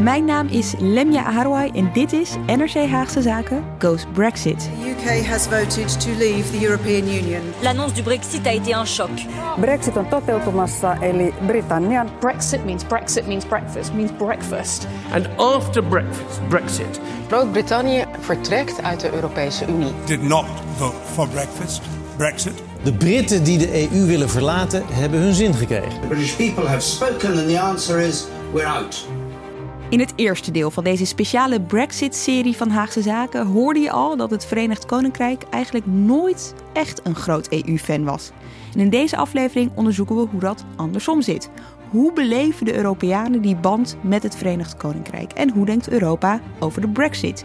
[0.00, 4.58] Mijn naam is Lemja Aharwai en dit is NRC Haagse Zaken Goes Brexit.
[4.58, 7.42] The UK has voted to leave the European Union.
[7.62, 9.10] L'annonce du Brexit a été un choc.
[9.58, 14.86] Brexit on toteutumassa, eli Britannian Brexit means Brexit means breakfast means breakfast.
[15.12, 19.92] And after breakfast, Brexit, Groot-Brittannië vertrekt uit de Europese Unie.
[20.06, 20.44] did not
[20.76, 21.82] vote for breakfast,
[22.16, 22.62] Brexit.
[22.82, 26.00] De Britten die de EU willen verlaten, hebben hun zin gekregen.
[26.00, 29.06] The British people have spoken and the answer is we're out.
[29.90, 34.30] In het eerste deel van deze speciale Brexit-serie van Haagse Zaken hoorde je al dat
[34.30, 38.30] het Verenigd Koninkrijk eigenlijk nooit echt een groot EU-fan was.
[38.74, 41.50] En in deze aflevering onderzoeken we hoe dat andersom zit.
[41.90, 45.32] Hoe beleven de Europeanen die band met het Verenigd Koninkrijk?
[45.32, 47.44] En hoe denkt Europa over de Brexit?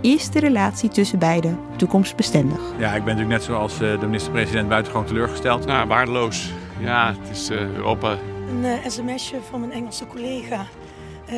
[0.00, 2.60] Is de relatie tussen beiden toekomstbestendig?
[2.78, 5.66] Ja, ik ben natuurlijk net zoals eh, de minister-president buitengewoon teleurgesteld.
[5.66, 6.52] Nou, waardeloos.
[6.80, 8.16] Ja, het is eh, Europa.
[8.48, 10.66] Een uh, sms'je van mijn Engelse collega,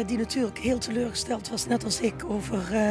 [0.06, 2.91] die natuurlijk heel teleurgesteld was, net als ik, over uh,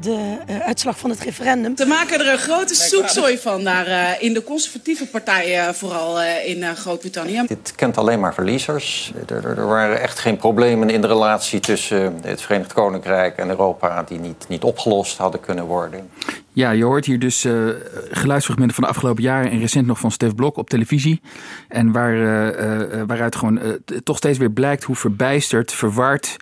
[0.00, 1.76] de uitslag van het referendum.
[1.76, 7.42] Ze maken er een grote soepzooi van daar in de conservatieve partijen, vooral in Groot-Brittannië.
[7.46, 9.12] Dit kent alleen maar verliezers.
[9.26, 14.02] Er, er, waren echt geen problemen in de relatie tussen het Verenigd Koninkrijk en Europa
[14.02, 16.10] die niet, niet opgelost hadden kunnen worden.
[16.52, 17.68] Ja, je hoort hier dus uh,
[18.10, 21.20] geluidsfragmenten van de afgelopen jaren en recent nog van Stef Blok op televisie.
[21.68, 23.60] En waar, uh, uh, waaruit gewoon
[24.04, 26.36] toch steeds weer blijkt hoe verbijsterd, verward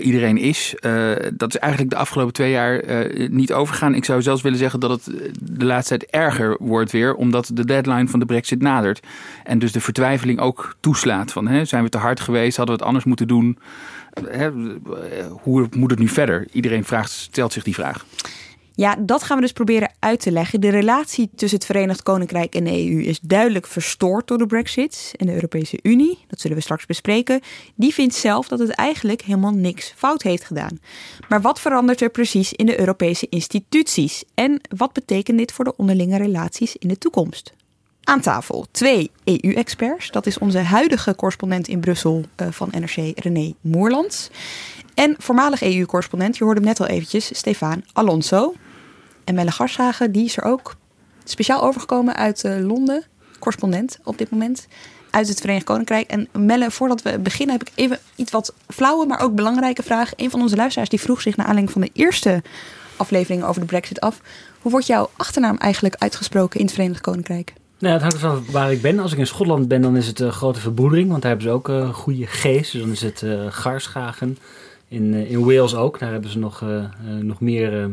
[0.00, 0.74] iedereen is.
[1.34, 2.82] dat is eigenlijk de afgelopen twee jaar
[3.30, 3.94] niet overgaan.
[3.94, 7.64] Ik zou zelfs willen zeggen dat het de laatste tijd erger wordt weer, omdat de
[7.64, 9.00] deadline van de brexit nadert.
[9.44, 12.80] En dus de vertwijfeling ook toeslaat van hè, zijn we te hard geweest, hadden we
[12.80, 13.58] het anders moeten doen.
[14.28, 14.50] Hè,
[15.28, 16.46] hoe moet het nu verder?
[16.52, 18.04] Iedereen vraagt, stelt zich die vraag.
[18.74, 20.60] Ja, dat gaan we dus proberen uit te leggen.
[20.60, 25.12] De relatie tussen het Verenigd Koninkrijk en de EU is duidelijk verstoord door de Brexit.
[25.16, 27.40] En de Europese Unie, dat zullen we straks bespreken,
[27.74, 30.78] die vindt zelf dat het eigenlijk helemaal niks fout heeft gedaan.
[31.28, 34.24] Maar wat verandert er precies in de Europese instituties?
[34.34, 37.52] En wat betekent dit voor de onderlinge relaties in de toekomst?
[38.04, 40.10] Aan tafel twee EU-experts.
[40.10, 44.30] Dat is onze huidige correspondent in Brussel uh, van NRC, René Moerlands.
[44.94, 48.54] En voormalig EU-correspondent, je hoorde hem net al eventjes, Stefan Alonso.
[49.24, 50.76] En Melle Garshagen, die is er ook
[51.24, 53.04] speciaal overgekomen uit uh, Londen.
[53.38, 54.66] Correspondent op dit moment.
[55.10, 56.10] Uit het Verenigd Koninkrijk.
[56.10, 60.12] En Melle, voordat we beginnen heb ik even iets wat flauwe, maar ook belangrijke vraag.
[60.16, 62.42] Een van onze luisteraars die vroeg zich naar aanleiding van de eerste
[62.96, 64.20] aflevering over de brexit af.
[64.60, 67.52] Hoe wordt jouw achternaam eigenlijk uitgesproken in het Verenigd Koninkrijk?
[67.82, 68.98] Nou, het hangt van waar ik ben.
[68.98, 71.08] Als ik in Schotland ben, dan is het uh, grote verbroedering.
[71.08, 72.72] Want daar hebben ze ook een uh, goede geest.
[72.72, 74.38] Dus dan is het uh, Garschagen.
[74.88, 75.98] In, in Wales ook.
[75.98, 76.64] Daar hebben ze nog,
[77.20, 77.90] nog meer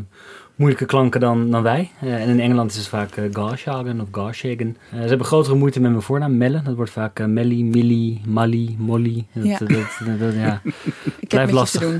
[0.54, 1.90] moeilijke klanken dan, dan wij.
[2.00, 4.76] en in Engeland is het vaak Garshagen of Garshagen.
[4.90, 6.62] ze hebben grotere moeite met mijn voornaam, Melle.
[6.62, 9.26] Dat wordt vaak Melly, Millie, Mally, Molly.
[9.32, 9.58] Ja.
[9.58, 10.60] dat, ja.
[11.20, 11.98] Ik blijft lastig.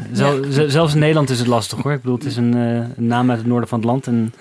[0.66, 1.92] Zelfs in Nederland is het lastig hoor.
[1.92, 2.52] Ik bedoel, het is een,
[2.96, 4.06] een naam uit het noorden van het land.
[4.06, 4.32] En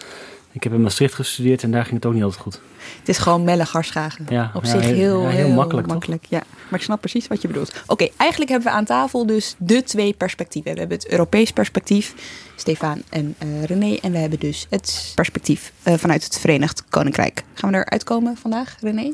[0.51, 2.61] ik heb in Maastricht gestudeerd en daar ging het ook niet altijd goed.
[2.99, 4.25] Het is gewoon Melle Garschagen.
[4.29, 5.87] Ja, Op ja, zich heel, ja, heel, heel makkelijk.
[5.87, 6.43] makkelijk ja.
[6.69, 7.69] Maar ik snap precies wat je bedoelt.
[7.69, 10.73] Oké, okay, eigenlijk hebben we aan tafel dus de twee perspectieven.
[10.73, 12.13] We hebben het Europees perspectief,
[12.55, 13.97] Stefan en uh, René.
[14.01, 17.43] En we hebben dus het perspectief uh, vanuit het Verenigd Koninkrijk.
[17.53, 19.13] Gaan we eruit komen vandaag, René?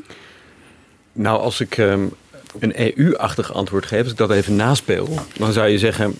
[1.12, 2.14] Nou, als ik um,
[2.58, 6.18] een EU-achtig antwoord geef, als ik dat even naspeel, dan zou je zeggen: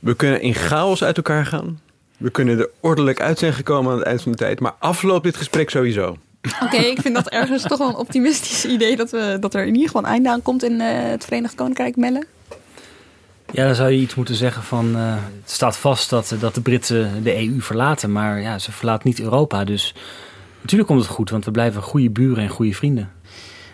[0.00, 1.80] we kunnen in chaos uit elkaar gaan.
[2.22, 4.60] We kunnen er ordelijk uit zijn gekomen aan het eind van de tijd.
[4.60, 6.16] Maar afloopt dit gesprek sowieso.
[6.42, 9.66] Oké, okay, ik vind dat ergens toch wel een optimistisch idee dat, we, dat er
[9.66, 12.26] in ieder geval een einde aan komt in uh, het Verenigd Koninkrijk, Melle.
[13.50, 16.60] Ja, dan zou je iets moeten zeggen van uh, het staat vast dat, dat de
[16.60, 19.64] Britten de EU verlaten, maar ja, ze verlaten niet Europa.
[19.64, 19.94] Dus
[20.60, 23.12] natuurlijk komt het goed, want we blijven goede buren en goede vrienden.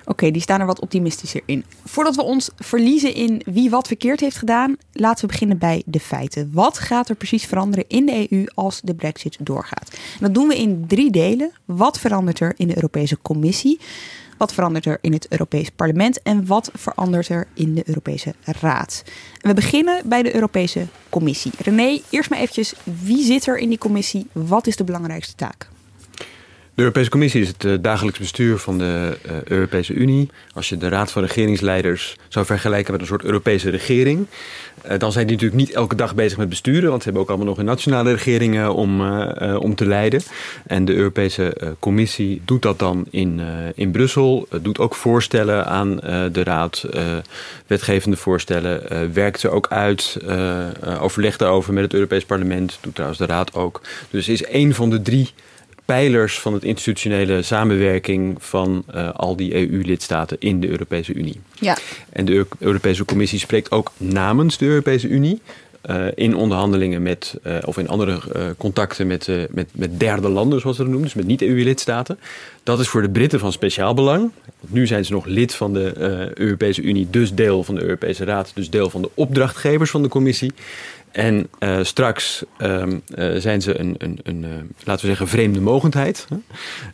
[0.08, 1.64] Oké, die staan er wat optimistischer in.
[1.84, 6.00] Voordat we ons verliezen in wie wat verkeerd heeft gedaan, laten we beginnen bij de
[6.00, 6.50] feiten.
[6.52, 9.98] Wat gaat er precies veranderen in de EU als de Brexit doorgaat?
[10.20, 11.52] Dat doen we in drie delen.
[11.64, 13.80] Wat verandert er in de Europese Commissie?
[14.38, 16.22] Wat verandert er in het Europees Parlement?
[16.22, 19.02] En wat verandert er in de Europese Raad?
[19.40, 21.52] We beginnen bij de Europese Commissie.
[21.58, 24.26] René, eerst maar eventjes, wie zit er in die commissie?
[24.32, 25.68] Wat is de belangrijkste taak?
[26.78, 30.30] De Europese Commissie is het uh, dagelijks bestuur van de uh, Europese Unie.
[30.54, 34.26] Als je de Raad van Regeringsleiders zou vergelijken met een soort Europese regering,
[34.86, 37.28] uh, dan zijn die natuurlijk niet elke dag bezig met besturen, want ze hebben ook
[37.28, 39.00] allemaal nog een nationale regeringen om,
[39.56, 40.20] om te leiden.
[40.66, 43.40] En de Europese Commissie doet dat dan in,
[43.74, 45.96] in Brussel, doet ook voorstellen aan
[46.32, 46.84] de Raad,
[47.66, 50.16] wetgevende voorstellen, werkt ze ook uit,
[51.00, 53.80] overlegt daarover met het Europees Parlement, doet trouwens de Raad ook.
[54.10, 55.32] Dus is één van de drie
[55.88, 61.40] pijlers van het institutionele samenwerking van uh, al die EU-lidstaten in de Europese Unie.
[61.60, 61.76] Ja.
[62.10, 65.40] En de Europese Commissie spreekt ook namens de Europese Unie.
[65.90, 68.20] Uh, in onderhandelingen met, uh, of in andere
[68.58, 72.18] contacten met, met, met derde landen, zoals ze dat noemen, dus met niet-EU-lidstaten.
[72.62, 74.30] Dat is voor de Britten van speciaal belang.
[74.60, 75.92] Want nu zijn ze nog lid van de
[76.34, 80.08] Europese Unie, dus deel van de Europese Raad, dus deel van de opdrachtgevers van de
[80.08, 80.52] Commissie.
[81.10, 84.48] En uh, straks um, uh, zijn ze een, een, een uh,
[84.84, 86.26] laten we zeggen, vreemde mogendheid.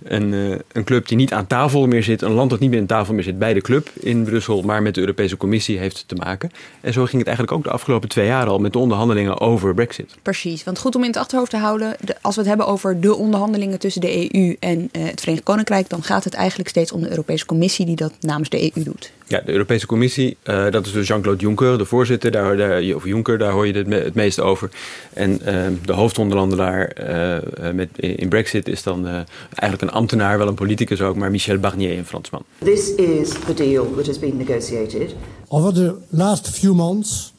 [0.03, 0.33] Een,
[0.73, 3.15] een club die niet aan tafel meer zit, een land dat niet meer aan tafel
[3.15, 6.51] meer zit bij de club in Brussel, maar met de Europese Commissie heeft te maken.
[6.81, 9.75] En zo ging het eigenlijk ook de afgelopen twee jaar al met de onderhandelingen over
[9.75, 10.17] Brexit.
[10.23, 13.01] Precies, want goed om in het achterhoofd te houden, de, als we het hebben over
[13.01, 17.01] de onderhandelingen tussen de EU en het Verenigd Koninkrijk, dan gaat het eigenlijk steeds om
[17.01, 19.13] de Europese Commissie die dat namens de EU doet.
[19.35, 23.05] Ja, de Europese Commissie, uh, dat is dus Jean-Claude Juncker, de voorzitter, daar, daar, of
[23.05, 24.71] Juncker, daar hoor je het, me, het meest over.
[25.13, 29.07] En uh, de hoofdonderhandelaar uh, met, in Brexit is dan
[29.55, 32.43] eigenlijk een ambtenaar, wel een politicus ook, maar Michel Barnier, een Fransman.
[32.59, 35.15] This is the deal that has been negotiated.
[35.49, 37.33] Over the last few months,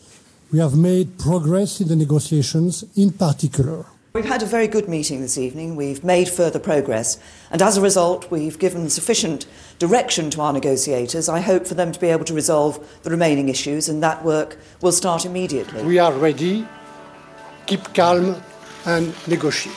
[0.49, 3.94] we have made progress in the negotiations, in particular.
[4.15, 5.75] We've had a very good meeting this evening.
[5.75, 7.17] We've made further progress.
[7.51, 9.45] And as a result, we've given sufficient
[9.77, 11.27] direction to our negotiators.
[11.27, 14.57] I hope for them to be able to resolve the remaining issues, and that work
[14.81, 15.83] will start immediately.
[15.83, 16.65] We are ready.
[17.65, 18.35] Keep calm
[18.85, 19.75] and negotiate.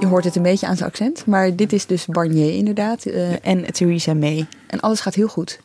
[0.00, 3.46] Je hoort het een beetje aan zijn accent, maar dit is dus Barnier inderdaad uh,
[3.46, 4.46] en Theresa May.
[4.66, 5.60] En alles gaat heel goed.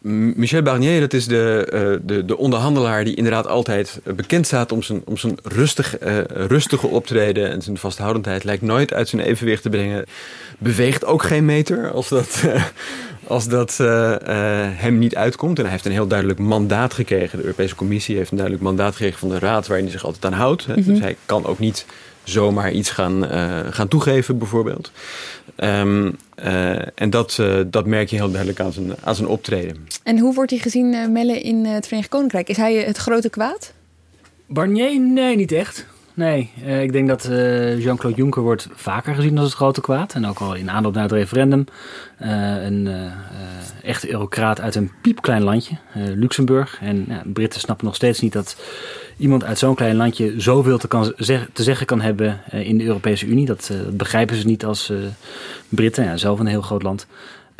[0.00, 4.82] Michel Barnier, dat is de, uh, de, de, onderhandelaar die inderdaad altijd bekend staat om
[4.82, 8.44] zijn, om zijn rustig, uh, rustige optreden en zijn vasthoudendheid.
[8.44, 10.04] Lijkt nooit uit zijn evenwicht te brengen.
[10.58, 12.64] Beweegt ook geen meter als dat, uh,
[13.26, 13.76] als dat
[14.76, 15.56] hem niet uitkomt.
[15.56, 17.38] En hij heeft een heel duidelijk mandaat gekregen.
[17.38, 20.24] De Europese Commissie heeft een duidelijk mandaat gekregen van de Raad waarin hij zich altijd
[20.24, 20.66] aan houdt.
[20.66, 20.82] Mm -hmm.
[20.82, 21.86] Dus hij kan ook niet
[22.24, 23.24] zomaar iets gaan,
[23.72, 24.90] gaan toegeven, bijvoorbeeld.
[25.56, 29.86] Um, uh, en dat, uh, dat merk je heel duidelijk aan zijn, aan zijn optreden.
[30.02, 32.48] En hoe wordt hij gezien, uh, Melle, in het Verenigd Koninkrijk?
[32.48, 33.72] Is hij het grote kwaad?
[34.46, 35.00] Barnier?
[35.00, 35.86] Nee, niet echt.
[36.20, 36.50] Nee,
[36.82, 37.24] ik denk dat
[37.78, 40.14] Jean-Claude Juncker wordt vaker gezien als het grote kwaad.
[40.14, 41.64] En ook al in aanloop naar het referendum.
[42.18, 42.88] een
[43.82, 46.78] echte eurocraat uit een piepklein landje, Luxemburg.
[46.80, 48.56] En Britten snappen nog steeds niet dat
[49.16, 51.14] iemand uit zo'n klein landje zoveel te, kan
[51.52, 53.46] te zeggen kan hebben in de Europese Unie.
[53.46, 54.92] Dat, begrijpen ze niet als
[55.68, 57.06] Britten, ja, zelf een heel groot land.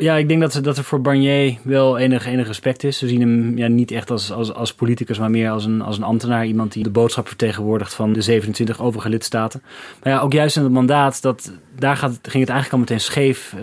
[0.01, 3.01] Ja, ik denk dat, dat er voor Barnier wel enig, enig respect is.
[3.01, 5.97] We zien hem ja, niet echt als, als, als politicus, maar meer als een, als
[5.97, 6.45] een ambtenaar.
[6.45, 9.61] Iemand die de boodschap vertegenwoordigt van de 27 overige lidstaten.
[10.03, 12.99] Maar ja, ook juist in het mandaat, dat, daar gaat, ging het eigenlijk al meteen
[12.99, 13.55] scheef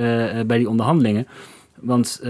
[0.46, 1.26] bij die onderhandelingen.
[1.74, 2.20] Want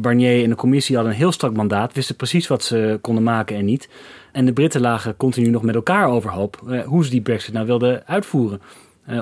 [0.00, 3.56] Barnier en de commissie hadden een heel strak mandaat, wisten precies wat ze konden maken
[3.56, 3.88] en niet.
[4.32, 8.06] En de Britten lagen continu nog met elkaar overhoop hoe ze die Brexit nou wilden
[8.06, 8.60] uitvoeren.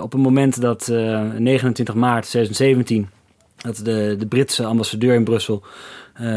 [0.01, 3.09] Op het moment dat uh, 29 maart 2017
[3.57, 5.63] dat de, de Britse ambassadeur in Brussel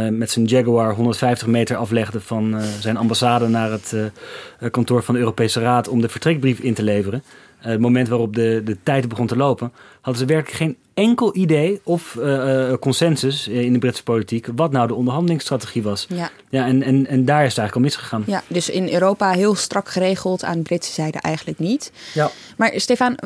[0.09, 3.95] met zijn Jaguar 150 meter aflegde van zijn ambassade naar het
[4.71, 7.23] kantoor van de Europese Raad om de vertrekbrief in te leveren.
[7.57, 9.71] het moment waarop de, de tijd begon te lopen,
[10.01, 14.87] hadden ze werkelijk geen enkel idee of uh, consensus in de Britse politiek wat nou
[14.87, 16.05] de onderhandelingsstrategie was.
[16.09, 16.29] Ja.
[16.49, 18.23] Ja, en, en, en daar is het eigenlijk al misgegaan.
[18.27, 21.91] Ja, dus in Europa heel strak geregeld, aan de Britse zijde eigenlijk niet.
[22.13, 22.31] Ja.
[22.57, 23.17] Maar Stefan,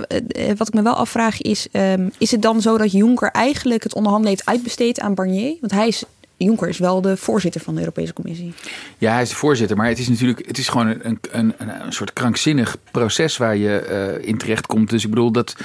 [0.57, 3.93] wat ik me wel afvraag is, um, is het dan zo dat Juncker eigenlijk het
[3.93, 5.55] onderhandelen heeft uitbesteed aan Barnier?
[5.59, 6.03] Want hij is
[6.43, 8.53] Juncker is wel de voorzitter van de Europese Commissie.
[8.97, 11.69] Ja, hij is de voorzitter, maar het is natuurlijk het is gewoon een, een, een,
[11.85, 14.89] een soort krankzinnig proces waar je uh, in terecht komt.
[14.89, 15.55] Dus ik bedoel dat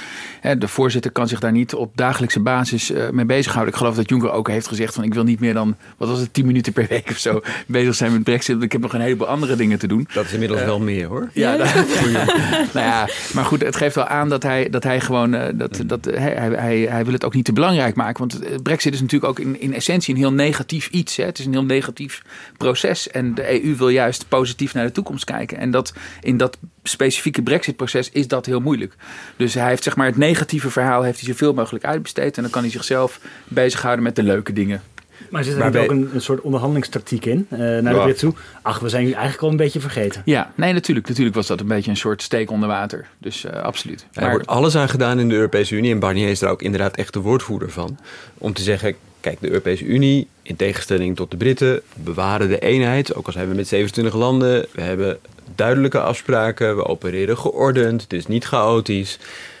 [0.41, 3.73] hè, de voorzitter kan zich daar niet op dagelijkse basis uh, mee bezighouden.
[3.73, 6.19] Ik geloof dat Juncker ook heeft gezegd van ik wil niet meer dan, wat was
[6.19, 8.51] het, 10 minuten per week of zo bezig zijn met Brexit.
[8.51, 10.07] Want ik heb nog een heleboel andere dingen te doen.
[10.13, 11.29] Dat is inmiddels uh, wel meer hoor.
[11.33, 11.65] Ja, ja,
[12.09, 12.25] ja.
[12.73, 16.05] nou ja, maar goed, het geeft wel aan dat hij, dat hij gewoon, dat, dat,
[16.05, 18.27] hij, hij, hij wil het ook niet te belangrijk maken.
[18.27, 21.15] Want Brexit is natuurlijk ook in, in essentie een heel negatief iets.
[21.15, 21.23] Hè.
[21.23, 22.21] Het is een heel negatief
[22.57, 23.09] proces.
[23.09, 25.57] En de EU wil juist positief naar de toekomst kijken.
[25.57, 28.93] En dat in dat specifieke Brexit-proces is dat heel moeilijk.
[29.35, 32.35] Dus hij heeft zeg maar het negatieve verhaal heeft hij zoveel mogelijk uitbesteed.
[32.37, 34.81] En dan kan hij zichzelf bezighouden met de leuke dingen.
[35.29, 38.33] Maar zit er niet ook een, een, soort onderhandelingstactiek in uh, naar de Brit toe?
[38.61, 40.21] Ach, we zijn nu eigenlijk al een beetje vergeten.
[40.25, 41.07] Ja, nee, natuurlijk.
[41.07, 43.07] Natuurlijk was dat een beetje een soort steek onder water.
[43.17, 44.05] Dus uh, absoluut.
[44.13, 44.23] Maar...
[44.23, 45.91] Er wordt alles aan gedaan in de Europese Unie.
[45.91, 47.99] En Barnier is daar ook inderdaad echt de woordvoerder van.
[48.37, 53.15] Om te zeggen, kijk, de Europese Unie, in tegenstelling tot de Britten, bewaren de eenheid.
[53.15, 54.65] Ook al zijn we met 27 landen.
[54.71, 55.19] We hebben
[55.55, 56.75] duidelijke afspraken.
[56.75, 58.01] We opereren geordend.
[58.01, 59.19] Het is niet chaotisch.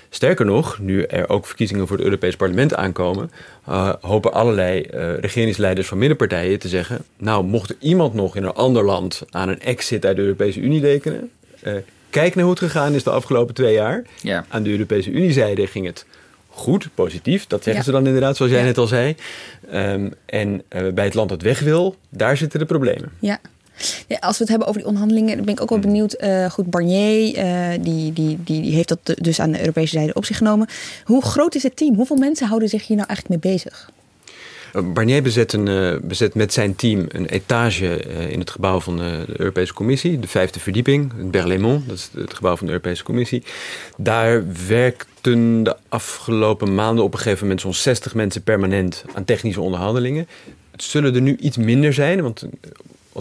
[0.09, 3.31] Sterker nog, nu er ook verkiezingen voor het Europees Parlement aankomen,
[3.69, 8.43] uh, hopen allerlei uh, regeringsleiders van middenpartijen te zeggen: Nou, mocht er iemand nog in
[8.43, 11.31] een ander land aan een exit uit de Europese Unie rekenen,
[11.63, 11.73] uh,
[12.09, 14.03] kijk naar hoe het gegaan is de afgelopen twee jaar.
[14.21, 14.45] Ja.
[14.47, 16.05] Aan de Europese Unie-zijde ging het
[16.59, 17.47] goed, positief.
[17.47, 17.87] Dat zeggen ja.
[17.87, 18.67] ze dan inderdaad, zoals jij ja.
[18.67, 19.15] net al zei.
[19.73, 20.63] Um, en
[20.93, 23.11] bij het land dat weg wil, daar zitten de problemen.
[23.19, 23.39] Ja.
[24.07, 26.23] Ja, als we het hebben over die onderhandelingen, dan ben ik ook wel benieuwd.
[26.23, 30.13] Uh, goed, Barnier, uh, die, die, die, die heeft dat dus aan de Europese zijde
[30.13, 30.67] op zich genomen.
[31.03, 31.95] Hoe groot is het team?
[31.95, 33.89] Hoeveel mensen houden zich hier nou eigenlijk mee bezig?
[34.93, 37.97] Barnier bezet, een, bezet met zijn team een etage
[38.29, 42.09] in het gebouw van de, de, Europese Commissie, de vijfde verdieping, het Berlaymont, dat is
[42.13, 43.43] het gebouw van de Europese Commissie.
[43.97, 44.43] Daar
[45.21, 50.27] werkten de afgelopen maanden op een gegeven moment zo'n 60 mensen permanent aan technische onderhandelingen.
[50.71, 52.45] Het zullen er nu iets minder zijn, want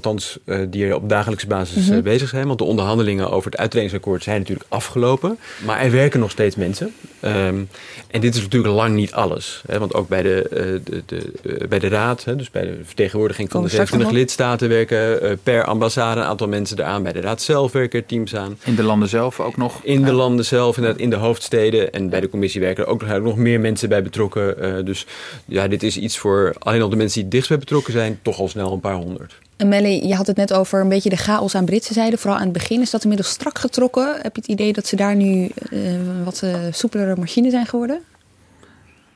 [0.04, 1.96] althans uh, die er op dagelijkse basis mm -hmm.
[1.96, 2.46] uh, bezig zijn.
[2.46, 5.38] Want de onderhandelingen over het uittredingsakkoord zijn natuurlijk afgelopen.
[5.64, 6.94] Maar er werken nog steeds mensen.
[7.22, 7.68] Um,
[8.10, 9.62] en dit is natuurlijk lang niet alles.
[9.66, 12.80] Hè, want ook bij de, uh, de, de bij de raad, hè, dus bij de
[12.84, 14.68] vertegenwoordiging van de 26 lidstaten...
[14.68, 17.02] werken per ambassade een aantal mensen eraan.
[17.02, 18.58] Bij de raad zelf werken er teams aan.
[18.64, 19.80] In de landen zelf ook nog?
[19.82, 21.92] In de landen zelf, inderdaad, in de hoofdsteden.
[21.92, 24.84] En bij de commissie werken er ook nog, nog meer mensen bij betrokken.
[24.84, 25.06] dus
[25.44, 28.18] ja, dit is iets voor alleen al de mensen die het dichtst bij betrokken zijn...
[28.22, 29.34] toch al snel een paar honderd.
[29.58, 32.18] En Melly, je had het net over een beetje de chaos aan Britse zijde.
[32.18, 32.80] Vooral aan het begin.
[32.80, 34.14] Is dat inmiddels strak getrokken?
[34.14, 35.80] Heb je het idee dat ze daar nu uh,
[36.24, 38.00] wat uh, soepelere machine zijn geworden?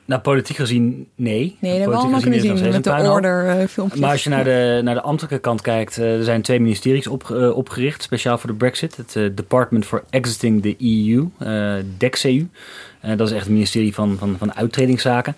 [0.05, 1.33] Nou, politiek gezien nee.
[1.35, 3.99] Nee, dat hebben we allemaal kunnen zien met de order uh, filmpjes.
[3.99, 5.97] Maar als je naar de, naar de ambtelijke kant kijkt...
[5.97, 8.97] Uh, er zijn twee ministeries op, uh, opgericht, speciaal voor de brexit.
[8.97, 11.29] Het Department for Exiting the EU,
[11.97, 12.47] DECEU.
[13.05, 15.35] Uh, dat is echt het ministerie van, van, van uittredingszaken.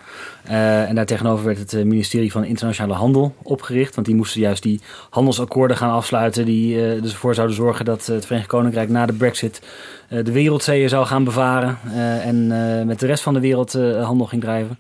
[0.50, 3.96] Uh, en daartegenover werd het ministerie van Internationale Handel opgericht.
[3.96, 6.46] Want die moesten juist die handelsakkoorden gaan afsluiten.
[6.46, 9.62] Die dus ervoor zouden zorgen dat het Verenigd Koninkrijk na de brexit
[10.10, 11.78] de wereldzeeën zou gaan bevaren.
[12.22, 12.48] en
[12.88, 14.80] met de rest van de wereld handel ging drijven.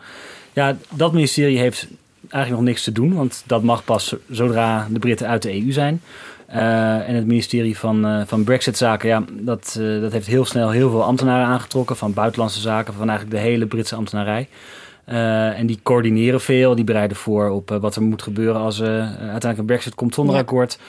[0.54, 1.88] Ja, dat ministerie heeft
[2.30, 3.13] eigenlijk nog niks te doen.
[3.13, 6.01] Want dat mag pas zodra de Britten uit de EU zijn.
[6.55, 10.69] Uh, en het ministerie van, uh, van Brexit-zaken, ja, dat, uh, dat heeft heel snel
[10.69, 11.95] heel veel ambtenaren aangetrokken.
[11.95, 14.47] Van buitenlandse zaken, van eigenlijk de hele Britse ambtenarij.
[15.55, 19.65] en die coördineren veel, die bereiden voor op wat er moet gebeuren als uiteindelijk een
[19.65, 20.41] Brexit komt zonder ja.
[20.41, 20.79] akkoord.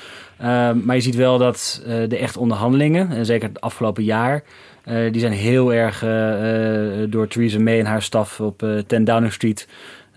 [0.84, 4.42] maar je ziet wel dat de echt onderhandelingen, en zeker het afgelopen jaar,
[4.84, 5.98] die zijn heel erg
[7.10, 9.66] door Theresa May en haar staf op 10 Downing Street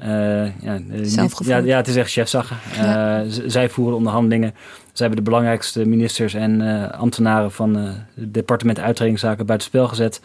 [0.03, 2.57] uh, ja, niet, ja, ja, het is echt chefzaggen.
[2.75, 3.23] Ja.
[3.23, 4.55] Uh, zij voeren onderhandelingen.
[4.99, 10.21] Zij hebben de belangrijkste ministers en uh, ambtenaren van het departement uittredingszaken buitenspel gezet.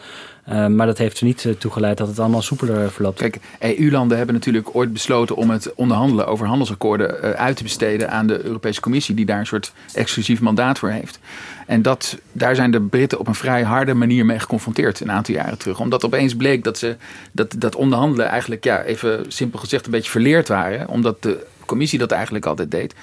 [0.47, 3.19] maar dat heeft er niet toe geleid dat het allemaal soepeler verloopt.
[3.19, 8.26] Kijk, EU-landen hebben natuurlijk ooit besloten om het onderhandelen over handelsakkoorden uit te besteden aan
[8.26, 11.19] de Europese Commissie, die daar een soort exclusief mandaat voor heeft.
[11.66, 15.35] En dat, daar zijn de Britten op een vrij harde manier mee geconfronteerd een aantal
[15.35, 15.81] jaren terug.
[15.81, 16.97] Omdat opeens bleek dat ze
[17.33, 20.88] dat, dat onderhandelen eigenlijk, ja, even simpel gezegd, een beetje verleerd waren.
[20.88, 22.94] Omdat de commissie dat eigenlijk altijd deed.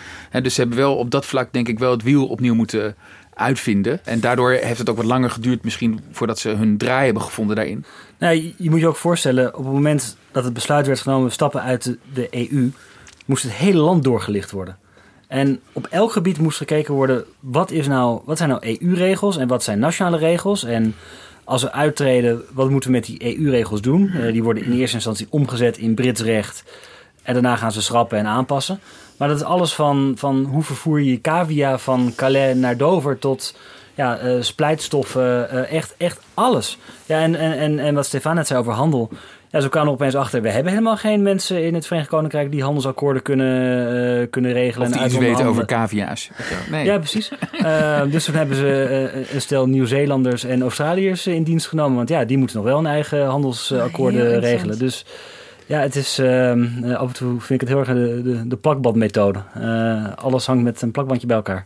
[0.42, 2.96] Dus ze hebben wel op dat vlak, denk ik, wel het wiel opnieuw moeten
[3.34, 4.06] uitvinden.
[4.06, 7.56] En daardoor heeft het ook wat langer geduurd misschien voordat ze hun draai hebben gevonden
[7.56, 7.86] daarin.
[8.18, 11.62] Nou, je moet je ook voorstellen, op het moment dat het besluit werd genomen, stappen
[11.62, 12.72] uit de EU,
[13.26, 14.78] moest het hele land doorgelicht worden.
[15.28, 19.48] En op elk gebied moest gekeken worden, wat, is nou, wat zijn nou EU-regels en
[19.48, 20.64] wat zijn nationale regels?
[20.64, 20.96] En
[21.44, 24.12] als we uittreden, wat moeten we met die EU-regels doen?
[24.16, 26.64] Uh, die worden in eerste instantie omgezet in Brits recht.
[27.24, 28.80] En daarna gaan ze schrappen en aanpassen.
[29.18, 33.56] Maar dat is alles van, van hoe vervoer je cavia van Calais naar Dover tot
[33.96, 35.48] ja, uh, splijtstoffen.
[35.54, 36.78] Uh, echt, echt alles.
[37.06, 39.10] Ja, en, en, en wat Stefan net zei over handel.
[39.52, 42.52] Ja, zo kwamen we opeens achter, we hebben helemaal geen mensen in het Verenigd Koninkrijk
[42.52, 44.88] die handelsakkoorden kunnen, uh, kunnen regelen.
[44.88, 46.30] Of die iets weten over cavia's.
[46.70, 46.86] Nee.
[46.86, 47.32] Ja, precies.
[47.54, 51.98] uh, dus toen hebben ze uh, een stel Nieuw-Zeelanders en Australiërs in dienst genomen.
[51.98, 54.80] Want ja, die moeten nog wel hun eigen handelsakkoorden regelen.
[54.80, 55.06] Dus
[55.72, 56.20] ja, het is
[56.96, 59.44] af en toe vind ik het heel erg de, de, de plakbandmethode.
[60.16, 61.66] alles hangt met een plakbandje bij elkaar.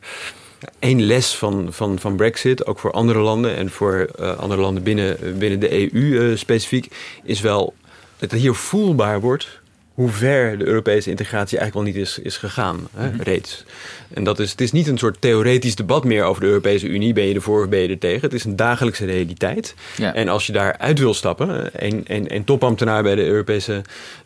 [0.79, 5.37] Eén les van, van, van Brexit, ook voor andere landen en voor andere landen binnen,
[5.37, 7.73] binnen de EU specifiek, is wel
[8.17, 9.61] dat het hier voelbaar wordt
[9.95, 13.21] hoe ver de Europese integratie eigenlijk wel niet is, is gegaan, hè, -hmm.
[13.21, 13.65] reeds.
[14.13, 17.13] En dat is, het is niet een soort theoretisch debat meer over de Europese Unie.
[17.13, 18.21] Ben je ervoor of ben je er tegen?
[18.21, 19.75] Het is een dagelijkse realiteit.
[19.97, 20.13] Ja.
[20.13, 21.69] En als je daaruit wil stappen...
[21.85, 23.81] een, een, een topambtenaar bij de Europese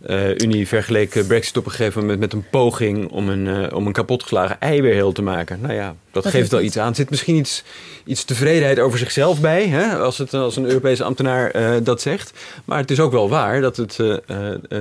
[0.10, 2.20] uh, Unie vergeleken Brexit op een gegeven moment...
[2.20, 5.60] met een poging om een, uh, om een kapotgeslagen ei weer heel te maken.
[5.62, 6.90] Nou ja, dat, dat geeft wel iets aan.
[6.90, 7.64] Er zit misschien iets,
[8.06, 9.68] iets tevredenheid over zichzelf bij...
[9.68, 12.34] Hè, als, het, als een Europese ambtenaar uh, dat zegt.
[12.66, 14.00] Maar het is ook wel waar dat het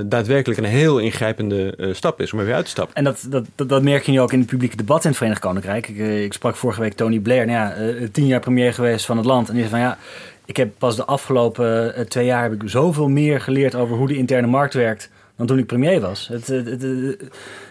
[0.05, 2.33] daadwerkelijk een heel ingrijpende stap is...
[2.33, 2.95] om er weer uit te stappen.
[2.95, 5.17] En dat, dat, dat, dat merk je nu ook in het publieke debat in het
[5.17, 5.87] Verenigd Koninkrijk.
[5.87, 9.25] Ik, ik sprak vorige week Tony Blair, nou ja, tien jaar premier geweest van het
[9.25, 9.49] land.
[9.49, 9.97] En die zei van ja,
[10.45, 14.17] ik heb pas de afgelopen twee jaar heb ik zoveel meer geleerd over hoe de
[14.17, 16.27] interne markt werkt dan toen ik premier was.
[16.27, 16.81] Het, het, het,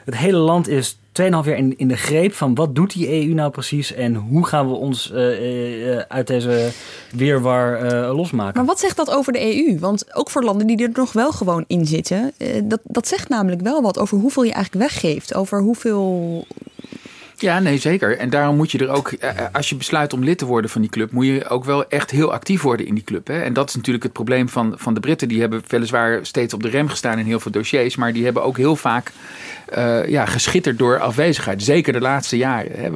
[0.04, 3.34] het hele land is 2,5 jaar in, in de greep van wat doet die EU
[3.34, 6.70] nou precies en hoe gaan we ons uh, uh, uit deze
[7.12, 8.56] weerwar uh, losmaken.
[8.56, 9.78] Maar wat zegt dat over de EU?
[9.78, 12.32] Want ook voor landen die er nog wel gewoon in zitten,
[12.64, 16.46] dat, dat zegt namelijk wel wat over hoeveel je eigenlijk weggeeft, over hoeveel
[17.40, 18.18] ja, nee, zeker.
[18.18, 19.14] En daarom moet je er ook,
[19.52, 22.10] als je besluit om lid te worden van die club, moet je ook wel echt
[22.10, 23.26] heel actief worden in die club.
[23.26, 23.42] Hè?
[23.42, 25.28] En dat is natuurlijk het probleem van, van de Britten.
[25.28, 28.42] Die hebben weliswaar steeds op de rem gestaan in heel veel dossiers, maar die hebben
[28.42, 29.12] ook heel vaak
[29.76, 31.62] uh, ja, geschitterd door afwezigheid.
[31.62, 32.90] Zeker de laatste jaren hè,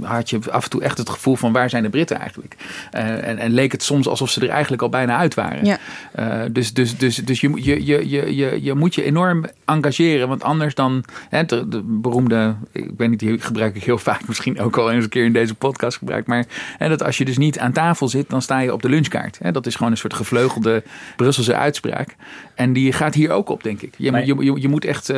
[0.00, 2.56] had je af en toe echt het gevoel van waar zijn de Britten eigenlijk?
[2.94, 5.64] Uh, en, en, leek het soms alsof ze er eigenlijk al bijna uit waren.
[5.64, 5.78] Ja.
[6.18, 10.42] Uh, dus dus, dus, dus je, je, je, je, je moet je enorm engageren, want
[10.42, 14.60] anders dan hè, de, de, beroemde, ik weet niet, die gebruik ik heel vaak, misschien
[14.60, 16.44] ook al eens een keer in deze podcast gebruikt, maar
[16.78, 19.38] hè, dat als je dus niet aan tafel zit, dan sta je op de lunchkaart.
[19.42, 20.82] Hè, dat is gewoon een soort gevleugelde
[21.16, 22.16] Brusselse uitspraak.
[22.54, 23.94] En die gaat hier ook op, denk ik.
[23.98, 25.12] Je, maar, je, je, je moet echt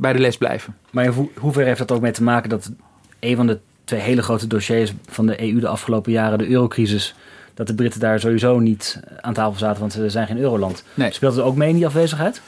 [0.00, 0.76] bij de les blijven.
[0.90, 2.70] Maar in hoeverre heeft dat ook mee te maken dat
[3.18, 7.14] een van de twee hele grote dossiers van de EU de afgelopen jaren, de eurocrisis,
[7.54, 10.84] dat de Britten daar sowieso niet aan tafel zaten, want ze zijn geen euroland.
[10.94, 11.12] Nee.
[11.12, 12.42] Speelt het ook mee in die afwezigheid?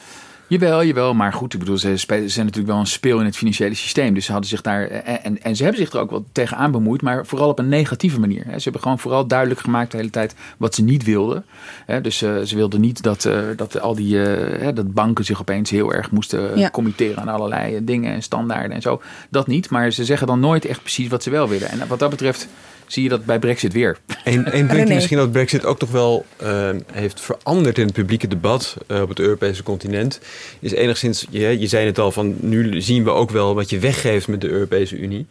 [0.52, 1.14] Jawel, jawel.
[1.14, 4.14] Maar goed, ik bedoel, ze, zijn natuurlijk wel een speel in het financiële systeem.
[4.14, 4.86] Dus ze hadden zich daar.
[4.86, 8.20] En, en ze hebben zich er ook wel tegenaan bemoeid, maar vooral op een negatieve
[8.20, 8.44] manier.
[8.44, 11.44] Ze hebben gewoon vooral duidelijk gemaakt de hele tijd wat ze niet wilden.
[12.02, 14.20] Dus uh, ze wilden niet dat, dat al die
[14.74, 16.70] dat banken zich opeens heel erg moesten ja.
[16.70, 19.02] committeren aan allerlei dingen en standaarden en zo.
[19.30, 19.70] Dat niet.
[19.70, 21.68] Maar ze zeggen dan nooit echt precies wat ze wel willen.
[21.68, 22.48] En wat dat betreft
[22.92, 23.98] zie je dat bij Brexit weer.
[24.24, 28.28] Eén punt die misschien dat Brexit ook toch wel uh, heeft veranderd in het publieke
[28.28, 30.20] debat uh, op het Europese continent,
[30.60, 33.78] is enigszins, je, je zei het al, van nu zien we ook wel wat je
[33.78, 35.26] weggeeft met de Europese Unie.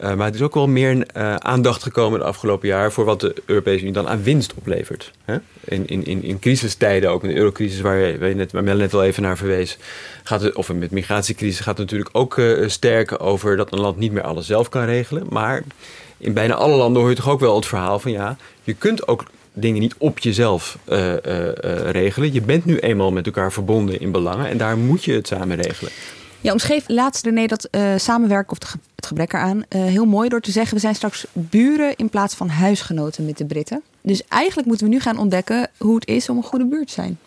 [0.00, 1.06] Uh, maar het is ook wel meer
[1.38, 5.10] aandacht gekomen de afgelopen jaar voor wat de Europese Unie dan aan winst oplevert.
[5.24, 5.36] Hè?
[5.64, 8.64] In, in, in, in crisistijden, ook in de eurocrisis waar, je, waar, je net, waar
[8.64, 9.78] Mel net al even naar verwees,
[10.22, 14.12] gaat het, of met migratiecrisis gaat het natuurlijk ook sterk over dat een land niet
[14.12, 15.26] meer alles zelf kan regelen.
[15.28, 15.62] Maar
[16.24, 19.08] in bijna alle landen hoor je toch ook wel het verhaal van ja, je kunt
[19.08, 22.32] ook dingen niet op jezelf uh, uh, uh, regelen.
[22.32, 25.56] Je bent nu eenmaal met elkaar verbonden in belangen en daar moet je het samen
[25.56, 25.92] regelen.
[26.40, 28.58] Ja, omschreef laatst René dat samenwerken of
[28.94, 32.48] het gebrek eraan heel mooi door te zeggen we zijn straks buren in plaats van
[32.48, 33.82] huisgenoten met de Britten.
[34.00, 36.92] Dus eigenlijk moeten we nu gaan ontdekken hoe het is om een goede buurt te
[36.92, 37.18] zijn.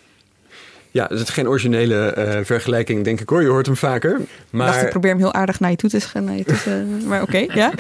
[0.92, 3.42] Ja, dat is geen originele uh, vergelijking, denk ik hoor.
[3.42, 4.22] Je hoort hem vaker.
[4.50, 4.68] Maar...
[4.68, 6.46] Dacht, ik probeer hem heel aardig naar je toe te schrijven.
[7.08, 7.72] maar oké, okay, ja.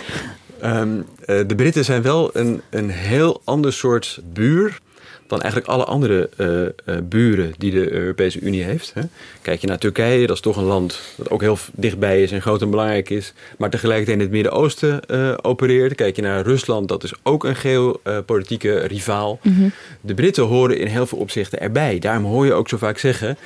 [0.63, 1.04] Um, uh,
[1.48, 4.80] de Britten zijn wel een, een heel ander soort buur
[5.28, 6.62] dan eigenlijk alle andere uh,
[6.96, 8.91] uh, buren die de Europese Unie heeft.
[8.93, 9.02] Hè.
[9.41, 12.41] Kijk je naar Turkije, dat is toch een land dat ook heel dichtbij is en
[12.41, 15.96] groot en belangrijk is, maar tegelijkertijd in het Midden-Oosten uh, opereert.
[15.96, 19.39] Kijk je naar Rusland, dat is ook een geopolitieke rivaal.
[19.43, 19.72] Mm -hmm.
[20.02, 22.00] De Britten horen in heel veel opzichten erbij.
[22.00, 23.38] Daarom hoor je ook zo vaak zeggen.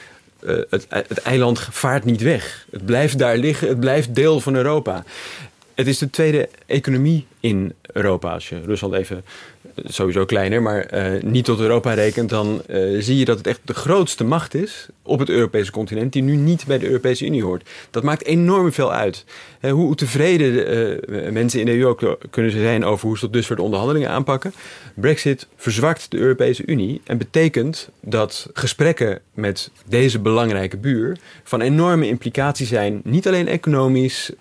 [0.69, 2.65] Het, het eiland vaart niet weg.
[2.71, 5.03] Het blijft daar liggen, het blijft deel van Europa.
[5.75, 8.33] Het is de tweede economie in Europa.
[8.33, 9.23] Als je Rusland even
[9.75, 13.59] sowieso kleiner, maar uh, niet tot Europa rekent, dan uh, zie je dat het echt
[13.63, 17.43] de grootste macht is op het Europese continent, die nu niet bij de Europese Unie
[17.43, 17.69] hoort.
[17.89, 19.25] Dat maakt enorm veel uit.
[19.61, 23.61] Hoe tevreden mensen in de EU ook kunnen zijn over hoe ze tot dusver de
[23.61, 24.53] onderhandelingen aanpakken.
[24.93, 32.07] Brexit verzwakt de Europese Unie en betekent dat gesprekken met deze belangrijke buur van enorme
[32.07, 33.01] implicatie zijn.
[33.03, 34.31] Niet alleen economisch,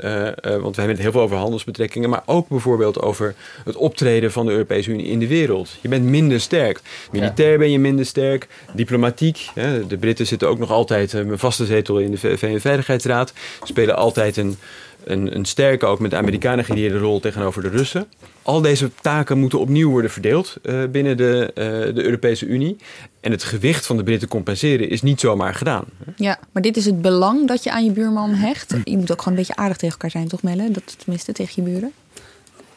[0.42, 4.46] want we hebben het heel veel over handelsbetrekkingen, maar ook bijvoorbeeld over het optreden van
[4.46, 5.70] de Europese Unie in de wereld.
[5.80, 6.80] Je bent minder sterk.
[7.12, 8.48] Militair ben je minder sterk.
[8.74, 9.50] Diplomatiek.
[9.54, 13.32] Hè, de Britten zitten ook nog altijd een vaste zetel in de VN-veiligheidsraad.
[13.62, 14.56] Spelen altijd een,
[15.04, 18.06] een, een sterke, ook met de Amerikanen geïdeerde rol tegenover de Russen.
[18.42, 22.76] Al deze taken moeten opnieuw worden verdeeld uh, binnen de, uh, de Europese Unie.
[23.20, 25.84] En het gewicht van de Britten compenseren is niet zomaar gedaan.
[26.16, 28.74] Ja, maar dit is het belang dat je aan je buurman hecht.
[28.84, 30.70] Je moet ook gewoon een beetje aardig tegen elkaar zijn, toch Melle?
[30.70, 31.92] Dat tenminste tegen je buren.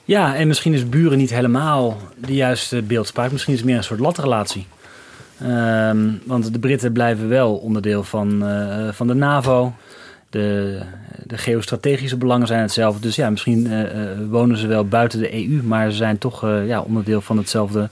[0.05, 3.31] Ja, en misschien is buren niet helemaal de juiste beeldspraak.
[3.31, 4.67] Misschien is het meer een soort latrelatie.
[5.43, 9.73] Um, want de Britten blijven wel onderdeel van, uh, van de NAVO.
[10.29, 10.79] De,
[11.25, 13.01] de geostrategische belangen zijn hetzelfde.
[13.01, 13.81] Dus ja, misschien uh,
[14.29, 17.89] wonen ze wel buiten de EU, maar ze zijn toch uh, ja, onderdeel van hetzelfde,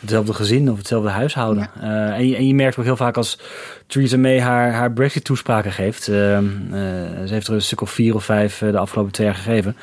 [0.00, 1.70] hetzelfde gezin of hetzelfde huishouden.
[1.80, 2.14] Ja.
[2.14, 3.38] en, je, en je merkt ook heel vaak als
[3.86, 6.08] Theresa May haar, haar Brexit-toespraken geeft.
[6.08, 6.44] Ehm,
[7.26, 9.76] ze heeft er een stuk of vier of vijf de afgelopen twee jaar gegeven.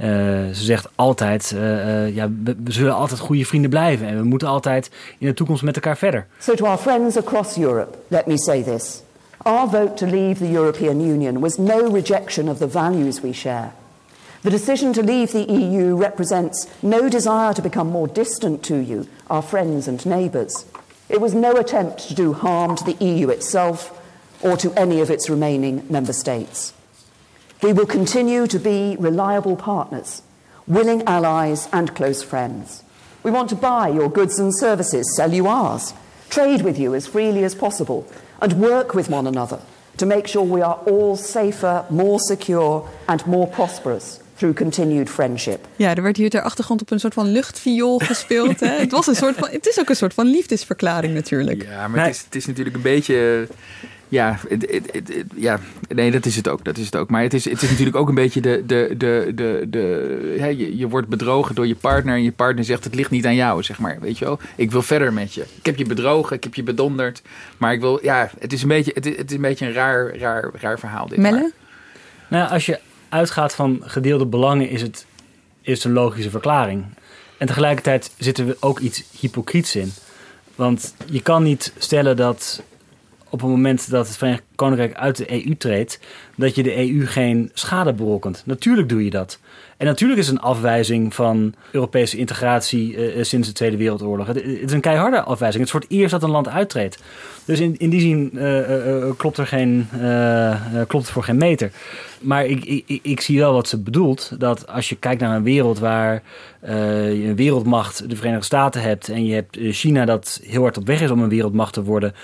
[0.00, 0.06] Uh,
[0.52, 4.48] ze zegt altijd, uh, ja, we, we, zullen altijd goede vrienden blijven en we moeten
[4.48, 6.26] altijd in de toekomst met elkaar verder.
[6.38, 9.02] So to our friends across Europe, let me say this.
[9.42, 13.70] Our vote to leave the European Union was no rejection of the values we share.
[14.40, 19.06] The decision to leave the EU represents no desire to become more distant to you,
[19.26, 20.64] our friends and neighbours.
[21.08, 23.90] It was no attempt to do harm to the EU itself
[24.40, 26.72] or to any of its remaining member states.
[27.64, 30.20] We will continue to be reliable partners,
[30.66, 32.82] willing allies, and close friends.
[33.22, 35.94] We want to buy your goods and services, sell you ours,
[36.28, 38.04] trade with you as freely as possible,
[38.42, 39.60] and work with one another
[39.96, 45.66] to make sure we are all safer, more secure, and more prosperous through continued friendship.
[45.76, 48.60] Ja, er werd hier ter achtergrond op een soort van luchtviool gespeeld.
[48.60, 48.78] Hè?
[48.78, 51.62] het, was een soort van, het is ook een soort van liefdesverklaring natuurlijk.
[51.62, 53.48] Ja, maar het is, het is natuurlijk een beetje...
[54.14, 56.64] Ja, het, het, het, ja, nee, dat is het ook.
[56.64, 57.10] Dat is het ook.
[57.10, 58.62] Maar het is, het is natuurlijk ook een beetje de.
[58.66, 62.14] de, de, de, de ja, je, je wordt bedrogen door je partner.
[62.14, 63.96] En je partner zegt: Het ligt niet aan jou, zeg maar.
[64.00, 64.38] Weet je wel?
[64.56, 65.40] Ik wil verder met je.
[65.40, 67.22] Ik heb je bedrogen, ik heb je bedonderd.
[67.58, 67.98] Maar ik wil.
[68.02, 70.78] Ja, het is een beetje, het is, het is een, beetje een raar, raar, raar
[70.78, 71.08] verhaal.
[71.08, 71.52] Dit Melle?
[72.28, 75.06] Nou, als je uitgaat van gedeelde belangen, is het,
[75.60, 76.84] is het een logische verklaring.
[77.38, 79.92] En tegelijkertijd zit er ook iets hypocriets in.
[80.54, 82.62] Want je kan niet stellen dat
[83.34, 86.00] op het moment dat het Verenigd Koninkrijk uit de EU treedt,
[86.36, 88.42] dat je de EU geen schade berokkent.
[88.46, 89.38] Natuurlijk doe je dat.
[89.76, 94.26] En natuurlijk is een afwijzing van Europese integratie uh, sinds de Tweede Wereldoorlog.
[94.26, 95.70] Het, is een keiharde afwijzing.
[95.70, 97.02] Het is eerst dat een land uittreedt.
[97.44, 99.88] Dus in, in die zin uh, klopt, er geen,
[100.86, 101.70] klopt voor geen meter.
[102.20, 104.32] Maar ik, ik, ik zie wel wat ze bedoelt.
[104.38, 106.22] Dat als je kijkt naar een wereld waar
[106.62, 109.08] je een wereldmacht, de Verenigde Staten hebt...
[109.08, 112.14] en je hebt China dat heel hard op weg is om een wereldmacht te worden...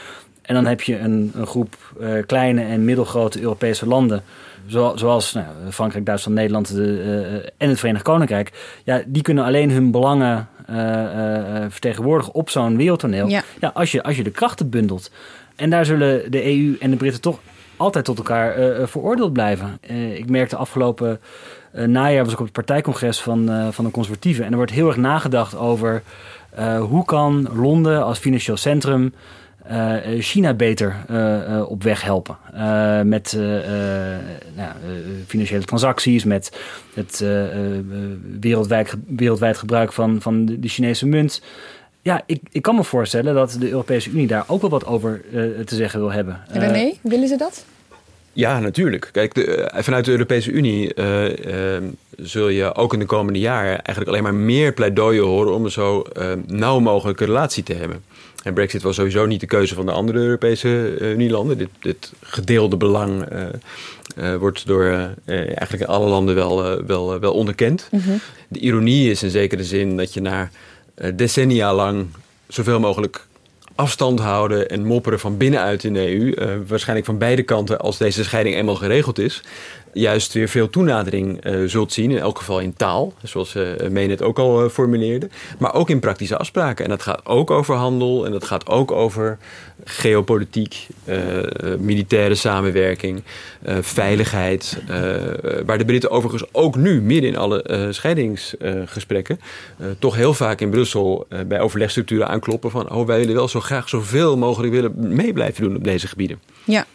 [0.43, 4.23] En dan heb je een, een groep uh, kleine en middelgrote Europese landen,
[4.67, 8.79] zo, zoals nou, Frankrijk, Duitsland, Nederland de, uh, en het Verenigd Koninkrijk.
[8.85, 10.77] Ja, die kunnen alleen hun belangen uh,
[11.69, 13.29] vertegenwoordigen op zo'n wereldtoneel.
[13.29, 13.43] Ja.
[13.61, 13.71] ja.
[13.75, 15.11] als, je, als je de krachten bundelt.
[15.57, 17.41] En daar zullen de EU en de Britten toch
[17.77, 18.55] altijd tot elkaar
[18.89, 19.79] veroordeeld blijven.
[20.15, 21.21] ik merkte afgelopen
[21.73, 24.45] najaar was ik op het partijcongres van, van de conservatieven.
[24.45, 26.03] En er wordt heel erg nagedacht over
[26.81, 29.13] hoe kan Londen als financieel centrum
[30.19, 32.37] China beter uh, op weg helpen.
[33.09, 33.37] met
[34.55, 34.73] nou,
[35.27, 36.59] financiële transacties, met
[36.95, 37.25] het
[38.41, 41.43] wereldwijd, wereldwijd gebruik van, van de, Chinese munt.
[42.03, 45.25] Ja, ik, ik kan me voorstellen dat de Europese Unie daar ook wel wat over
[45.65, 46.41] te zeggen wil hebben.
[46.49, 47.65] René, willen ze dat?
[48.33, 49.09] Ja, natuurlijk.
[49.13, 51.83] Kijk, de, vanuit de Europese Unie uh, uh,
[52.17, 55.71] zul je ook in de komende jaren eigenlijk alleen maar meer pleidooien horen om een
[55.71, 58.03] zo uh, nauw mogelijke relatie te hebben.
[58.43, 61.59] En Brexit was sowieso niet de keuze van de andere Europese Unielanden.
[61.59, 63.29] Dit, dit gedeelde belang
[64.39, 65.15] wordt door
[65.55, 67.89] eigenlijk alle landen wel, wel, wel onderkend.
[67.91, 68.21] Mm -hmm.
[68.49, 70.51] De ironie is in zekere zin dat je na
[71.15, 72.07] decennia lang
[72.49, 73.27] zoveel mogelijk
[73.81, 76.27] afstand houden en mopperen van binnenuit in de EU.
[76.27, 79.43] Uh, waarschijnlijk van beide kanten, als deze scheiding eenmaal geregeld is,
[79.93, 82.11] juist weer veel toenadering uh, zult zien.
[82.11, 85.29] In elk geval in taal, zoals uh, Meen het ook al formuleerde.
[85.59, 86.85] Maar ook in praktische afspraken.
[86.85, 89.39] En dat gaat ook over handel en dat gaat ook over
[89.85, 90.87] geopolitiek,
[91.79, 93.23] militaire samenwerking,
[93.81, 94.83] veiligheid.
[95.67, 99.41] waar de Britten overigens ook nu, midden in alle scheidingsgesprekken,
[99.99, 103.89] toch heel vaak in Brussel bij overlegstructuren aankloppen van oh, wij willen wel zo graag
[103.89, 106.41] zoveel mogelijk willen mee blijven doen op deze gebieden.
[106.65, 106.87] Ja.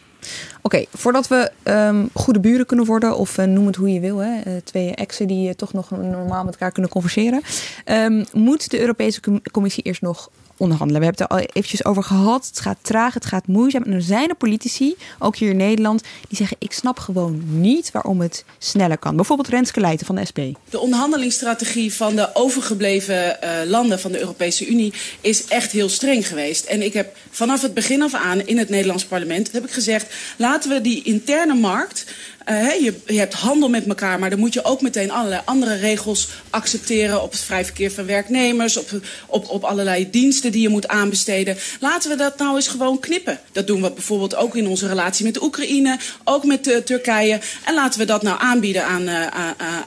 [0.62, 4.18] Oké, voordat we um, goede buren kunnen worden, of uh, noem het hoe je wil,
[4.18, 7.42] hè, uh, twee exen die uh, toch nog normaal met elkaar kunnen converseren,
[7.86, 9.20] um, moet de Europese
[9.52, 11.00] Commissie eerst nog onderhandelen.
[11.00, 12.46] We hebben het er al eventjes over gehad.
[12.46, 13.82] Het gaat traag, het gaat moeizaam.
[13.82, 17.90] En er zijn er politici, ook hier in Nederland, die zeggen: Ik snap gewoon niet
[17.90, 19.16] waarom het sneller kan.
[19.16, 20.40] Bijvoorbeeld Renske Leijten van de SP.
[20.70, 26.28] De onderhandelingsstrategie van de overgebleven uh, landen van de Europese Unie is echt heel streng
[26.28, 26.64] geweest.
[26.64, 30.14] En ik heb vanaf het begin af aan in het Nederlands parlement heb ik gezegd:
[30.36, 32.04] laten we die interne markt
[32.50, 35.74] uh, je, je, hebt handel met elkaar, maar dan moet je ook meteen allerlei andere
[35.74, 38.90] regels accepteren op het vrij verkeer van werknemers, op,
[39.26, 41.56] op, op allerlei diensten die je moet aanbesteden.
[41.80, 43.40] Laten we dat nou eens gewoon knippen.
[43.52, 47.40] Dat doen we bijvoorbeeld ook in onze relatie met Oekraïne, ook met uh, Turkije.
[47.64, 49.26] En laten we dat nou aanbieden aan, uh,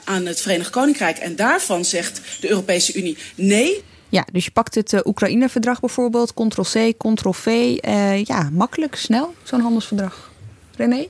[0.04, 1.18] aan het Verenigd Koninkrijk.
[1.18, 3.82] En daarvan zegt de Europese Unie nee.
[4.08, 7.78] Ja, dus je pakt het Oekraïne-verdrag bijvoorbeeld, ctrl-c, ctrl-v.
[8.24, 10.30] ja, makkelijk, snel, zo'n handelsverdrag.
[10.76, 11.08] René?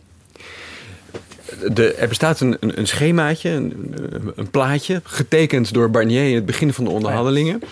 [1.72, 3.94] De, er bestaat een, een, een schemaatje, een,
[4.36, 7.62] een, plaatje, getekend door Barnier in het begin van de onderhandelingen.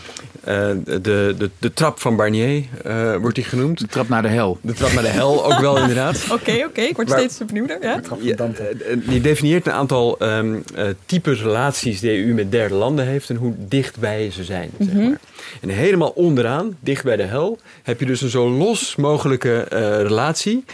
[0.48, 1.00] Uh, de,
[1.38, 3.78] de, de trap van Barnier uh, wordt die genoemd.
[3.78, 4.58] De trap naar de hel.
[4.60, 6.24] De trap naar de hel, ook wel inderdaad.
[6.24, 7.78] Oké, oké, okay, ik word maar, steeds benieuwder.
[7.82, 8.00] Ja?
[8.20, 10.64] Je, uh, die definieert een aantal um,
[11.06, 14.70] type relaties die de EU met derde landen heeft en hoe dichtbij ze zijn.
[14.76, 14.98] Mm -hmm.
[14.98, 15.20] zeg maar.
[15.60, 19.66] En helemaal onderaan, dicht bij de hel, heb je dus een zo los mogelijke
[20.02, 20.64] relatie.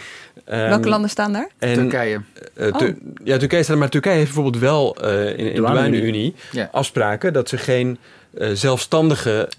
[0.49, 1.49] Um, Welke landen staan daar?
[1.59, 2.21] En, Turkije.
[2.57, 2.95] Uh, tu oh.
[3.23, 6.69] Ja, Turkije staat maar Turkije heeft bijvoorbeeld wel uh, in, in de douane-unie ja.
[6.71, 7.97] afspraken dat ze geen
[8.37, 9.49] uh, zelfstandige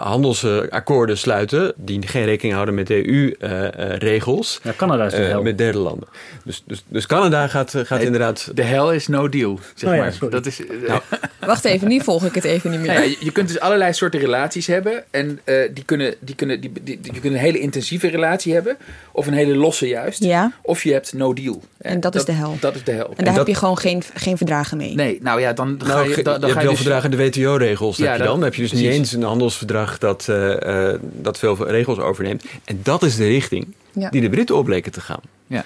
[0.00, 4.60] handelsakkoorden sluiten die geen rekening houden met EU-regels.
[4.62, 5.42] ja, Canada is de hel.
[5.42, 6.08] Met derde landen.
[6.44, 8.50] Dus, dus, dus Canada gaat, gaat nee, inderdaad...
[8.54, 10.30] De hel is no deal, zeg oh, ja, maar.
[10.30, 11.00] Dat is, nou.
[11.40, 12.92] Wacht even, nu volg ik het even niet meer.
[12.92, 15.04] Nou ja, je kunt dus allerlei soorten relaties hebben.
[15.10, 15.40] En
[15.74, 18.76] die kunnen, die kunnen, die, die, die, je kunt een hele intensieve relatie hebben.
[19.12, 20.24] Of een hele losse juist.
[20.24, 20.52] Ja.
[20.62, 21.62] Of je hebt no deal.
[21.78, 22.56] En, en dat, dat, is de hel.
[22.60, 23.08] Dat is de hel.
[23.08, 24.94] En daar en heb dat, je gewoon geen, geen verdragen mee.
[24.94, 26.22] Nee, nou ja, dan, dan nou, ga je...
[26.22, 27.96] Dan, dan je ga hebt wel dus, verdragen de WTO-regels.
[27.96, 28.42] Ja, dan.
[28.42, 28.88] heb je dus precies.
[28.88, 32.44] niet eens een handelsverdrag dat, uh, uh, dat veel regels overneemt.
[32.64, 34.10] En dat is de richting ja.
[34.10, 35.20] die de Britten opleken te gaan.
[35.46, 35.64] Ja.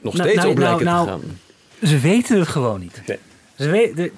[0.00, 1.38] Nog steeds nou, opleken nou, te gaan.
[1.82, 3.02] Ze weten het gewoon niet.
[3.06, 3.18] Nee.
[3.58, 4.10] Ze weten...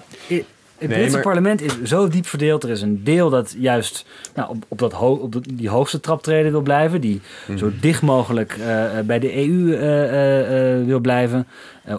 [0.79, 2.63] Het Britse maar- parlement is zo diep verdeeld.
[2.63, 5.99] Er is een deel dat juist nou, op, op, dat ho- op de- die hoogste
[5.99, 7.01] traptreden wil blijven.
[7.01, 7.57] Die Mhm.
[7.57, 11.47] zo dicht mogelijk eh, eh, bij de EU eh, wil blijven.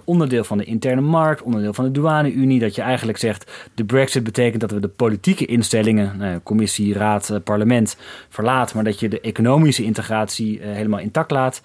[0.04, 2.60] Onderdeel van de interne markt, onderdeel van de douane-unie.
[2.60, 7.40] Dat je eigenlijk zegt, de brexit betekent dat we de politieke instellingen, nou commissie, raad,
[7.44, 7.96] parlement,
[8.28, 8.74] verlaten.
[8.76, 11.62] Maar dat je de economische integratie helemaal intact laat.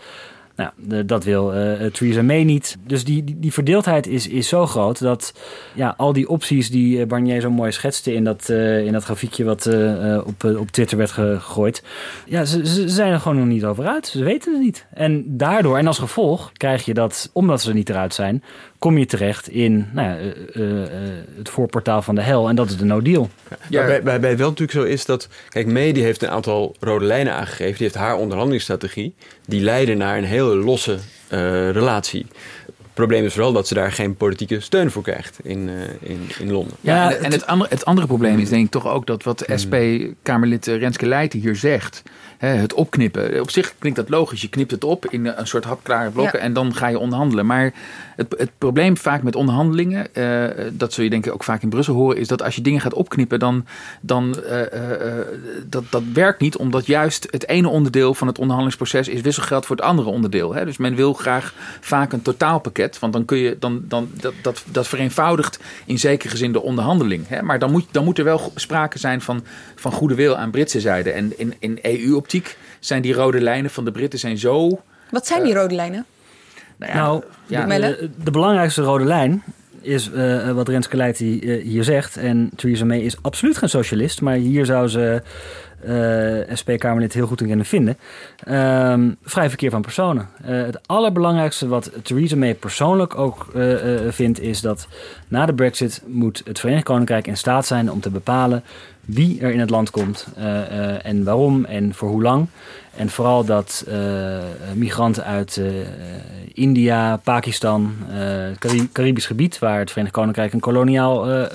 [0.56, 2.78] Nou, dat wil eh, Theresa May niet.
[2.86, 5.34] Dus die, die, die verdeeldheid is, is zo groot dat
[5.74, 9.04] ja, al die opties die eh, Barnier zo mooi schetste in dat, eh, in dat
[9.04, 11.84] grafiekje wat eh, eh, op, eh, op Twitter werd gegooid,
[12.26, 14.08] ja, ze, ze zijn er gewoon nog niet over uit.
[14.08, 14.86] Ze weten het niet.
[14.94, 18.44] En daardoor, en als gevolg, krijg je dat, omdat ze er niet eruit zijn,
[18.80, 22.50] kom je terecht in nou ja, eh, eh, eh, het voorportaal van de hel.
[22.50, 23.30] En dat is de no deal.
[23.70, 24.02] Ja.
[24.02, 25.28] Waarbij, wel natuurlijk zo is dat...
[25.50, 27.74] Kijk, May die heeft een aantal rode lijnen aangegeven.
[27.74, 29.14] Die heeft haar onderhandelingsstrategie.
[29.46, 32.26] Die leiden naar een hele losse eh, relatie.
[32.66, 36.30] Het probleem is vooral dat ze daar geen politieke steun voor krijgt in, eh, in,
[36.40, 36.78] in Londen.
[36.82, 40.66] Ja, en, het, andere, het andere probleem is denk ik toch ook dat wat SP-Kamerlid
[40.66, 42.04] Renske Leijten hier zegt,
[42.38, 43.42] het opknippen.
[43.42, 44.42] Op zich klinkt dat logisch.
[44.42, 46.46] Je knipt het op in een soort hapklare blokken Ja.
[46.46, 47.46] en dan ga je onderhandelen.
[47.46, 47.74] Maar
[48.16, 51.70] het, het probleem vaak met onderhandelingen, eh, dat zul je denk ik ook vaak in
[51.70, 53.66] Brussel horen, is dat als je dingen gaat opknippen, dan,
[54.02, 55.26] dan eh, eh, eh,
[55.66, 59.76] dat, dat werkt niet, omdat juist het ene onderdeel van het onderhandelingsproces is wisselgeld voor
[59.76, 60.54] het andere onderdeel.
[60.54, 60.66] Hè?
[60.66, 64.64] Dus men wil graag vaak een totaalpakket, want dan kun je dan, dan dat, dat,
[64.72, 67.28] dat vereenvoudigt in zekere zin de onderhandeling.
[67.28, 67.42] Hè?
[67.42, 69.44] Maar dan moet, dan moet er wel sprake zijn van,
[69.76, 71.12] van goede wil aan Britse zijde.
[71.12, 71.80] En in, in
[72.80, 74.82] Zijn die rode lijnen van de Britten zijn zo.
[75.10, 76.06] Wat zijn die rode lijnen?
[76.78, 79.44] Nou, ja, Nou, ja, de, de belangrijkste rode lijn
[79.82, 82.18] is eh, wat Renske Leijten eh, hier zegt.
[82.18, 85.22] En Theresa May is absoluut geen socialist, maar hier zou ze
[85.86, 87.98] eh SP-Kamerlid heel goed in kunnen vinden.
[88.44, 90.30] Ehm, vrij verkeer van personen.
[90.44, 94.88] Eh, het allerbelangrijkste wat Theresa May persoonlijk ook eh, eh, vindt, is dat
[95.28, 98.64] na de Brexit moet het Verenigd Koninkrijk in staat zijn om te bepalen
[99.06, 102.48] wie er in het land komt eh, eh, en waarom en voor hoe lang.
[102.96, 104.38] En vooral dat eh,
[104.74, 105.62] migranten uit
[106.54, 111.48] India, Pakistan, het Cari- Caribisch gebied, waar het Verenigd Koninkrijk een koloniaal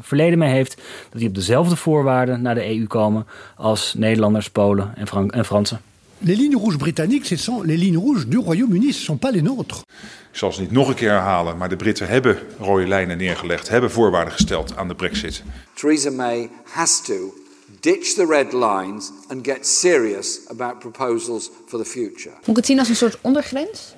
[0.00, 0.76] verleden mee heeft,
[1.10, 5.44] dat die op dezelfde voorwaarden naar de EU komen als Nederlanders, Polen en, Fran- en
[5.44, 5.80] Fransen.
[6.24, 9.42] Les lignes rouges britanniques, ce sont les lignes rouges du Royaume-Uni, ce sont pas les
[9.42, 9.84] nôtres.
[10.32, 13.68] Ik zal ze niet nog een keer herhalen, maar de Britten hebben rode lijnen neergelegd,
[13.68, 15.42] hebben voorwaarden gesteld aan de brexit.
[15.74, 17.34] Theresa May has to
[17.80, 22.34] ditch the red lines and get serious about proposals for the future.
[22.34, 23.94] Moet ik het zien als een soort ondergrens?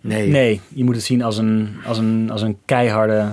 [0.00, 0.28] nee.
[0.28, 3.32] Nee, je moet het zien als een, als een, als een keiharde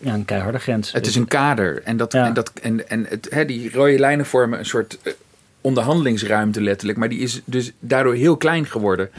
[0.00, 0.92] ja, een keiharde grens.
[0.92, 1.82] Het is een kader.
[1.82, 5.12] En, dat, en, dat, en, en het, hè, die rode lijnen vormen een soort eh,
[5.60, 6.98] onderhandelingsruimte letterlijk.
[6.98, 9.10] Maar die is dus daardoor heel klein geworden.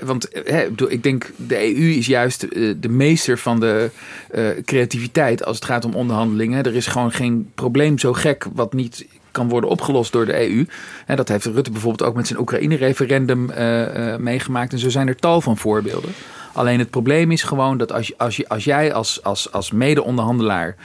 [0.00, 3.90] Want hè, ik denk, de EU is juist uh, de meester van de
[4.34, 6.64] uh, creativiteit als het gaat om onderhandelingen.
[6.64, 10.66] Er is gewoon geen probleem zo gek wat niet kan worden opgelost door de EU.
[11.06, 14.72] Dat heeft Rutte bijvoorbeeld ook met zijn Oekraïne-referendum uh, meegemaakt.
[14.72, 16.10] En zo zijn er tal van voorbeelden.
[16.52, 20.76] Alleen het probleem is gewoon dat als, als, je, als jij als, als, als mede-onderhandelaar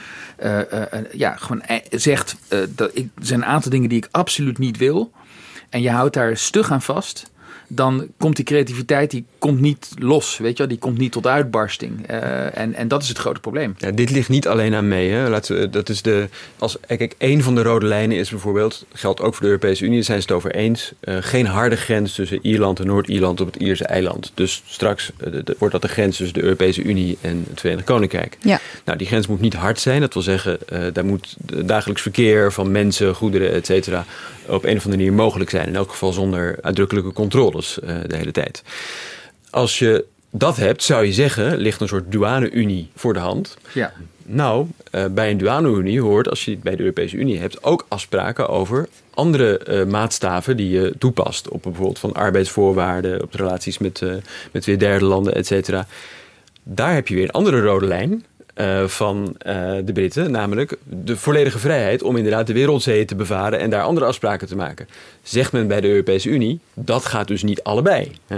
[0.42, 2.36] uh, uh, ja, gewoon zegt
[2.68, 5.12] dat ik, er zijn een aantal dingen die ik absoluut niet wil.
[5.70, 7.30] En je houdt daar stug aan vast
[7.68, 10.68] dan komt die creativiteit die komt niet los, weet je wel?
[10.68, 12.10] Die komt niet tot uitbarsting.
[12.10, 13.74] Uh, en, en dat is het grote probleem.
[13.78, 15.10] Ja, dit ligt niet alleen aan mee.
[15.10, 15.28] Hè.
[15.28, 16.28] Laten we, dat is de,
[16.58, 19.96] als, kijk, één van de rode lijnen is bijvoorbeeld, geldt ook voor de Europese Unie,
[19.96, 23.46] daar zijn ze het over eens, uh, geen harde grens tussen Ierland en Noord-Ierland op
[23.46, 24.32] het Ierse eiland.
[24.34, 27.86] Dus straks uh, de, wordt dat de grens tussen de Europese Unie en het Verenigd
[27.86, 28.38] Koninkrijk.
[28.40, 28.60] Ja.
[28.84, 30.00] Nou, die grens moet niet hard zijn.
[30.00, 30.58] Dat wil zeggen,
[30.92, 34.04] daar moet dagelijks verkeer van mensen, goederen, et cetera,
[34.46, 35.66] op een of andere manier mogelijk zijn.
[35.66, 37.12] In elk geval zonder uitdrukkelijke
[37.58, 38.62] controles uh, de hele tijd.
[39.50, 43.56] Als je dat hebt, zou je zeggen, ligt een soort douane-unie voor de hand.
[43.72, 43.92] Ja.
[44.24, 47.86] Nou, uh, bij een douane-unie hoort, als je het bij de Europese Unie hebt, ook
[47.88, 51.48] afspraken over andere uh, maatstaven die je toepast.
[51.48, 54.14] Op bijvoorbeeld van arbeidsvoorwaarden, op de relaties met, uh,
[54.52, 55.86] met weer derde landen, et cetera.
[56.62, 58.24] Daar heb je weer een andere rode lijn.
[58.60, 63.58] Uh, van uh, de Britten, namelijk de volledige vrijheid om inderdaad de wereldzeeën te bevaren
[63.58, 64.88] en daar andere afspraken te maken.
[65.22, 68.12] Zegt men bij de Europese Unie, dat gaat dus niet allebei.
[68.26, 68.36] Hè?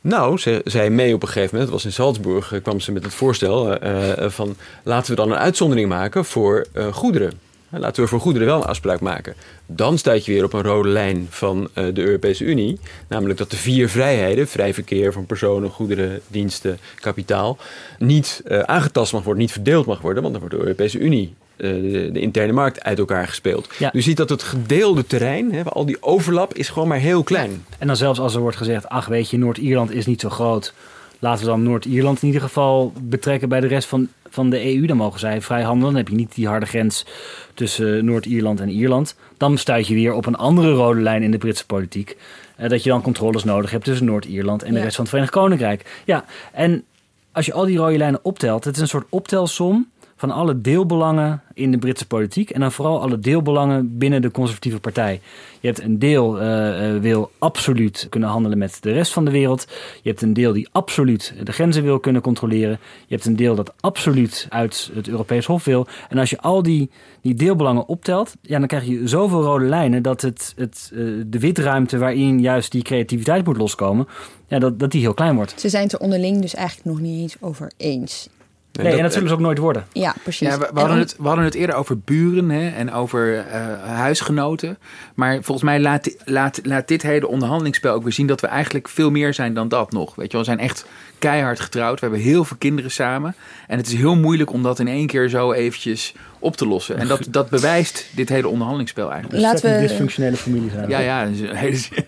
[0.00, 3.04] Nou, ze, zei mee op een gegeven moment, het was in Salzburg, kwam ze met
[3.04, 3.78] het voorstel
[4.18, 7.49] van laten we dan een uitzondering maken voor goederen.
[7.70, 9.34] Laten we voor goederen wel een afspraak maken.
[9.66, 12.78] Dan stuit je weer op een rode lijn van uh, de Europese Unie.
[13.08, 17.58] Namelijk dat de vier vrijheden, vrij verkeer van personen, goederen, diensten, kapitaal,
[17.98, 20.22] niet uh, aangetast mag worden, niet verdeeld mag worden.
[20.22, 23.68] Want dan wordt de Europese Unie, uh, de, de, interne markt, uit elkaar gespeeld.
[23.78, 23.92] Ja.
[23.92, 27.64] U ziet dat het gedeelde terrein, hè, al die overlap, is gewoon maar heel klein.
[27.78, 30.72] En dan zelfs als er wordt gezegd, ach weet je, Noord-Ierland is niet zo groot.
[31.18, 34.86] Laten we dan Noord-Ierland in ieder geval betrekken bij de rest van van de EU.
[34.86, 35.92] Dan mogen zij vrij handelen.
[35.92, 37.06] Dan heb je niet die harde grens
[37.54, 39.16] tussen Noord-Ierland en Ierland.
[39.36, 42.16] Dan stuit je weer op een andere rode lijn in de Britse politiek.
[42.60, 45.34] Uh, dat je dan controles nodig hebt tussen Noord-Ierland en de rest van het Verenigd
[45.34, 46.02] Koninkrijk.
[46.04, 46.84] Ja, en
[47.32, 51.42] als je al die rode lijnen optelt, het is een soort optelsom van alle deelbelangen
[51.54, 52.50] in de Britse politiek.
[52.50, 55.20] En dan vooral alle deelbelangen binnen de conservatieve partij.
[55.60, 59.66] Je hebt een deel uh, wil absoluut kunnen handelen met de rest van de wereld.
[60.02, 62.78] Je hebt een deel die absoluut de grenzen wil kunnen controleren.
[63.06, 65.86] Je hebt een deel dat absoluut uit het Europees Hof wil.
[66.08, 70.02] En als je al die, die deelbelangen optelt, ja, dan krijg je zoveel rode lijnen
[70.02, 74.08] dat het, het, uh, de witruimte waarin juist die creativiteit moet loskomen,
[74.46, 75.60] ja, dat, dat die heel klein wordt.
[75.60, 78.28] Ze zijn het er onderling dus eigenlijk nog niet eens over eens.
[78.72, 79.86] Nee, nee dat, en dat zullen ze ook nooit worden.
[79.92, 80.48] Ja, precies.
[80.48, 83.44] Ja, we, we, hadden het, we hadden het eerder over buren hè, en over uh,
[83.82, 84.78] huisgenoten.
[85.14, 88.88] Maar volgens mij laat, laat, laat dit hele onderhandelingsspel ook weer zien dat we eigenlijk
[88.88, 90.14] veel meer zijn dan dat nog.
[90.14, 90.86] Weet je, we zijn echt
[91.20, 92.00] keihard getrouwd.
[92.00, 93.34] We hebben heel veel kinderen samen.
[93.66, 96.98] En het is heel moeilijk om dat in één keer zo eventjes op te lossen.
[96.98, 99.42] En dat, dat bewijst dit hele onderhandelingsspel eigenlijk.
[99.42, 100.88] Laten we dysfunctionele familie zijn.
[100.88, 101.28] Ja, ja.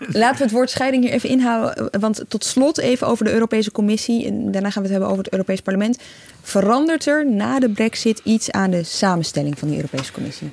[0.09, 2.01] Laten we het woord scheiding hier even inhouden.
[2.01, 4.27] Want tot slot even over de Europese Commissie.
[4.27, 5.99] En daarna gaan we het hebben over het Europees Parlement.
[6.43, 10.53] Verandert er na de brexit iets aan de samenstelling van die Europese Commissie?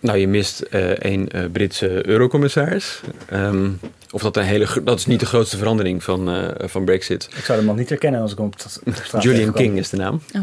[0.00, 3.00] Nou, je mist uh, een uh, Britse eurocommissaris.
[3.32, 3.80] Um,
[4.10, 7.28] of dat een hele, dat is niet de grootste verandering van, uh, van Brexit.
[7.36, 8.54] Ik zou de man niet herkennen als ik op
[8.92, 10.20] straat Julian King is de naam.
[10.36, 10.42] Oh.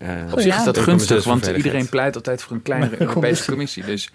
[0.00, 0.26] Ja.
[0.32, 3.84] op zich is dat gunstig, want iedereen pleit altijd voor een kleinere Europese commissie.
[3.84, 4.10] Dus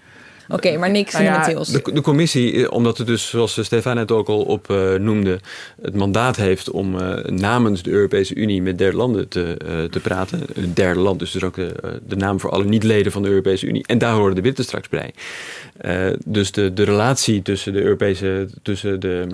[0.51, 4.11] Oké, okay, maar niks nou ja, de, de, commissie, omdat het dus, zoals Stefan net
[4.11, 5.39] ook al op uh, noemde,
[5.81, 9.99] het mandaat heeft om uh, namens de Europese Unie met derde landen te, uh, te
[9.99, 10.41] praten.
[10.53, 13.65] Een derde land, dus dus ook de, de naam voor alle niet-leden van de Europese
[13.65, 13.83] Unie.
[13.87, 15.13] En daar horen de Britten straks bij.
[16.25, 19.27] dus de, de relatie tussen de, Europese, tussen de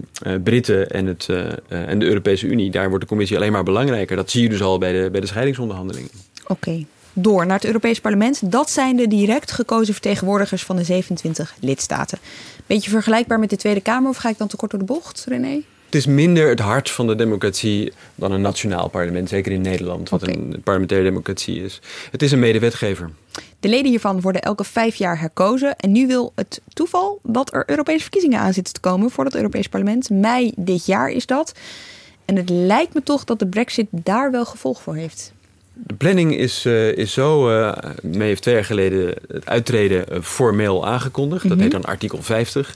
[0.43, 1.29] Britten en, het,
[1.67, 4.15] en de Europese Unie, daar wordt de commissie alleen maar belangrijker.
[4.15, 6.09] Dat zie je dus al bij de, bij de scheidingsonderhandelingen.
[6.43, 6.69] Oké.
[6.69, 8.51] Okay door naar het Europees Parlement.
[8.51, 12.17] Dat zijn de direct gekozen vertegenwoordigers van de 27 lidstaten.
[12.65, 15.25] Beetje vergelijkbaar met de Tweede Kamer, of ga ik dan te kort door de bocht,
[15.27, 15.61] René?
[15.85, 20.09] Het is minder het hart van de democratie dan een nationaal parlement, zeker in Nederland,
[20.09, 20.35] wat okay.
[20.35, 21.81] een parlementaire democratie is.
[22.11, 23.11] Het is een medewetgever.
[23.59, 25.75] De leden hiervan worden elke vijf jaar herkozen.
[25.75, 29.35] En nu wil het toeval dat er Europese verkiezingen aan zitten te komen voor het
[29.35, 30.09] Europees Parlement.
[30.09, 31.53] Mei dit jaar is dat.
[32.25, 35.33] En het lijkt me toch dat de Brexit daar wel gevolg voor heeft.
[35.77, 37.51] De planning is, uh, is zo.
[37.51, 41.43] Uh, May heeft twee jaar geleden het uittreden uh, formeel aangekondigd.
[41.43, 41.57] Mm -hmm.
[41.59, 42.75] Dat heet dan artikel 50.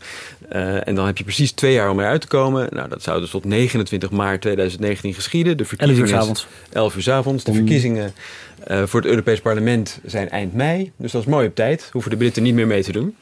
[0.84, 2.68] en dan heb je precies twee jaar om eruit te komen.
[2.72, 5.58] Nou, dat zou dus tot 29 maart 2019 geschieden.
[5.58, 6.48] De verkiezingen 11 uur s avonds.
[6.72, 7.44] 11 uur s avonds.
[7.44, 8.14] De verkiezingen
[8.68, 10.92] voor het Europees Parlement zijn eind mei.
[10.96, 11.90] Dus dat is mooi op tijd.
[11.92, 13.16] Hoeven de Britten niet meer mee te doen.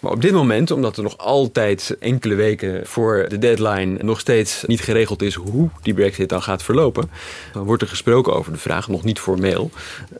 [0.00, 4.62] Maar op dit moment, omdat er nog altijd enkele weken voor de deadline nog steeds
[4.66, 7.10] niet geregeld is hoe die Brexit dan gaat verlopen,
[7.52, 9.70] dan wordt er gesproken over de vraag, nog niet formeel,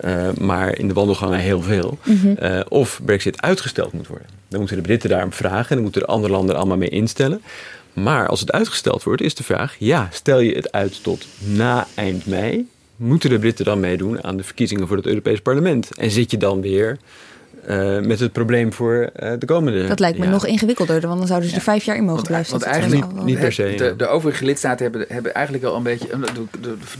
[0.04, 2.36] uh, maar in de wandelgangen heel veel, mm -hmm.
[2.42, 4.26] uh, of Brexit uitgesteld moet worden.
[4.48, 7.42] Dan moeten de Britten daarom vragen en dan moeten de andere landen allemaal mee instellen.
[7.92, 11.86] Maar als het uitgesteld wordt, is de vraag: ja, stel je het uit tot na
[11.94, 12.66] eind mei,
[12.96, 15.94] moeten de Britten dan meedoen aan de verkiezingen voor het Europees Parlement?
[15.96, 16.98] En zit je dan weer
[17.68, 19.86] uh, met het probleem voor uh, de komende.
[19.86, 20.30] Dat lijkt me ja.
[20.30, 21.60] nog ingewikkelder, want dan zouden ze Ja.
[21.60, 23.92] er vijf jaar in mogen Want, blijven want eigenlijk niet per se, De, ja.
[23.92, 26.08] de overige lidstaten hebben, hebben eigenlijk al een beetje.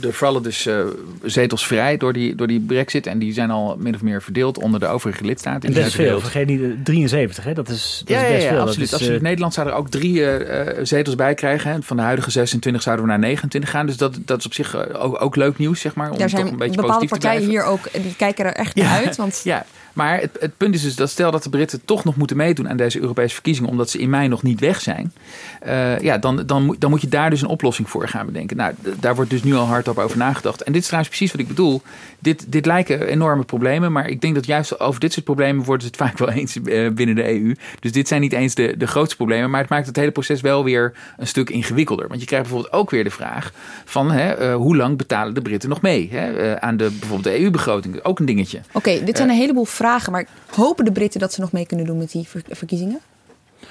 [0.02, 0.80] Er vallen dus eh,
[1.22, 3.06] zetels vrij door die, door die Brexit.
[3.06, 5.68] En die zijn al min of meer verdeeld onder de overige lidstaten.
[5.68, 6.20] En best zijn veel.
[6.20, 7.52] Vergeet niet, eh, 73, hè?
[7.52, 8.58] Dat is, dat Ja, is ja, best ja, veel.
[8.58, 8.88] Dat absoluut.
[8.88, 9.16] is, absoluut.
[9.16, 11.70] eh, Nederland zou er ook drie eh, eh, zetels bij krijgen.
[11.70, 11.82] Hè.
[11.82, 13.86] Van de huidige 26 zouden we naar 29 gaan.
[13.86, 16.10] Dus dat, dat is op zich eh, ook, ook leuk nieuws, zeg maar.
[16.10, 19.04] Om Daar toch zijn een beetje bepaalde partijen hier ook, die kijken er echt naar
[19.04, 19.16] uit.
[19.16, 22.16] Want Ja, maar het, het punt is dus dat stel dat de Britten toch nog
[22.16, 25.12] moeten meedoen aan deze Europese verkiezingen, omdat ze in mei nog niet weg zijn,
[25.60, 28.56] eh, ja, dan, dan, moet- dan moet je daar dus een oplossing voor gaan bedenken.
[28.56, 30.62] Nou, daar wordt dus nu al hardop over nagedacht.
[30.62, 31.82] En dit is trouwens precies wat ik bedoel.
[32.18, 35.82] Dit, dit lijken enorme problemen, maar ik denk dat juist over dit soort problemen worden
[35.82, 37.54] ze het vaak wel eens eh, binnen de EU.
[37.80, 40.40] Dus dit zijn niet eens de, de grootste problemen, maar het maakt het hele proces
[40.40, 42.08] wel weer een stuk ingewikkelder.
[42.08, 43.52] Want je krijgt bijvoorbeeld ook weer de vraag
[43.84, 47.40] van hè, eh, hoe lang betalen de Britten nog mee hè, aan de, bijvoorbeeld de
[47.42, 48.02] EU-begroting.
[48.04, 48.60] Ook een dingetje.
[48.72, 49.82] oké, dit zijn een heleboel vragen.
[49.84, 53.00] Maar hopen de Britten dat ze nog mee kunnen doen met die ver- verkiezingen?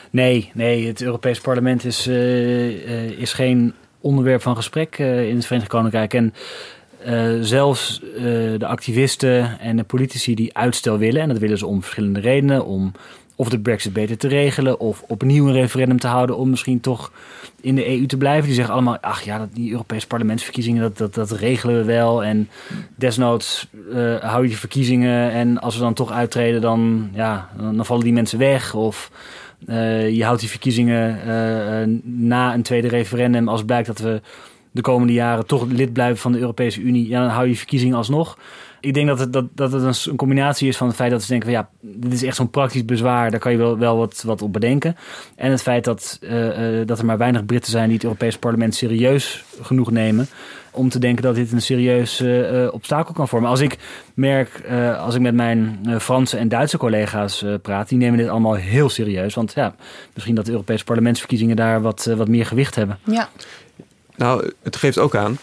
[0.09, 5.35] Nee, nee, het Europees Parlement is, eh, eh, is geen onderwerp van gesprek eh, in
[5.35, 6.13] het Verenigd Koninkrijk.
[6.13, 6.33] En
[7.41, 8.01] zelfs
[8.57, 12.65] de activisten en de politici die uitstel willen, en dat willen ze om verschillende redenen,
[12.65, 12.91] om
[13.43, 17.11] of de brexit beter te regelen, of opnieuw een referendum te houden om misschien toch
[17.61, 18.45] in de EU te blijven.
[18.45, 22.23] Die zeggen allemaal, ach ja, die Europese parlementsverkiezingen, dat, dat, dat regelen we wel.
[22.23, 22.49] En
[22.95, 27.85] desnoods eh, hou je die verkiezingen en als we dan toch uittreden, dan, ja, dan,
[27.85, 28.73] vallen die mensen weg.
[28.73, 29.11] Of
[29.65, 34.21] eh, je houdt die verkiezingen eh, na een tweede referendum als blijkt dat we
[34.71, 37.07] de komende jaren toch lid blijven van de Europese Unie.
[37.07, 38.37] Ja, dan hou je verkiezingen alsnog.
[38.83, 41.27] Ik denk dat het, dat, dat het een, combinatie is van het feit dat ze
[41.27, 44.23] denken van ja, dit is echt zo'n praktisch bezwaar, daar kan je wel, wel wat,
[44.25, 44.95] wat op bedenken.
[45.35, 48.39] En het feit dat, eh, eh, dat er maar weinig Britten zijn die het Europese
[48.39, 50.27] parlement serieus genoeg nemen
[50.73, 53.49] om te denken dat dit een serieus eh, eh, obstakel kan vormen.
[53.49, 53.77] Als ik
[54.13, 58.27] merk, eh, als ik met mijn eh, Franse en Duitse collega's praat, die nemen dit
[58.27, 59.33] allemaal heel serieus.
[59.33, 59.75] Want ja,
[60.13, 62.99] misschien dat de Europese parlementsverkiezingen daar wat, wat meer gewicht hebben.
[63.03, 63.29] Ja.
[64.15, 65.37] Nou, het geeft ook aan,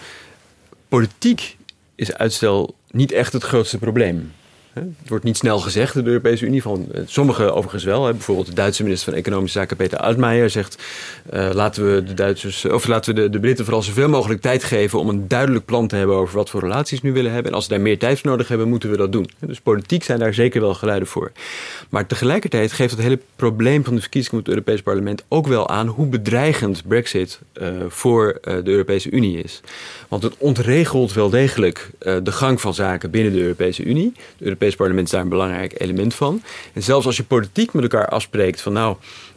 [0.88, 1.56] politiek
[1.94, 4.32] is uitstel niet echt het grootste probleem.
[4.80, 8.02] Het wordt niet snel gezegd in de Europese Unie, van eh, sommigen overigens wel.
[8.02, 10.82] Bijvoorbeeld de Duitse minister van Economische Zaken, Peter Altmaier, zegt...
[11.30, 14.64] eh, laten we de Duitsers, of laten we de, de Britten vooral zoveel mogelijk tijd
[14.64, 14.98] geven...
[14.98, 17.50] om een duidelijk plan te hebben over wat voor relaties we nu willen hebben.
[17.50, 19.30] En als ze daar meer tijd voor nodig hebben, moeten we dat doen.
[19.38, 21.32] Dus politiek zijn daar zeker wel geluiden voor.
[21.88, 25.68] Maar tegelijkertijd geeft het hele probleem van de verkiezingen op het Europees Parlement ook wel
[25.68, 29.60] aan hoe bedreigend Brexit eh, voor eh, de Europese Unie is.
[30.08, 34.12] Want het ontregelt wel degelijk eh, de gang van zaken binnen de Europese Unie.
[34.14, 34.40] Het
[34.70, 36.42] Europees Parlement is daar een belangrijk element van.
[36.72, 38.96] En zelfs als je politiek met elkaar afspreekt van nou,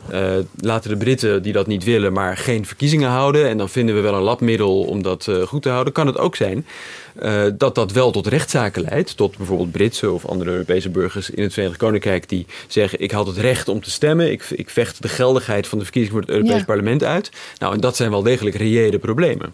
[0.09, 3.49] eh, laten de Britten die dat niet willen, maar geen verkiezingen houden.
[3.49, 5.93] En dan vinden we wel een labmiddel om dat eh, goed te houden.
[5.93, 6.65] Kan het ook zijn
[7.15, 9.17] eh, dat dat wel tot rechtszaken leidt.
[9.17, 13.27] Tot bijvoorbeeld Britse of andere Europese burgers in het Verenigd Koninkrijk die zeggen: Ik had
[13.27, 14.31] het recht om te stemmen.
[14.31, 16.65] Ik, ik vecht de geldigheid van de verkiezing voor het Europees Ja.
[16.65, 17.31] Parlement uit.
[17.59, 19.53] Nou, en dat zijn wel degelijk reële problemen.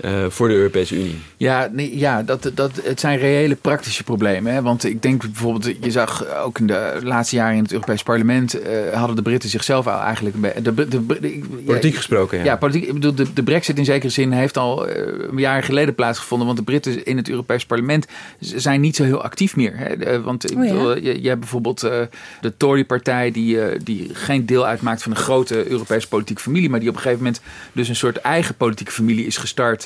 [0.00, 1.18] Eh, voor de Europese Unie.
[1.36, 4.52] Ja, nee, ja dat, dat, het zijn reële praktische problemen.
[4.52, 4.62] Hè?
[4.62, 8.60] Want ik denk bijvoorbeeld, je zag ook in de laatste jaren in het Europees Parlement...
[8.60, 10.42] eh, hadden de Britten zichzelf al eigenlijk...
[10.42, 12.44] De, de, de, de- ik- Politiek ja, gesproken, ja.
[12.44, 12.86] Ja, politiek.
[12.86, 16.46] Ik bedoel, de, de brexit in zekere zin heeft al eh, een jaar geleden plaatsgevonden.
[16.46, 18.06] Want de Britten in het Europees Parlement
[18.40, 19.72] zijn niet zo heel actief meer.
[19.76, 20.20] Hè?
[20.22, 20.72] Want ik Oh ja?
[20.72, 22.00] bedoel, je, je hebt bijvoorbeeld eh,
[22.40, 23.30] de Tory-partij...
[23.30, 26.70] Die, eh, die geen deel uitmaakt van een grote Europese politieke familie...
[26.70, 27.42] maar die op een gegeven moment
[27.72, 29.85] dus een soort eigen politieke familie is gestart...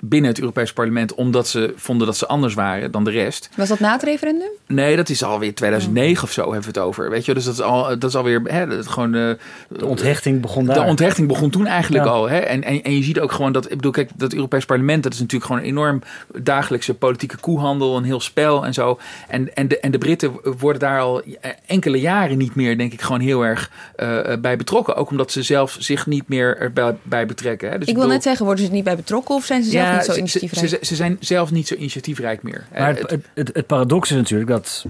[0.00, 1.14] binnen het Europees Parlement...
[1.14, 3.48] omdat ze vonden dat ze anders waren dan de rest.
[3.56, 4.48] Was dat na het referendum?
[4.66, 7.10] Nee, dat is alweer 2009 of zo hebben we het over.
[7.10, 9.14] Weet je, dus dat is, al, dat is alweer hè, dat gewoon.
[9.14, 9.30] eh,
[9.68, 10.74] De onthechting begon daar.
[10.74, 12.10] de onthechting begon toen eigenlijk Ja.
[12.10, 12.28] al.
[12.28, 12.38] Hè?
[12.38, 15.12] En, en, en je ziet ook gewoon dat, ik bedoel, kijk, dat Europees Parlement, dat
[15.12, 16.02] is natuurlijk gewoon een enorm
[16.42, 18.98] dagelijkse politieke koehandel, een heel spel en zo.
[19.28, 21.22] En, en, de, en de Britten worden daar al
[21.66, 24.96] enkele jaren niet meer, denk ik, gewoon heel erg eh, bij betrokken.
[24.96, 27.70] Ook omdat ze zelf zich niet meer erbij bij betrekken.
[27.70, 27.78] Hè?
[27.78, 29.72] Dus ik wil bedoel- net zeggen, worden ze er niet bij betrokken of zijn ze
[29.72, 30.68] Ja, zelf niet zo ze- initiatiefrijk.
[30.68, 32.64] Ze, ze zijn zelf niet zo initiatiefrijk meer.
[32.72, 34.84] Maar Eh, het, het, het, het paradox is natuurlijk dat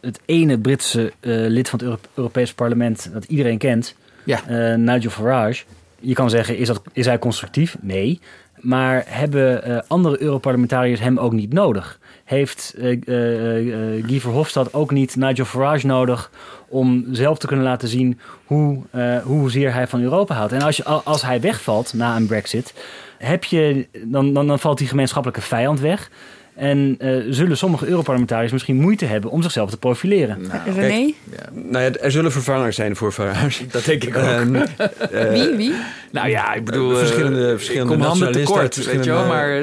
[0.00, 4.40] het ene Britse eh, lid van het Euro- Europese parlement dat iedereen kent, Ja.
[4.46, 5.64] eh, Nigel Farage,
[6.00, 7.76] je kan zeggen, is, dat, is hij constructief?
[7.80, 8.20] Nee.
[8.60, 11.98] Maar hebben eh, andere Europarlementariërs hem ook niet nodig?
[12.24, 16.30] Heeft eh eh, eh, Guy Verhofstadt ook niet Nigel Farage nodig
[16.68, 20.52] om zelf te kunnen laten zien hoe, eh, hoezeer hij van Europa houdt?
[20.52, 22.74] En als, je, als hij wegvalt na een brexit,
[23.20, 26.10] heb je, dan, dan, dan valt die gemeenschappelijke vijand weg.
[26.54, 30.50] En eh, zullen sommige Europarlementariërs misschien moeite hebben om zichzelf te profileren.
[30.74, 31.12] René?
[31.52, 33.66] Nou ja, er zullen vervangers zijn voor Farage.
[33.72, 34.22] Dat denk ik ook.
[34.22, 34.54] Ehm,
[35.10, 35.56] eh, Wie?
[35.56, 35.74] Wie?
[36.12, 36.92] Nou ja, ik bedoel...
[36.92, 39.48] Eh, verschillende- ik verschillende kom handen tekort, weet je wel, maar...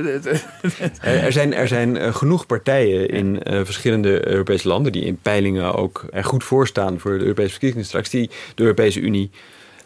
[1.01, 5.75] Er, er zijn, er zijn genoeg partijen in eh, verschillende Europese landen die in peilingen
[5.75, 9.31] ook er goed voor staan voor de Europese verkiezingen straks, die de Europese Unie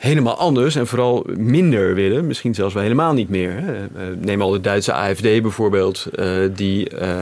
[0.02, 2.28] helemaal anders en vooral minder willen.
[2.28, 3.52] Misschien zelfs wel helemaal niet meer.
[3.52, 3.84] Hè.
[3.84, 7.22] Eh, neem al de Duitse AFD bijvoorbeeld, eh, die eh,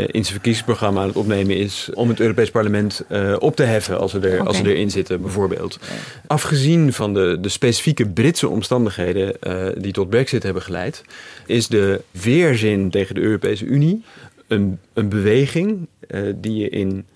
[0.00, 3.04] in zijn verkiezingsprogramma aan het opnemen is om het Europees Parlement
[3.38, 5.78] op te heffen als ze, er, als ze erin zitten, bijvoorbeeld.
[6.26, 9.34] Afgezien van de, de specifieke Britse omstandigheden
[9.82, 11.04] die tot Brexit hebben geleid,
[11.46, 14.02] is de weerzin tegen de Europese Unie
[14.46, 15.88] een, een beweging
[16.34, 17.06] die je in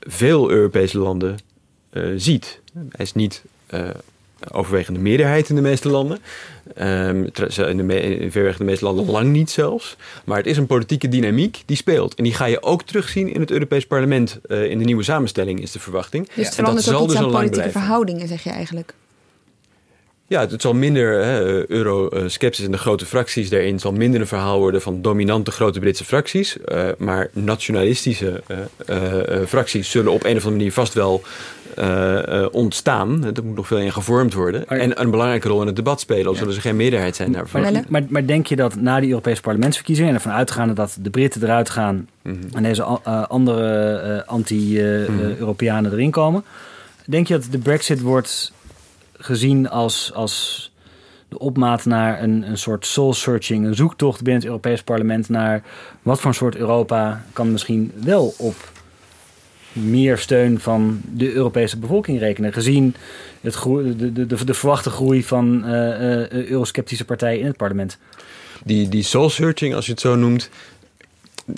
[0.00, 1.38] veel Europese landen
[2.16, 2.60] ziet.
[2.72, 3.42] Hij is niet
[4.52, 6.18] overwegende meerderheid in de meeste landen.
[7.32, 9.96] Tra- in, de me- in verreweg meeste landen lang niet zelfs.
[10.24, 12.14] Maar het is een politieke dynamiek die speelt.
[12.14, 14.38] En die ga je ook terugzien in het Europees Parlement.
[14.48, 16.28] eh, in de nieuwe samenstelling is de verwachting.
[16.34, 17.80] Dus het En dat ook zal iets dus aan politieke blijven.
[17.80, 18.94] verhoudingen, zeg je eigenlijk.
[20.30, 24.58] Ja, het zal minder hè, euro-sceptisch en de grote fracties daarin zal minder een verhaal
[24.58, 26.60] worden van dominante grote Britse fracties.
[26.60, 31.22] eh, maar nationalistische eh, eh, eh, fracties zullen op een of andere manier vast wel
[31.76, 33.24] eh, eh, ontstaan.
[33.24, 34.68] Er moet nog veel in gevormd worden.
[34.68, 37.60] En een belangrijke rol in het debat spelen, al zullen ze geen meerderheid zijn daarvoor.
[37.60, 40.10] Maar, maar, maar denk je dat na die Europese parlementsverkiezingen...
[40.10, 42.08] en ervan uitgaande dat de Britten eruit gaan...
[42.22, 42.36] Mhm.
[42.52, 46.44] en deze eh, andere eh, anti-Europeanen erin komen...
[47.06, 48.52] denk je dat de brexit wordt
[49.20, 50.70] gezien als, als
[51.28, 53.66] de opmaat naar een, een soort soul-searching...
[53.66, 55.28] een zoektocht binnen het Europees parlement...
[55.28, 55.62] naar
[56.02, 58.54] wat voor een soort Europa kan misschien wel op
[59.72, 62.52] meer steun van de Europese bevolking rekenen.
[62.52, 62.94] Gezien
[63.40, 67.98] het de, de, de, verwachte groei van eh, eh, eurosceptische partijen in het parlement.
[68.64, 70.50] Die, die soul-searching, als je het zo noemt,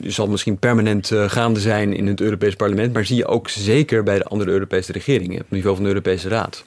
[0.04, 4.18] zal misschien permanent gaande zijn in het Europees Parlement, maar zie je ook zeker bij
[4.18, 6.64] de andere Europese regeringen, op niveau van de Europese Raad.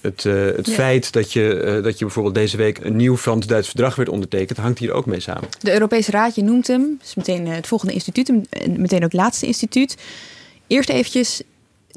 [0.00, 0.72] Het, eh, het Ja.
[0.72, 4.58] feit dat je, eh, dat je bijvoorbeeld deze week een nieuw Frans-Duits verdrag werd ondertekend,
[4.58, 5.48] hangt hier ook mee samen.
[5.60, 9.12] De Europese Raad, je noemt hem, is meteen eh, het volgende instituut, en meteen ook
[9.12, 9.96] het laatste instituut.
[10.66, 11.42] Eerst eventjes,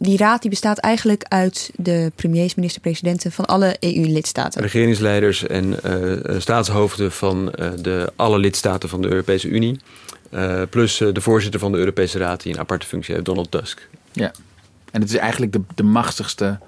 [0.02, 4.62] die raad die bestaat eigenlijk uit de premiers, minister-presidenten van alle EU-lidstaten.
[4.62, 9.80] Regeringsleiders en eh, staatshoofden van eh, de, alle lidstaten van de Europese Unie,
[10.30, 13.90] eh, plus de voorzitter van de Europese Raad die een aparte functie heeft, Donald Tusk.
[14.12, 14.32] Ja,
[14.92, 16.60] en het is eigenlijk de, de machtigste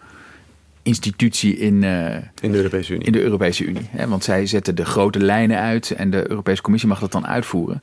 [0.83, 3.05] institutie in, eh, in de Europese Unie.
[3.05, 3.87] In de Europese Unie.
[3.89, 4.07] Hè?
[4.07, 7.81] Want zij zetten de grote lijnen uit en de Europese Commissie mag dat dan uitvoeren.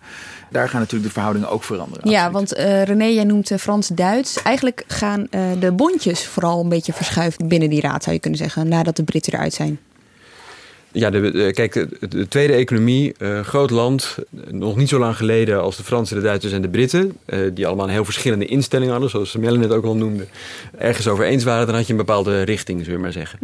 [0.51, 2.11] Daar gaan natuurlijk de verhoudingen ook veranderen.
[2.11, 4.42] Ja, want eh, René, jij noemt eh, Frans-Duits.
[4.42, 8.38] Eigenlijk gaan eh, de bondjes vooral een beetje verschuiven binnen die raad, zou je kunnen
[8.38, 9.78] zeggen, nadat de Britten eruit zijn.
[10.93, 14.16] Ja, de, de- kijk, de, de tweede economie, eh, groot land,
[14.47, 17.38] eh, nog niet zo lang geleden als de Fransen, de Duitsers en de Britten, eh,
[17.55, 20.26] die allemaal een heel verschillende instellingen hadden, zoals Melle net ook al noemde,
[20.78, 23.38] ergens over eens waren, dan had je een bepaalde richting, zullen we maar zeggen.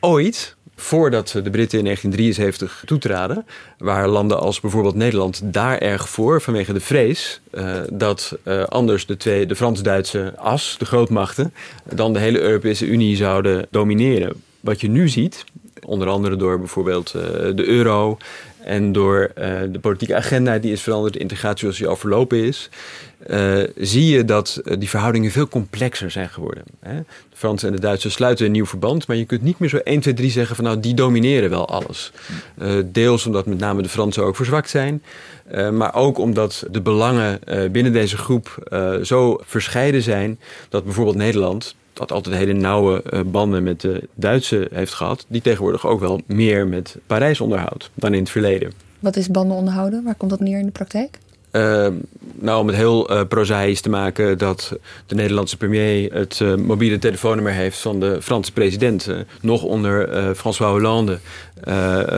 [0.00, 3.46] Ooit, voordat de Britten in 1973 toetraden,
[3.78, 9.06] waren landen als bijvoorbeeld Nederland daar erg voor vanwege de vrees eh, dat eh, anders
[9.06, 11.52] de, twee, de Frans-Duitse as, de grootmachten,
[11.94, 14.32] dan de hele Europese Unie zouden domineren.
[14.60, 15.44] Wat je nu ziet,
[15.86, 17.22] onder andere door bijvoorbeeld eh,
[17.54, 18.16] de euro
[18.64, 22.44] en door eh, de politieke agenda die is veranderd, de integratie zoals die al verlopen
[22.44, 22.68] is,
[23.26, 26.64] eh, zie je dat die verhoudingen veel complexer zijn geworden.
[26.80, 26.96] Hè?
[26.96, 29.76] De Fransen en de Duitsers sluiten een nieuw verband, maar je kunt niet meer zo
[29.76, 32.12] 1, 2, 3 zeggen van nou die domineren wel alles.
[32.84, 35.02] Deels omdat met name de Fransen ook verzwakt zijn,
[35.72, 37.40] maar ook omdat de belangen
[37.72, 38.68] binnen deze groep
[39.02, 44.68] zo verscheiden zijn dat bijvoorbeeld Nederland dat altijd hele nauwe eh, banden met de Duitse
[44.72, 48.72] heeft gehad, die tegenwoordig ook wel meer met Parijs onderhoudt dan in het verleden.
[48.98, 50.02] Wat is banden onderhouden?
[50.04, 51.18] Waar komt dat neer in de praktijk?
[51.52, 51.86] Uh,
[52.34, 54.76] nou, om het heel uh, prozaïs te maken, dat
[55.06, 59.08] de Nederlandse premier het uh, mobiele telefoonnummer heeft van de Franse president.
[59.40, 61.18] nog onder François Hollande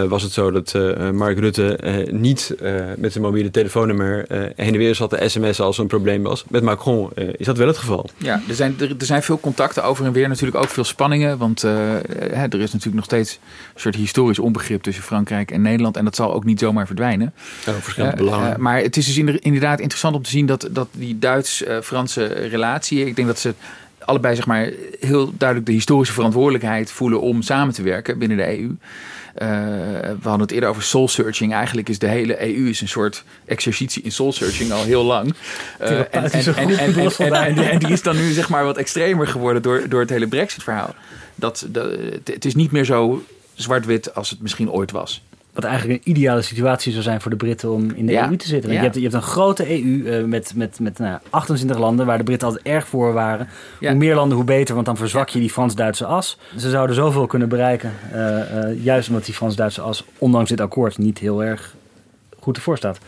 [0.09, 0.75] was het zo dat
[1.13, 1.79] Mark Rutte
[2.11, 2.55] niet
[2.97, 6.45] met zijn mobiele telefoonnummer heen en weer zat te sms'en als er een probleem was.
[6.49, 8.11] Met Macron is dat wel het geval.
[8.17, 11.39] Ja, er zijn, er, er, zijn veel contacten over en weer, natuurlijk ook veel spanningen.
[11.39, 13.39] Want er is natuurlijk nog steeds
[13.75, 15.97] een soort historisch onbegrip tussen Frankrijk en Nederland.
[15.97, 17.33] En dat zal ook niet zomaar verdwijnen.
[17.67, 18.61] Ja, verschillende belangen.
[18.61, 23.17] maar het is dus inderdaad interessant om te zien dat, dat die Duits-Franse relatie, ik
[23.17, 23.55] denk dat ze
[24.05, 24.71] allebei zeg maar,
[25.01, 28.77] heel duidelijk de historische verantwoordelijkheid voelen om samen te werken binnen de EU.
[29.35, 29.49] Uh,
[30.01, 31.53] we hadden het eerder over soul searching.
[31.53, 35.35] Eigenlijk is de hele EU is een soort exercitie in soul searching al heel lang.
[35.83, 39.89] Uh, en, en, en, en, die is dan nu zeg maar wat extremer geworden door,
[39.89, 40.95] door het hele Brexit verhaal.
[41.35, 41.91] Dat, dat,
[42.25, 45.23] het is niet meer zo zwart-wit als het misschien ooit was.
[45.55, 48.47] Wat eigenlijk een ideale situatie zou zijn voor de Britten om in de EU te
[48.47, 48.71] zitten.
[48.71, 52.07] Want je, hebt, je hebt een grote EU uh, met, met, met nou, 28 landen
[52.07, 53.49] waar de Britten altijd erg voor waren.
[53.79, 56.39] Hoe meer landen, hoe beter, want dan verzwak je die Frans-Duitse as.
[56.57, 60.99] Ze zouden zoveel kunnen bereiken, uh, uh, juist omdat die Frans-Duitse as, ondanks dit akkoord,
[60.99, 61.75] niet heel erg
[62.41, 62.99] goed ervoor staat.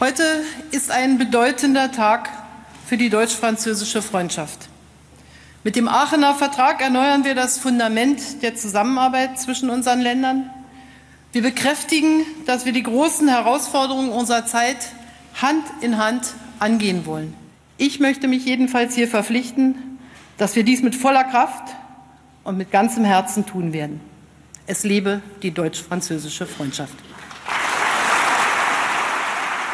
[0.00, 2.20] Heute ist ein bedeutender Tag
[2.86, 4.68] für die deutsch-französische Freundschaft.
[5.64, 10.50] Mit dem Aachener Vertrag erneuern wir das Fundament der Zusammenarbeit zwischen unseren Ländern.
[11.30, 14.78] Wir bekräftigen, dass wir die großen Herausforderungen unserer Zeit
[15.34, 17.34] Hand in Hand angehen wollen.
[17.76, 19.98] Ich möchte mich jedenfalls hier verpflichten,
[20.38, 21.74] dass wir dies mit voller Kraft
[22.44, 24.00] und mit ganzem Herzen tun werden.
[24.66, 26.94] Es lebe die deutsch-französische Freundschaft.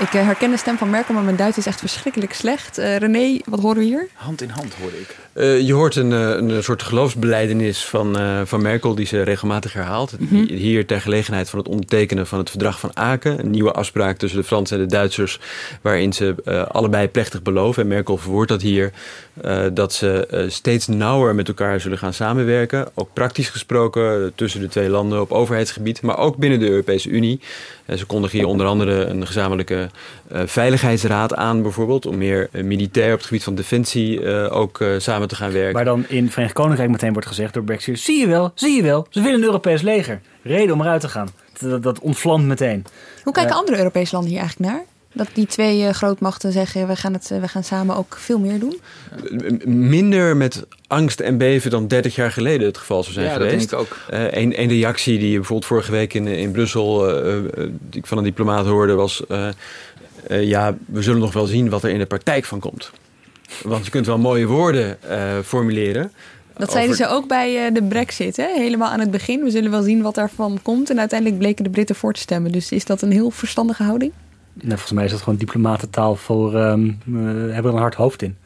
[0.01, 2.79] Ik herken de stem van Merkel, maar mijn Duits is echt verschrikkelijk slecht.
[2.79, 4.09] Uh, René, wat horen we hier?
[4.15, 5.17] Hand in hand hoorde ik.
[5.35, 10.15] Uh, je hoort een, een soort geloofsbeleidenis van, uh, van Merkel die ze regelmatig herhaalt.
[10.19, 10.47] Mm -hmm.
[10.47, 13.39] Hier ter gelegenheid van het ondertekenen van het verdrag van Aken.
[13.39, 15.41] Een nieuwe afspraak tussen de Fransen en de Duitsers.
[15.81, 16.35] Waarin ze
[16.73, 17.83] allebei plechtig beloven.
[17.83, 18.93] En Merkel verwoordt dat hier.
[19.73, 22.89] dat ze steeds nauwer met elkaar zullen gaan samenwerken.
[22.95, 26.03] Ook praktisch gesproken tussen de twee landen op overheidsgebied.
[26.03, 27.41] Maar ook binnen de Europese Unie.
[27.97, 29.89] ze kondigen hier onder andere een gezamenlijke
[30.31, 32.07] veiligheidsraad aan bijvoorbeeld.
[32.07, 35.73] Om meer militair op het gebied van defensie ook samen te gaan werken.
[35.73, 38.01] Waar dan in Verenigd Koninkrijk meteen wordt gezegd door Brexit...
[38.01, 40.21] zie je wel, zie je wel, ze willen een Europees leger.
[40.43, 41.29] Reden om eruit te gaan.
[41.59, 42.85] Dat, dat ontvlamt meteen.
[43.23, 44.85] Hoe kijken uh, andere Europese landen hier eigenlijk naar?
[45.13, 48.39] Dat die twee uh, grootmachten zeggen, we gaan, het, uh, we gaan samen ook veel
[48.39, 48.81] meer doen?
[49.65, 53.71] Minder met angst en beven dan 30 jaar geleden het geval zou zijn ja, geweest.
[53.71, 54.19] Dat denk ik ook.
[54.19, 56.99] Uh, een, een reactie die je bijvoorbeeld vorige week in, in Brussel
[57.91, 59.23] die ik van een diplomaat hoorde was...
[60.29, 62.91] ja, we zullen nog wel zien wat er in de praktijk van komt.
[63.63, 66.13] Want je kunt wel mooie woorden uh, formuleren.
[66.57, 68.47] Dat zeiden ze ook bij uh, de brexit, hè?
[68.55, 69.43] helemaal aan het begin.
[69.43, 70.91] We zullen wel zien wat daarvan komt.
[70.91, 72.53] En uiteindelijk bleken de Britten voor te stemmen.
[72.53, 74.13] Dus is dat een heel verstandige houding?
[74.53, 76.55] Nee, volgens mij is dat gewoon diplomatentaal voor...
[76.55, 78.37] Um, uh, hebben er een hard hoofd in.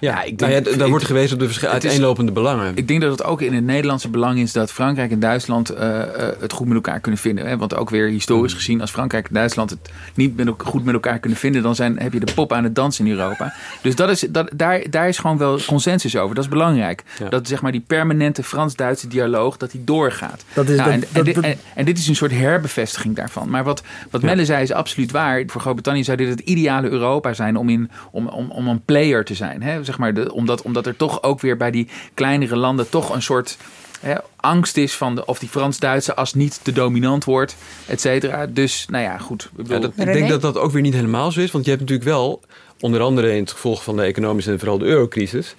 [0.00, 2.72] Ja, ik denk, nou ja, daar wordt gewezen op de uiteenlopende belangen.
[2.76, 5.78] Ik denk dat het ook in het Nederlandse belang is dat Frankrijk en Duitsland uh,
[5.78, 6.02] uh,
[6.38, 7.46] het goed met elkaar kunnen vinden.
[7.46, 7.56] Hè?
[7.56, 11.18] Want ook weer historisch gezien, als Frankrijk en Duitsland het niet met, goed met elkaar
[11.18, 13.52] kunnen vinden, dan zijn, heb je de pop aan het dansen in Europa.
[13.82, 16.34] Dus dat is, dat, daar, daar is gewoon wel consensus over.
[16.34, 17.02] Dat is belangrijk.
[17.18, 17.28] Ja.
[17.28, 20.44] Dat zeg maar die permanente Frans-Duitse dialoog, dat die doorgaat.
[20.52, 23.50] Dat is nou, dat, en, en, dit, en, en, dit is een soort herbevestiging daarvan.
[23.50, 24.26] Maar wat, wat ja.
[24.26, 25.42] Melle zei is absoluut waar.
[25.46, 29.24] Voor Groot-Brittannië zou dit het ideale Europa zijn om, in, om, om, om een player
[29.24, 29.62] te zijn.
[29.62, 29.84] Hè?
[29.90, 33.22] Zeg maar de, omdat omdat er toch ook weer bij die kleinere landen toch een
[33.22, 33.56] soort
[34.00, 38.46] hè, angst is van de, of die Frans-Duitse as niet te dominant wordt, et cetera.
[38.46, 39.44] Dus, nou ja, goed.
[39.44, 41.50] Ik, bedoel, ja, dat, ik denk dat dat ook weer niet helemaal zo is.
[41.50, 42.40] Want je hebt natuurlijk wel,
[42.80, 45.54] onder andere in het gevolg van de economische en vooral de eurocrisis,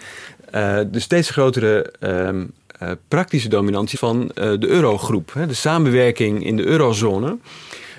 [0.55, 5.33] uh, de steeds grotere uh, uh, praktische dominantie van de eurogroep.
[5.33, 7.37] Hè, de samenwerking in de eurozone.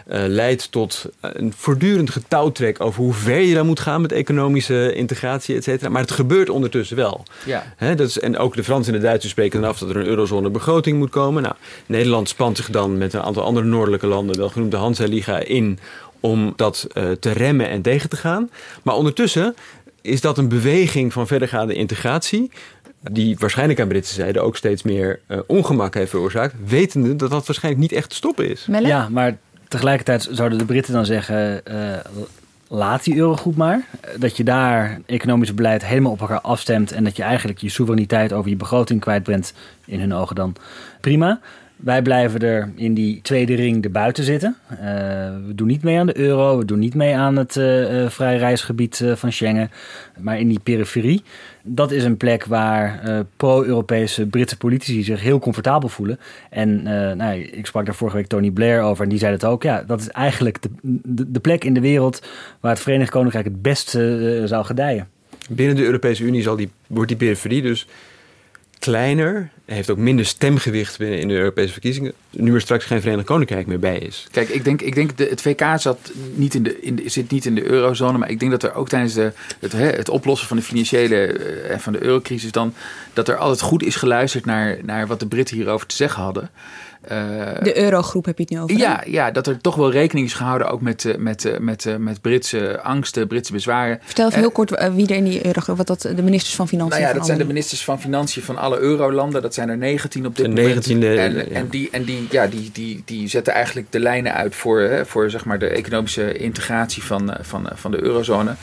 [0.09, 4.95] Uh, leidt tot een voortdurend getouwtrek over hoe ver je dan moet gaan met economische
[4.95, 5.91] integratie, et cetera.
[5.91, 7.23] Maar het gebeurt ondertussen wel.
[7.47, 7.75] Ja.
[7.77, 9.97] He, dat is, en ook de Fransen en de Duitsers spreken dan af dat er
[9.97, 11.43] een eurozone begroting moet komen.
[11.43, 11.55] Nou,
[11.87, 15.79] Nederland spant zich dan met een aantal andere noordelijke landen, wel genoemd de Hansa-liga, in
[16.21, 18.51] om dat uh, te remmen en tegen te gaan.
[18.83, 19.55] Maar ondertussen
[20.01, 22.51] is dat een beweging van verdergaande integratie
[23.11, 27.47] die waarschijnlijk aan Britse zijde ook steeds meer uh, ongemak heeft veroorzaakt, wetende dat dat
[27.47, 28.67] waarschijnlijk niet echt te stoppen is.
[28.67, 28.87] Melle?
[28.87, 29.39] Ja, maar
[29.73, 31.77] tegelijkertijd zouden de Britten dan zeggen: uh,
[32.69, 33.85] laat die eurogroep maar.
[34.19, 38.33] Dat je daar economisch beleid helemaal op elkaar afstemt en dat je eigenlijk je soevereiniteit
[38.33, 39.55] over je begroting kwijt bent,
[39.85, 40.57] in hun ogen dan
[41.01, 41.41] prima.
[41.77, 44.57] Wij blijven er in die tweede ring erbuiten zitten.
[44.71, 44.79] Uh,
[45.47, 48.37] we doen niet mee aan de euro, we doen niet mee aan het uh, vrij
[48.37, 49.71] reisgebied van Schengen,
[50.19, 51.23] maar in die periferie.
[51.63, 53.03] Dat is een plek waar
[53.37, 56.19] pro-Europese Britse politici zich heel comfortabel voelen.
[56.51, 56.83] En
[57.17, 59.63] nou, ik sprak daar vorige week Tony Blair over en die zei het ook.
[59.63, 62.23] Ja, dat is eigenlijk de, de, plek in de wereld
[62.61, 65.09] waar het Verenigd Koninkrijk het beste zou gedijen.
[65.49, 67.87] Binnen de Europese Unie zal die, wordt die periferie dus
[68.83, 69.51] kleiner.
[69.65, 72.13] Heeft ook minder stemgewicht binnen in de Europese verkiezingen.
[72.31, 74.27] Nu er straks geen Verenigd Koninkrijk meer bij is.
[74.31, 77.31] Kijk, ik denk, ik denk de, het VK zat niet in de, in de, zit
[77.31, 78.19] niet in de eurozone.
[78.19, 81.71] Maar ik denk dat er ook tijdens de, het, het oplossen van de financiële en
[81.71, 82.75] eh, van de eurocrisis dan.
[83.13, 86.51] dat er altijd goed is geluisterd naar, naar wat de Britten hierover te zeggen hadden.
[87.11, 87.19] Uh,
[87.63, 88.77] de eurogroep heb je het nu over?
[88.77, 91.97] Ja, ja, dat er toch wel rekening is gehouden ook met, eh, met, eh, met,
[91.99, 93.99] met Britse angsten, Britse bezwaren.
[94.03, 97.01] Vertel even heel kort wie er in die eurogroep, wat dat de ministers van Financiën
[97.01, 99.43] Nou ja, dat zijn de ministers van Financiën van alle eurolanden.
[99.43, 100.67] Dat zijn er 19 op dit moment.
[100.67, 101.43] 19 en, ja.
[101.43, 105.07] en, die, en die, ja, die, die, die zetten eigenlijk de lijnen uit voor, hè,
[105.07, 108.55] voor zeg maar, de economische integratie van, van, van de eurozone.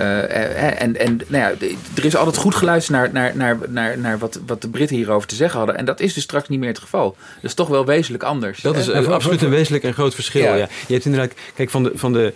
[0.00, 4.18] Uh, en en nou ja, er is altijd goed geluisterd naar, naar, naar, naar, naar
[4.18, 5.76] wat, wat de Britten hierover te zeggen hadden.
[5.76, 7.16] En dat is dus straks niet meer het geval.
[7.34, 8.60] Dat is toch wel wezenlijk anders.
[8.60, 10.42] Dat is uh, absoluut een wezenlijk en groot verschil.
[10.42, 10.54] Ja.
[10.54, 10.68] ja.
[10.86, 12.32] Je hebt inderdaad, kijk, van de, van de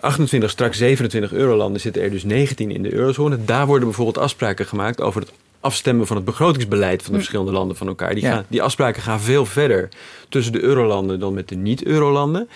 [0.00, 3.44] 28, straks 27 eurolanden zitten er dus 19 in de eurozone.
[3.44, 5.32] Daar worden bijvoorbeeld afspraken gemaakt over het
[5.64, 8.14] afstemmen van het begrotingsbeleid van de verschillende landen van elkaar.
[8.14, 9.88] Die, gaan, die afspraken gaan veel verder
[10.28, 12.48] tussen de eurolanden dan met de niet-eurolanden.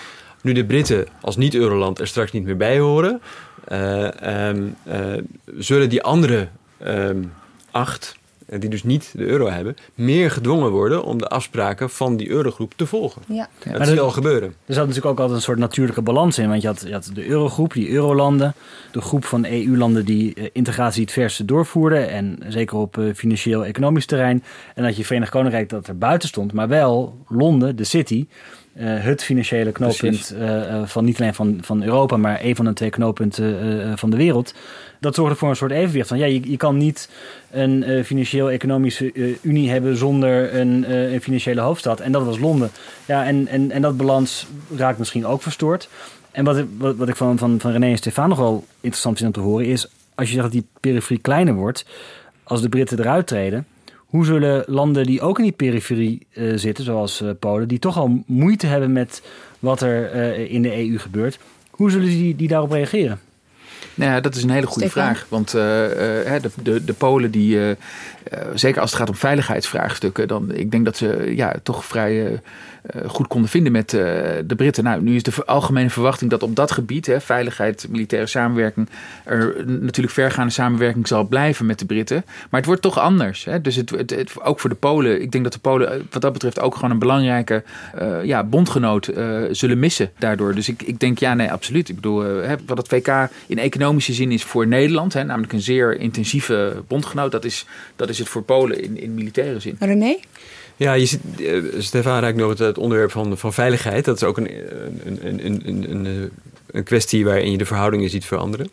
[0.42, 3.20] Nu de Britten als niet-euroland er straks niet meer bij horen,
[3.72, 4.94] uh, um, uh,
[5.58, 6.48] zullen die andere
[6.86, 7.32] um,
[7.70, 8.17] acht,
[8.58, 12.72] die dus niet de euro hebben, meer gedwongen worden om de afspraken van die eurogroep
[12.76, 13.22] te volgen.
[13.26, 13.48] Ja.
[13.72, 14.48] Dat zie je al gebeuren.
[14.48, 16.48] Er zat natuurlijk ook altijd een soort natuurlijke balans in.
[16.48, 18.54] Want je had, je had de eurogroep, die eurolanden,
[18.92, 22.08] de groep van EU-landen die uh, integratie het verste doorvoerden.
[22.08, 24.44] En zeker op uh, financieel-economisch terrein.
[24.74, 28.26] En dat je Verenigd Koninkrijk dat er buiten stond, maar wel Londen, de city.
[28.80, 32.72] Uh, het financiële knooppunt uh, van niet alleen van, van Europa, maar een van de
[32.72, 34.54] twee knooppunten van de wereld.
[35.00, 36.08] Dat zorgde voor een soort evenwicht.
[36.08, 37.10] Van, ja, je, je kan niet
[37.50, 42.00] een financieel-economische unie hebben zonder een, een, financiële hoofdstad.
[42.00, 42.70] En dat was Londen.
[43.06, 45.88] Ja, en, en, en dat balans raakt misschien ook verstoord.
[46.30, 49.36] En wat, wat, wat ik van, van, van René en Stefan nog wel interessant vind
[49.36, 49.88] om te horen is...
[50.14, 51.86] als je zegt dat die periferie kleiner wordt,
[52.42, 53.66] als de Britten eruit treden...
[54.08, 57.96] Hoe zullen landen die ook in die periferie uh, zitten, zoals uh, Polen, die toch
[57.96, 59.22] al moeite hebben met
[59.58, 61.38] wat er uh, in de EU gebeurt,
[61.70, 63.20] hoe zullen die, die daarop reageren?
[63.94, 65.02] Nou ja, dat is een hele goede Stefan.
[65.02, 65.26] vraag.
[65.28, 67.76] Want de, de, de, Polen, die,
[68.54, 72.40] zeker als het gaat om veiligheidsvraagstukken, dan ik denk dat ze ja, toch vrij
[73.06, 74.84] goed konden vinden met de Britten.
[74.84, 78.88] Nou, nu is de algemene verwachting dat op dat gebied, hè, veiligheid, militaire samenwerking,
[79.24, 82.24] er natuurlijk vergaande samenwerking zal blijven met de Britten.
[82.26, 83.44] Maar het wordt toch anders.
[83.44, 83.60] Hè?
[83.60, 86.60] Dus het, het, ook voor de Polen, ik denk dat de Polen wat dat betreft
[86.60, 87.62] ook gewoon een belangrijke
[88.22, 89.10] ja, bondgenoot
[89.50, 90.54] zullen missen daardoor.
[90.54, 91.88] Dus ik, ik denk ja, nee, absoluut.
[91.88, 92.24] Ik bedoel,
[92.66, 97.32] wat het VK in economische zin is voor Nederland, hè, namelijk een zeer intensieve bondgenoot,
[97.32, 97.66] dat is,
[97.96, 99.76] dat is het voor Polen in, in militaire zin.
[99.78, 100.16] René?
[100.78, 104.04] Ja, je ziet, uh, Stefan raakt nog het, het, onderwerp van, van veiligheid.
[104.04, 104.50] Dat is ook een,
[105.04, 106.30] een, een, een, een,
[106.70, 108.70] een kwestie waarin je de verhoudingen ziet veranderen.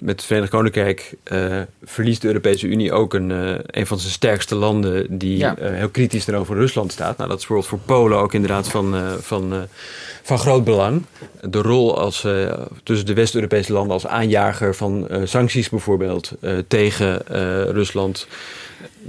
[0.00, 4.12] Met het Verenigd Koninkrijk uh, verliest de Europese Unie ook een, uh, een van zijn
[4.12, 5.54] sterkste landen die ja.
[5.58, 7.16] heel kritisch tegenover Rusland staat.
[7.16, 9.66] Nou, dat is bijvoorbeeld voor Polen ook inderdaad van, van,
[10.22, 11.02] van groot belang.
[11.40, 12.26] De rol als,
[12.82, 16.32] tussen de West-Europese landen als aanjager van sancties bijvoorbeeld
[16.68, 17.22] tegen
[17.72, 18.26] Rusland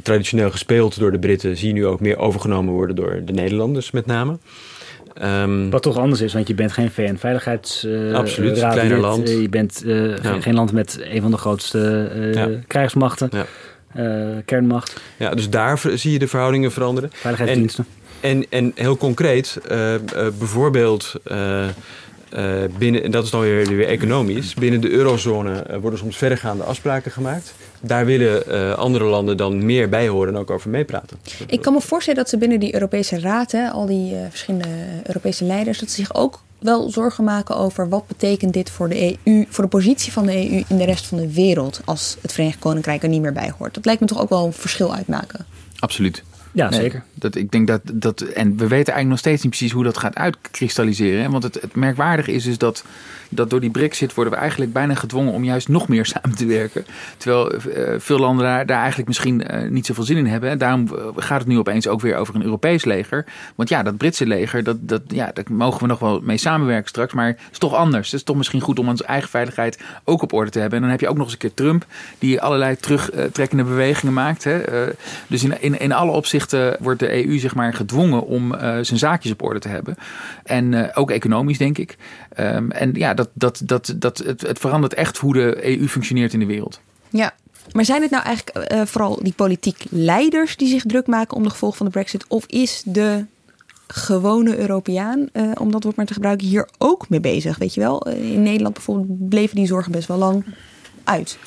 [0.04, 3.92] traditioneel gespeeld door de Britten, zie je nu ook meer overgenomen worden door de Nederlanders
[3.92, 4.38] met name.
[5.22, 7.94] Um, Wat toch anders is, want je bent geen VN-veiligheidsraad.
[7.94, 9.06] Uh, absoluut, raad kleiner lid.
[9.06, 9.30] land.
[9.30, 10.42] Je bent ja.
[10.42, 12.50] geen land met een van de grootste ja.
[12.68, 13.30] krijgsmachten,
[13.94, 14.42] ja.
[14.46, 15.02] kernmacht.
[15.18, 17.10] Ja, dus daar zie je de verhoudingen veranderen.
[17.14, 17.86] Veiligheidsdiensten.
[18.20, 19.58] En, en, en heel concreet,
[20.38, 21.66] bijvoorbeeld uh,
[22.78, 26.64] binnen, en dat is dan weer, weer economisch, binnen de eurozone uh, worden soms verdergaande
[26.64, 27.54] afspraken gemaakt.
[27.82, 31.18] Daar willen uh, andere landen dan meer bij horen en ook over meepraten.
[31.48, 34.68] Ik kan me voorstellen dat ze binnen die Europese Raad, hè, al die verschillende
[35.04, 39.18] Europese leiders, dat ze zich ook wel zorgen maken over wat betekent dit voor de
[39.24, 42.34] EU, voor de positie van de EU in de rest van de wereld als het
[42.34, 43.74] Verenigd Koninkrijk er niet meer bij hoort.
[43.74, 45.46] Dat lijkt me toch ook wel een verschil uitmaken.
[45.80, 46.24] Absoluut.
[46.54, 47.04] Ja, nee, zeker.
[47.14, 49.98] Dat, ik denk dat, dat, en we weten eigenlijk nog steeds niet precies hoe dat
[49.98, 51.32] gaat uitkristalliseren.
[51.32, 52.84] Want het, het merkwaardige is dus dat,
[53.34, 56.46] dat door die brexit worden we eigenlijk bijna gedwongen om juist nog meer samen te
[56.46, 56.86] werken.
[57.18, 57.60] Terwijl uh,
[57.98, 60.50] veel landen daar, eigenlijk misschien uh, niet zoveel zin in hebben.
[60.50, 63.26] En daarom gaat het nu opeens ook weer over een Europees leger.
[63.56, 66.90] Want ja, dat Britse leger, dat, dat, ja, daar mogen we nog wel mee samenwerken
[66.90, 67.14] straks.
[67.14, 68.12] Maar het is toch anders.
[68.12, 70.78] Het is toch misschien goed om onze eigen veiligheid ook op orde te hebben.
[70.78, 71.86] En dan heb je ook nog eens een keer Trump,
[72.20, 74.44] die allerlei terugtrekkende bewegingen maakt.
[74.44, 74.62] Hè.
[75.28, 79.32] Dus in, in, in alle opzichten wordt de EU zeg maar gedwongen om zijn zaakjes
[79.32, 79.96] op orde te hebben.
[80.44, 81.98] En ook economisch, denk ik.
[82.34, 86.34] Ehm, en ja, dat, dat, dat, dat, het, het verandert echt hoe de EU functioneert
[86.34, 86.80] in de wereld.
[87.10, 87.34] Ja,
[87.72, 91.50] maar zijn het nou eigenlijk vooral die politiek leiders die zich druk maken om de
[91.50, 92.26] gevolgen van de Brexit?
[92.28, 93.26] Of is de
[93.88, 97.58] gewone Europeaan, uh, om dat woord maar te gebruiken, hier ook mee bezig.
[97.58, 100.46] Weet je wel, in Nederland bijvoorbeeld bleven die zorgen best wel lang
[101.04, 101.38] uit.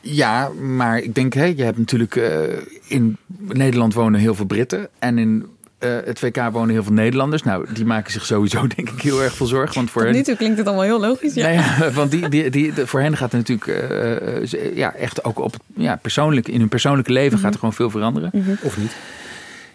[0.00, 2.42] Ja, maar ik denk, hè, je hebt natuurlijk uh,
[2.86, 5.46] in Nederland wonen heel veel Britten en in
[5.84, 7.42] uh, het VK wonen heel veel Nederlanders.
[7.42, 9.74] Nou, die maken zich sowieso denk ik heel erg veel zorgen.
[9.74, 10.18] Want voor Tot hen...
[10.18, 11.34] nu toe klinkt het allemaal heel logisch.
[11.34, 13.92] Ja, ja want die, die, die, voor hen gaat het natuurlijk
[14.52, 17.44] uh, ja, echt ook op ja, persoonlijk, in hun persoonlijke leven mm -hmm.
[17.44, 18.30] gaat er gewoon veel veranderen.
[18.32, 18.42] Mhm.
[18.42, 18.58] Mm -hmm.
[18.62, 18.92] Of niet?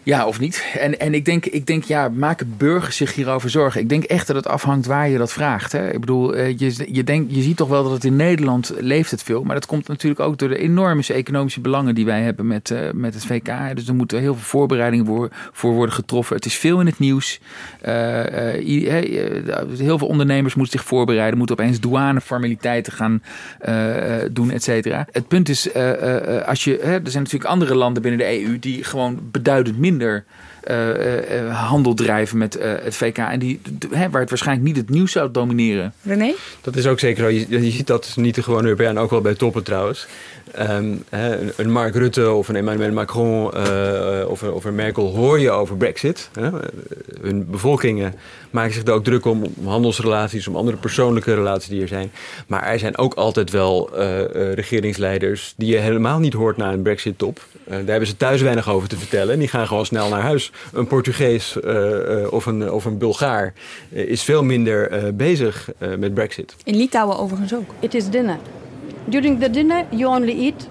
[0.02, 0.64] Ja, of niet.
[0.78, 3.80] En, en ik, denk, ik denk, ja, maken burgers zich hierover zorgen?
[3.80, 5.72] Ik denk echt dat het afhangt waar je dat vraagt.
[5.72, 5.92] Hè?
[5.92, 9.10] Ik bedoel, eh, je, je, denkt, je ziet toch wel dat het in Nederland leeft
[9.10, 9.42] het veel.
[9.42, 12.78] Maar dat komt natuurlijk ook door de enorme economische belangen die wij hebben met, uh,
[12.94, 13.50] met het VK.
[13.74, 16.36] Dus er moeten heel veel voorbereidingen voor, voor worden getroffen.
[16.36, 17.40] Het is veel in het nieuws.
[17.88, 17.92] Uh,
[19.78, 21.38] heel veel ondernemers moeten zich voorbereiden.
[21.38, 23.22] Moeten opeens douaneformaliteiten gaan
[24.32, 25.06] doen, et cetera.
[25.10, 25.74] Het punt is,
[26.46, 30.24] als je, er zijn natuurlijk andere landen binnen de EU die gewoon beduidend minder minder
[30.70, 33.18] uh, uh, handel drijven met uh, het VK.
[33.18, 33.60] En die,
[34.10, 35.92] waar het waarschijnlijk niet het nieuws zou domineren.
[36.02, 36.34] René?
[36.60, 37.28] Dat is ook zeker zo.
[37.28, 40.06] Je, je ziet dat niet de gewone Europeaan, ook wel bij toppen trouwens.
[40.58, 43.46] Um, hè, een Mark Rutte of een Emmanuel Macron
[44.26, 46.30] of, of, een Merkel hoor je over Brexit.
[46.32, 46.48] Hè.
[47.20, 48.14] Hun bevolkingen
[48.50, 52.12] maken zich er ook druk om, om handelsrelaties, om andere persoonlijke relaties die er zijn.
[52.46, 53.90] Maar er zijn ook altijd wel
[54.54, 57.40] regeringsleiders die je helemaal niet hoort na een Brexit-top.
[57.64, 59.32] daar hebben ze thuis weinig over te vertellen.
[59.32, 60.52] En die gaan gewoon snel naar huis.
[60.72, 61.56] Een Portugees
[62.30, 63.52] of, een, of een Bulgaar
[63.88, 66.54] is veel minder bezig met Brexit.
[66.64, 67.74] In Litouwen overigens ook.
[67.80, 68.38] It is dinner.
[69.08, 70.68] During the dinner, you only eat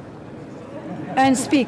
[1.15, 1.67] and speak.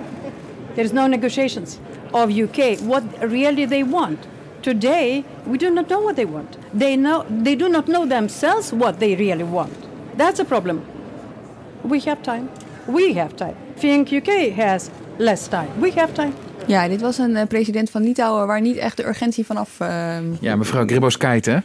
[0.76, 1.80] There is no negotiations
[2.14, 2.80] of UK.
[2.80, 4.28] What really they want.
[4.62, 6.57] Today, we do not know what they want.
[6.74, 9.76] They know they do not know themselves what they really want.
[10.18, 10.86] That's a problem.
[11.84, 12.49] We have time.
[12.88, 13.55] We have time.
[13.76, 15.82] Think UK has less time.
[15.82, 16.36] We have time.
[16.68, 19.80] Ja, dit was een uh, president van Litouwen waar niet echt de urgentie vanaf.
[19.82, 21.64] Uh, ja, mevrouw Grybauskaite.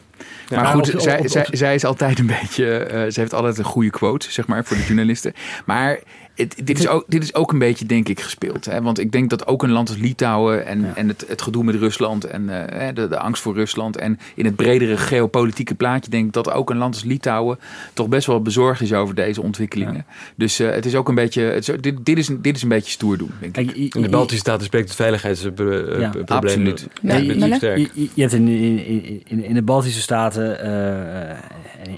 [0.51, 2.89] Maar ja, goed, op, zij, op, op, zij, zij, is altijd een beetje.
[2.93, 5.33] Uh, ze heeft altijd een goede quote, zeg maar, voor de journalisten.
[5.65, 5.99] Maar
[6.37, 8.65] het, dit, is ook, dit is ook een beetje, denk ik, gespeeld.
[8.65, 8.83] Hè?
[8.83, 10.93] Want ik denk dat ook een land als Litouwen en, ja.
[10.95, 14.45] en het, het gedoe met Rusland en uh, de, de angst voor Rusland en in
[14.45, 17.59] het bredere geopolitieke plaatje denk ik dat ook een land als Litouwen
[17.93, 19.95] toch best wel bezorgd is over deze ontwikkelingen.
[19.95, 20.05] Ja.
[20.35, 22.69] Dus uh, het is ook een beetje, het is, dit, dit, is, dit is een
[22.69, 23.95] beetje stoer doen, denk ik.
[23.95, 26.89] In de Baltische Staten spreekt het veiligheidsprobleem ja, absoluut.
[27.03, 31.31] Ja, je, je, je, hebt in, in, in, in de Baltische Staten uh,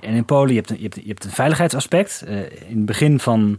[0.01, 2.25] en in Polen, je hebt, je hebt, je hebt een veiligheidsaspect.
[2.29, 2.37] Uh,
[2.69, 3.59] in het begin van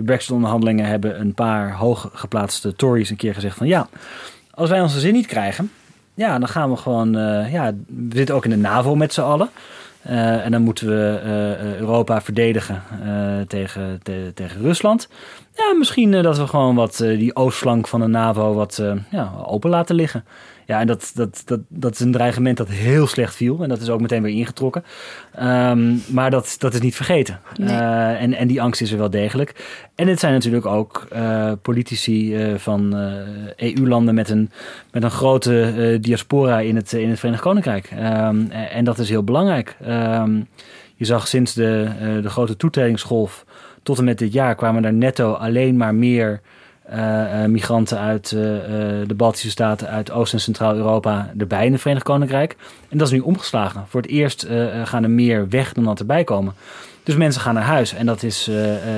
[0.00, 3.88] de Brexit-onderhandelingen hebben een paar hooggeplaatste Tories een keer gezegd van ja,
[4.50, 5.70] als wij onze zin niet krijgen,
[6.14, 9.20] ja, dan gaan we gewoon, uh, ja, we zitten ook in de NAVO met z'n
[9.20, 9.50] allen.
[10.06, 12.82] Uh, en dan moeten we uh, Europa verdedigen
[13.46, 15.08] tegen, te, tegen Rusland.
[15.54, 19.94] Ja, misschien dat we gewoon wat die oostflank van de NAVO wat ja, open laten
[19.94, 20.24] liggen.
[20.66, 23.62] Ja, en dat, dat, dat, dat is een dreigement dat heel slecht viel.
[23.62, 24.84] En dat is ook meteen weer ingetrokken.
[25.40, 27.40] Um, maar dat, dat is niet vergeten.
[27.56, 27.68] Nee.
[27.68, 29.54] Uh, en, en die angst is er wel degelijk.
[29.94, 32.94] En het zijn natuurlijk ook uh, politici uh, van
[33.56, 34.50] EU-landen met een,
[34.92, 37.90] met een grote diaspora in het, in het Verenigd Koninkrijk.
[37.90, 39.76] Um, en dat is heel belangrijk.
[39.88, 40.48] Um,
[40.94, 41.88] je zag sinds de,
[42.22, 43.44] de grote toetredingsgolf
[43.90, 46.40] tot en met dit jaar kwamen er netto alleen maar meer
[46.92, 52.04] uh, migranten uit uh, de Baltische Staten, uit Oost- en Centraal-Europa erbij in het Verenigd
[52.04, 52.56] Koninkrijk.
[52.88, 53.84] En dat is nu omgeslagen.
[53.88, 54.46] Voor het eerst
[54.84, 56.54] gaan er meer weg dan dat erbij komen.
[57.02, 57.94] Dus mensen gaan naar huis.
[57.94, 58.50] En dat is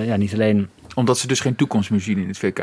[0.07, 0.68] ja, niet alleen.
[0.95, 2.59] Omdat ze dus geen toekomst meer zien in het VK.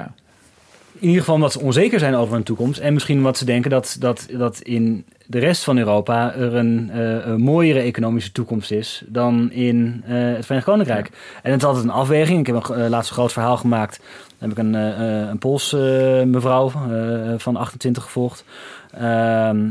[1.00, 2.80] In ieder geval omdat ze onzeker zijn over hun toekomst.
[2.80, 6.92] En misschien omdat ze denken dat, dat, dat in de rest van Europa er een,
[6.94, 11.08] uh, een mooiere economische toekomst is dan in uh, het Verenigd Koninkrijk.
[11.08, 11.40] Ja.
[11.44, 12.40] En het is altijd een afweging.
[12.40, 14.02] Ik heb een uh, laatst groot verhaal gemaakt.
[14.38, 15.72] Dan heb ik een, een Pools
[16.26, 16.72] mevrouw
[17.38, 18.44] van 28 gevolgd.
[18.92, 19.70] Ehm,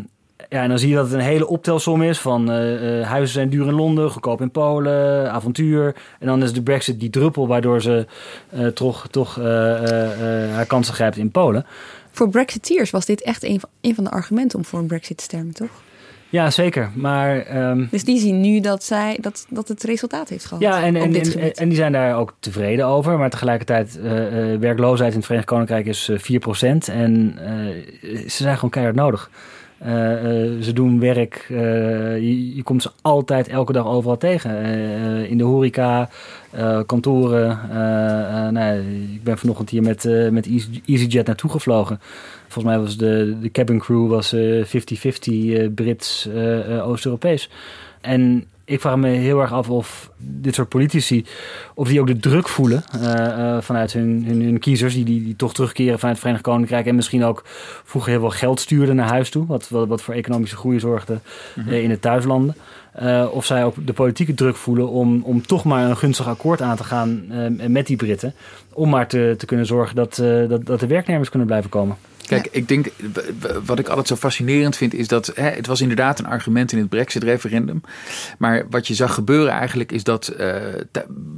[0.48, 3.48] ja, en dan zie je dat het een hele optelsom is van uh, huizen zijn
[3.48, 5.94] duur in Londen, goedkoop in Polen, avontuur.
[6.18, 8.06] En dan is de brexit die druppel waardoor ze
[8.54, 9.36] uh, toch, toch
[10.52, 11.66] haar kansen grijpt in Polen.
[12.10, 15.16] Voor brexiteers was dit echt een van, een van de argumenten om voor een brexit
[15.16, 15.70] te stemmen, toch?
[16.30, 16.90] Ja, zeker.
[16.94, 20.62] Maar, um, dus die zien nu dat, zij, dat, dat het resultaat heeft gehad.
[20.62, 23.18] Ja, en, en, en, en, die zijn daar ook tevreden over.
[23.18, 24.04] Maar tegelijkertijd, uh,
[24.56, 26.22] werkloosheid in het Verenigd Koninkrijk is uh, 4%.
[26.92, 27.38] En
[28.02, 29.30] ze zijn gewoon keihard nodig.
[29.86, 31.58] Uh, uh, ze doen werk, uh,
[32.16, 34.50] je, je, komt ze altijd elke dag overal tegen.
[35.28, 36.08] in de horeca,
[36.86, 37.58] kantoren.
[38.52, 38.78] nou,
[39.12, 40.48] ik ben vanochtend hier met, met
[40.86, 42.00] EasyJet naartoe gevlogen.
[42.48, 46.28] Volgens mij was de, de cabin crew was 50-50 Brits,
[46.82, 47.50] Oost-Europees.
[48.00, 51.24] En ik vraag me heel erg af of dit soort politici,
[51.74, 55.36] of die ook de druk voelen uh, vanuit hun, hun, hun, kiezers, die, die, die
[55.36, 57.42] toch terugkeren vanuit het Verenigd Koninkrijk en misschien ook
[57.84, 61.18] vroeger heel veel geld stuurden naar huis toe, wat, wat, wat voor economische groei zorgde
[61.54, 61.72] mhm.
[61.72, 62.56] in de thuislanden.
[63.30, 66.76] of zij ook de politieke druk voelen om, om toch maar een gunstig akkoord aan
[66.76, 67.24] te gaan
[67.72, 68.34] met die Britten.
[68.72, 70.14] Om maar te, te kunnen zorgen dat,
[70.48, 71.96] dat, dat de werknemers kunnen blijven komen.
[72.28, 72.86] Kijk, ik denk,
[73.64, 76.78] wat ik altijd zo fascinerend vind, is dat hè, het was inderdaad een argument in
[76.78, 77.80] het Brexit-referendum.
[78.38, 80.56] Maar wat je zag gebeuren eigenlijk is dat uh,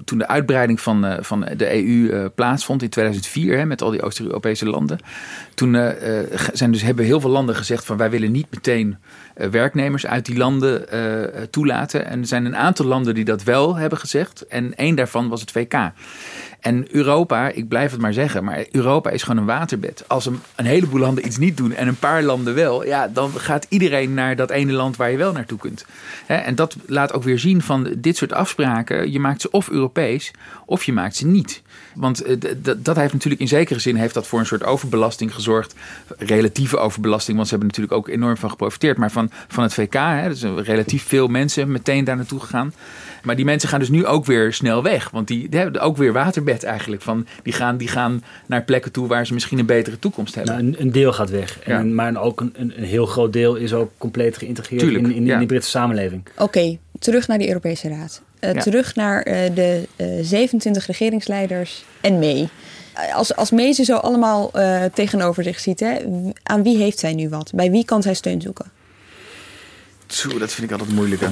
[0.05, 3.83] toen de uitbreiding van, uh, van de EU uh, eh, plaatsvond in 2004, hè, met
[3.83, 4.99] al die Oost-Europese landen.
[5.55, 5.75] Toen
[6.53, 8.97] zijn dus, hebben heel veel landen gezegd van wij willen niet meteen
[9.35, 10.87] werknemers uit die landen
[11.51, 12.07] toelaten.
[12.07, 14.47] En er zijn een aantal landen die dat wel hebben gezegd.
[14.47, 15.93] En één daarvan was het VK.
[16.61, 20.05] En Europa, ik blijf het maar zeggen, maar Europa is gewoon een waterbed.
[20.07, 23.67] Als een, heleboel landen iets niet doen en een paar landen wel, ja, dan gaat
[23.69, 25.85] iedereen naar dat ene land waar je wel naartoe kunt.
[26.27, 29.13] en dat laat ook weer zien van dit soort afspraken.
[29.13, 30.31] Je maakt ze of Europees
[30.67, 31.63] of je maakt ze niet.
[31.95, 32.37] Want eh,
[32.77, 35.75] dat heeft natuurlijk in zekere zin heeft dat voor een soort overbelasting gezorgd.
[36.19, 38.97] Relatieve overbelasting, want ze hebben natuurlijk ook enorm van geprofiteerd.
[38.97, 42.73] Maar van, van het VK, hè, dus relatief veel mensen meteen daar naartoe gegaan.
[43.23, 45.11] Maar die mensen gaan dus nu ook weer snel weg.
[45.11, 47.03] Want die, die hebben ook weer waterbed eigenlijk.
[47.03, 50.55] Van, die, gaan, die gaan naar plekken toe waar ze misschien een betere toekomst hebben.
[50.55, 51.61] Nou, een, een, deel gaat weg.
[51.61, 55.39] En, Maar ook een, een, heel groot deel is ook compleet geïntegreerd in, in, in,
[55.39, 56.23] die Britse samenleving.
[56.37, 58.23] Oké, terug naar de Europese Raad.
[58.41, 62.49] Uh, Terug naar uh, de uh, eh, 27 regeringsleiders en mee.
[63.15, 64.51] Als, als May ze zo allemaal
[64.95, 65.97] tegenover zich ziet, hè,
[66.43, 67.53] aan wie heeft zij nu wat?
[67.55, 68.71] Bij wie kan zij steun zoeken?
[70.11, 71.23] Zo, dat vind ik altijd moeilijk.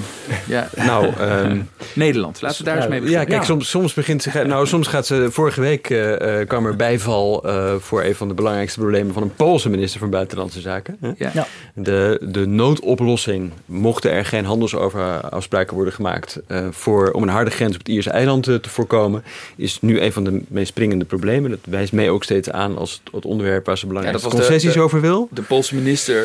[0.46, 0.68] Ja.
[0.76, 2.40] Nou, um, Nederland.
[2.42, 3.26] Laten we daar eens mee beginnen.
[3.26, 4.44] Ja, kijk, Soms, soms begint ze.
[4.46, 5.28] Nou, soms gaat ze.
[5.30, 9.34] Vorige week uh, kwam er bijval uh, voor een van de belangrijkste problemen van een
[9.34, 10.96] Poolse minister van Buitenlandse Zaken.
[11.00, 11.10] Hè?
[11.16, 11.46] Ja.
[11.74, 17.72] De, de noodoplossing, mochten er geen handelsafspraken worden gemaakt uh, voor, om een harde grens
[17.72, 19.24] op het Ierse eiland te voorkomen,
[19.56, 21.50] is nu een van de meest springende problemen.
[21.50, 25.28] Dat wijst mee ook steeds aan als het, onderwerp waar ze belangrijke concessies over wil.
[25.30, 26.24] De Poolse minister,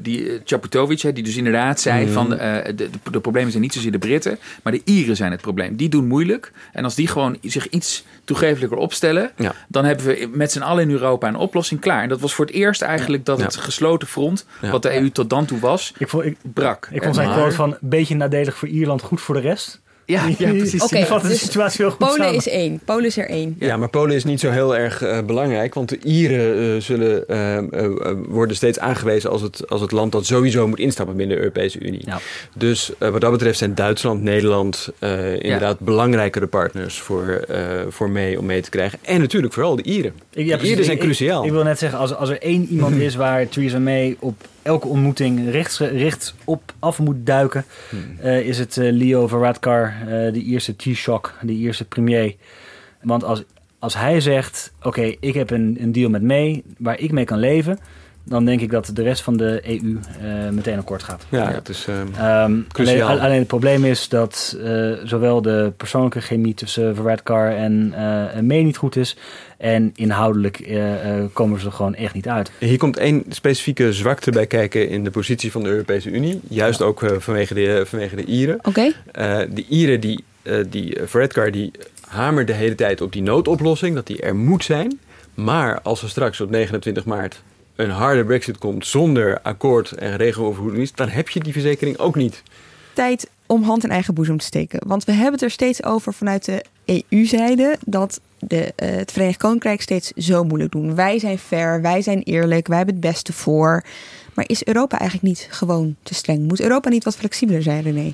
[0.00, 2.12] die Chaputowicz, die dus inderdaad zei mhm.
[2.12, 5.40] van uh, de, de, problemen zijn niet zozeer de Britten, maar de Ieren zijn het
[5.40, 5.76] probleem.
[5.76, 6.52] Die doen moeilijk.
[6.72, 9.30] En als die gewoon zich iets toegevelijker opstellen,
[9.68, 12.02] dan hebben we met z'n allen in Europa een oplossing klaar.
[12.02, 15.30] En dat was voor het eerst eigenlijk dat het gesloten front, wat de EU tot
[15.30, 16.88] dan toe was, ik vond, ik, brak.
[16.90, 19.80] Ik vond zijn quote van beetje nadelig voor Ierland, goed voor de rest.
[20.06, 20.82] Ja, ja precies.
[20.82, 22.80] Okay, die de dus situatie heel goed Polen is één.
[22.84, 23.56] Polen is er één.
[23.58, 25.74] Ja, maar Polen is niet zo heel erg uh, belangrijk.
[25.74, 30.26] Want de Ieren uh, zullen, uh, worden steeds aangewezen als het, als het land dat
[30.26, 32.02] sowieso moet instappen binnen de Europese Unie.
[32.04, 32.20] Ja.
[32.54, 34.92] Dus wat dat betreft zijn Duitsland, Nederland
[35.38, 37.44] inderdaad belangrijkere partners voor,
[37.88, 38.98] voor mee om mee te krijgen.
[39.02, 40.12] En natuurlijk vooral de Ieren.
[40.30, 41.40] Ja, de Ieren zijn cruciaal.
[41.40, 44.34] Ik, ik, wil net zeggen, als, als er één iemand is waar Theresa May op
[44.66, 48.16] elke ontmoeting rechts, rechts op af moet duiken, hmm.
[48.24, 52.36] uh, is het uh, Leo Varadkar, uh, de Ierse Taoiseach, de Ierse premier.
[53.02, 53.44] Want als,
[53.78, 57.38] als hij zegt, oké, ik heb een, een deal met mee waar ik mee kan
[57.38, 57.78] leven
[58.28, 61.26] dan denk ik dat de rest van de EU uh, meteen akkoord gaat.
[61.28, 66.54] Ja, dat is um, alleen, alleen, het probleem is dat uh, zowel de persoonlijke chemie
[66.54, 69.16] tussen Verwaardkar en uh, May niet goed is.
[69.58, 70.78] En inhoudelijk
[71.32, 72.50] komen ze er gewoon echt niet uit.
[72.58, 76.40] Hier komt één specifieke zwakte bij kijken in de positie van de Europese Unie.
[76.48, 78.58] Juist ook vanwege, de, vanwege de Ieren.
[78.62, 78.92] Oké.
[79.12, 79.48] Okay.
[79.48, 80.24] de Ieren, die,
[80.68, 81.70] die Verwaardkar, die
[82.08, 83.94] hamert de hele tijd op die noodoplossing.
[83.94, 84.98] Dat die er moet zijn.
[85.34, 87.42] Maar als we straks op 29 maart
[87.76, 92.14] een harde brexit komt zonder akkoord en regeloverhoeding is, dan heb je die verzekering ook
[92.14, 92.42] niet.
[92.92, 94.80] Tijd om hand in eigen boezem te steken.
[94.86, 99.38] Want we hebben het er steeds over vanuit de EU-zijde dat de, uh, het Verenigd
[99.38, 100.94] Koninkrijk steeds zo moeilijk doen.
[100.94, 103.84] Wij zijn fair, wij zijn eerlijk, wij hebben het beste voor.
[104.34, 106.42] Maar is Europa eigenlijk niet gewoon te streng?
[106.48, 108.12] Moet Europa niet wat flexibeler zijn, René?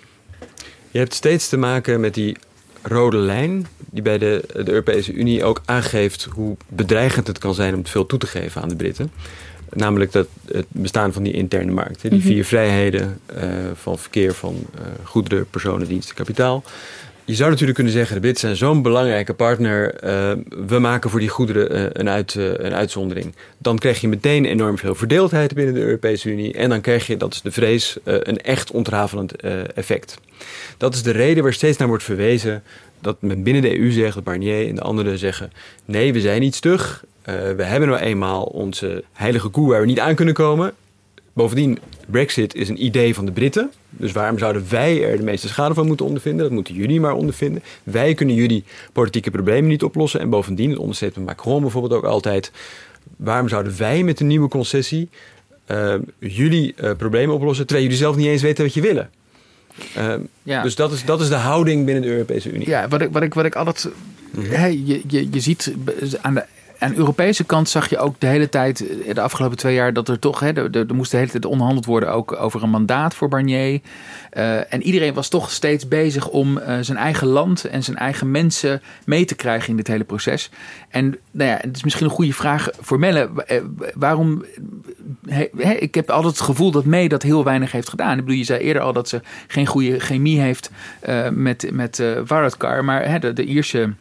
[0.91, 2.37] Je hebt steeds te maken met die
[2.83, 7.75] rode lijn die bij de, de Europese Unie ook aangeeft hoe bedreigend het kan zijn
[7.75, 9.11] om te veel toe te geven aan de Britten.
[9.73, 12.01] Namelijk dat het bestaan van die interne markt.
[12.01, 12.21] Die mhm.
[12.21, 13.43] vier vrijheden uh,
[13.75, 16.63] van verkeer van uh, goederen, personen, diensten, kapitaal.
[17.25, 20.05] Je zou natuurlijk kunnen zeggen, de Britten zijn zo'n belangrijke partner.
[20.05, 20.33] Uh,
[20.67, 23.35] we maken voor die goederen een, uit, een uitzondering.
[23.59, 26.53] Dan krijg je meteen enorm veel verdeeldheid binnen de Europese Unie.
[26.53, 29.37] En dan krijg je, dat is de vrees, een echt ontrafelend
[29.75, 30.19] effect.
[30.77, 32.63] Dat is de reden waar steeds naar wordt verwezen
[33.03, 35.53] dat men binnen de EU zegt, Barnier en de anderen zeggen:
[35.85, 37.05] nee, we zijn niet stug.
[37.29, 40.73] Uh, we hebben nou eenmaal onze heilige koe waar we niet aan kunnen komen.
[41.33, 43.71] Bovendien, Brexit is een idee van de Britten.
[43.91, 46.43] Dus waarom zouden wij er de meeste schade van moeten ondervinden?
[46.43, 47.63] Dat moeten jullie maar ondervinden.
[47.83, 50.21] Wij kunnen jullie politieke problemen niet oplossen.
[50.21, 52.53] En bovendien, het onderstreept Macron bijvoorbeeld ook altijd.
[53.17, 55.09] waarom zouden wij met een nieuwe concessie
[55.71, 59.11] uh, jullie uh, problemen oplossen, terwijl jullie zelf niet eens weten wat je willen?
[59.99, 60.63] Uh, ja.
[60.63, 62.69] Dus dat is, dat is de houding binnen de Europese Unie.
[62.69, 63.89] Ja, wat ik, wat ik, wat ik altijd.
[64.31, 64.71] Mm -hmm.
[64.71, 65.75] je, je, je ziet
[66.21, 66.45] aan de
[66.83, 70.19] aan Europese kant zag je ook de hele tijd, de afgelopen twee jaar, dat er
[70.19, 73.29] toch, hè, er, er moest de hele tijd onderhandeld worden ook over een mandaat voor
[73.29, 73.81] Barnier.
[74.33, 78.31] Uh, en iedereen was toch steeds bezig om uh, zijn eigen land en zijn eigen
[78.31, 80.51] mensen mee te krijgen in dit hele proces.
[80.89, 83.31] En nou ja, het is misschien een goede vraag voor Melle.
[83.95, 84.45] Waarom?
[85.27, 88.19] He, he, ik heb altijd het gevoel dat May dat heel weinig heeft gedaan.
[88.19, 90.71] Ik bedoel, je zei eerder al dat ze geen goede chemie heeft
[91.33, 93.93] met, met Varadkar, maar hè, de, de Ierse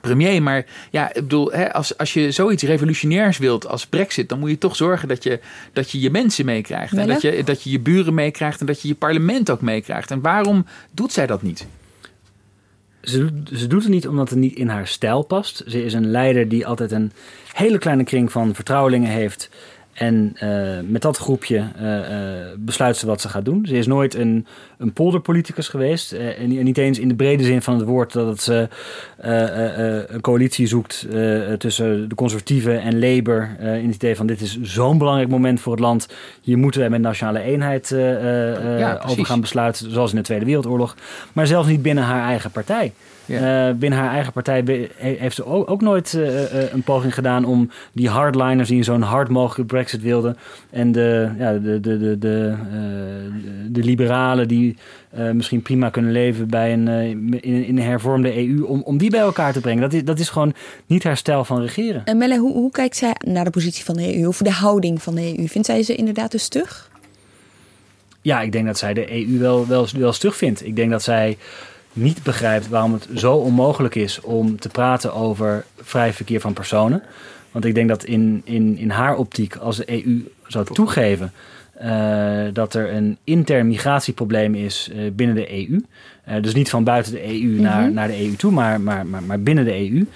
[0.00, 0.42] premier.
[0.42, 4.50] Maar ja, ik bedoel, hè, als, als je zoiets revolutionairs wilt als Brexit, dan moet
[4.50, 5.40] je toch zorgen dat je
[5.72, 6.96] dat je, je mensen meekrijgt.
[6.96, 10.10] En dat je, dat je je buren meekrijgt en dat je je parlement ook meekrijgt.
[10.10, 11.66] En waarom doet zij dat niet?
[13.02, 15.62] Ze, ze doet het niet omdat het niet in haar stijl past.
[15.66, 17.12] Ze is een leider die altijd een
[17.52, 19.50] hele kleine kring van vertrouwelingen heeft.
[20.00, 23.66] En uh, met dat groepje uh, uh, besluit ze wat ze gaat doen.
[23.66, 24.46] Ze is nooit een,
[24.78, 26.12] een polderpoliticus geweest.
[26.12, 28.68] en niet eens in de brede zin van het woord dat ze
[29.16, 31.06] een coalitie zoekt
[31.58, 33.56] tussen de conservatieven en Labour.
[33.60, 36.08] in het idee van dit is zo'n belangrijk moment voor het land.
[36.40, 39.92] Hier moeten wij met nationale eenheid ja, over gaan besluiten.
[39.92, 40.96] Zoals in de Tweede Wereldoorlog.
[41.32, 42.92] Maar zelfs niet binnen haar eigen partij.
[43.30, 47.70] Uh, binnen haar eigen partij heeft ze ook, ook nooit uh, een poging gedaan om
[47.92, 50.36] die hardliners die zo hard mogelijk Brexit wilden.
[50.70, 52.54] En de, ja, de, de, de, de,
[53.68, 54.76] de liberalen die
[55.32, 59.20] misschien prima kunnen leven bij een, in, in een hervormde EU, om, om die bij
[59.20, 59.82] elkaar te brengen.
[59.82, 60.54] Dat is, dat is gewoon
[60.86, 62.04] niet haar stijl van regeren.
[62.04, 65.02] En Melle, hoe, hoe kijkt zij naar de positie van de EU of de houding
[65.02, 65.48] van de EU?
[65.48, 66.90] Vindt zij ze inderdaad te stug?
[68.22, 70.66] Ja, ik denk dat zij de EU wel, wel, wel stug vindt.
[70.66, 71.38] Ik denk dat zij
[71.92, 77.02] niet begrijpt waarom het zo onmogelijk is om te praten over vrij verkeer van personen.
[77.50, 81.32] Want ik denk dat in, in, in haar optiek, als de EU zou toegeven
[81.82, 85.80] uh, dat er een intern migratieprobleem is uh, binnen de EU.
[86.28, 89.22] Uh, dus niet van buiten de EU naar, naar de EU toe, maar, maar, maar,
[89.22, 90.06] maar binnen de EU.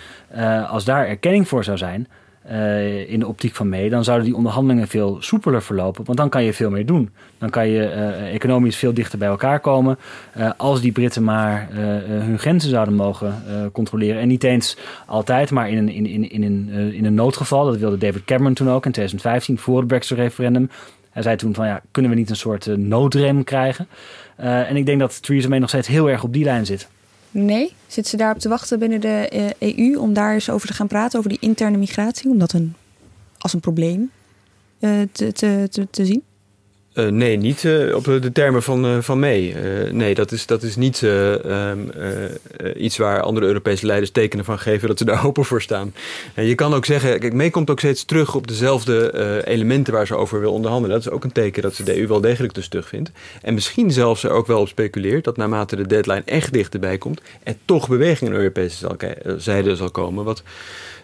[0.66, 2.09] als daar erkenning voor zou zijn,
[2.51, 6.05] uh, in de optiek van mee, dan zouden die onderhandelingen veel soepeler verlopen.
[6.05, 7.11] Want dan kan je veel meer doen.
[7.39, 9.99] Dan kan je uh, economisch veel dichter bij elkaar komen.
[10.37, 13.43] Uh, als die Britten maar hun grenzen zouden mogen
[13.73, 14.21] controleren.
[14.21, 14.77] En niet eens
[15.07, 17.65] altijd, maar in een, in, in, in, een, in een noodgeval.
[17.65, 20.71] Dat wilde David Cameron toen ook in 2015 voor het Brexit-referendum.
[21.11, 23.89] Hij zei toen van ja, kunnen we niet een soort noodrem krijgen?
[24.37, 26.89] en ik denk dat Theresa May nog steeds heel erg op die lijn zit.
[27.37, 30.87] Nee, zit ze daarop te wachten binnen de EU om daar eens over te gaan
[30.87, 32.74] praten, over die interne migratie, om dat een,
[33.39, 34.11] als een probleem
[34.80, 36.22] uh, te, te, te, te zien?
[36.95, 39.55] Uh, nee, niet uh, op de termen van, uh, van mee.
[39.93, 41.91] nee, dat is, dat is niet um,
[42.77, 45.95] iets waar andere Europese leiders tekenen van geven dat ze daar open voor staan.
[46.35, 49.13] En je kan ook zeggen, kijk, mee komt ook steeds terug op dezelfde
[49.47, 50.97] elementen waar ze over wil onderhandelen.
[50.97, 53.11] Dat is ook een teken dat ze de EU wel degelijk te stug vindt.
[53.43, 57.21] En misschien zelfs er ook wel op speculeert dat naarmate de deadline echt dichterbij komt,
[57.43, 58.97] er toch beweging in Europese
[59.39, 60.25] zijde zal komen.
[60.25, 60.43] Wat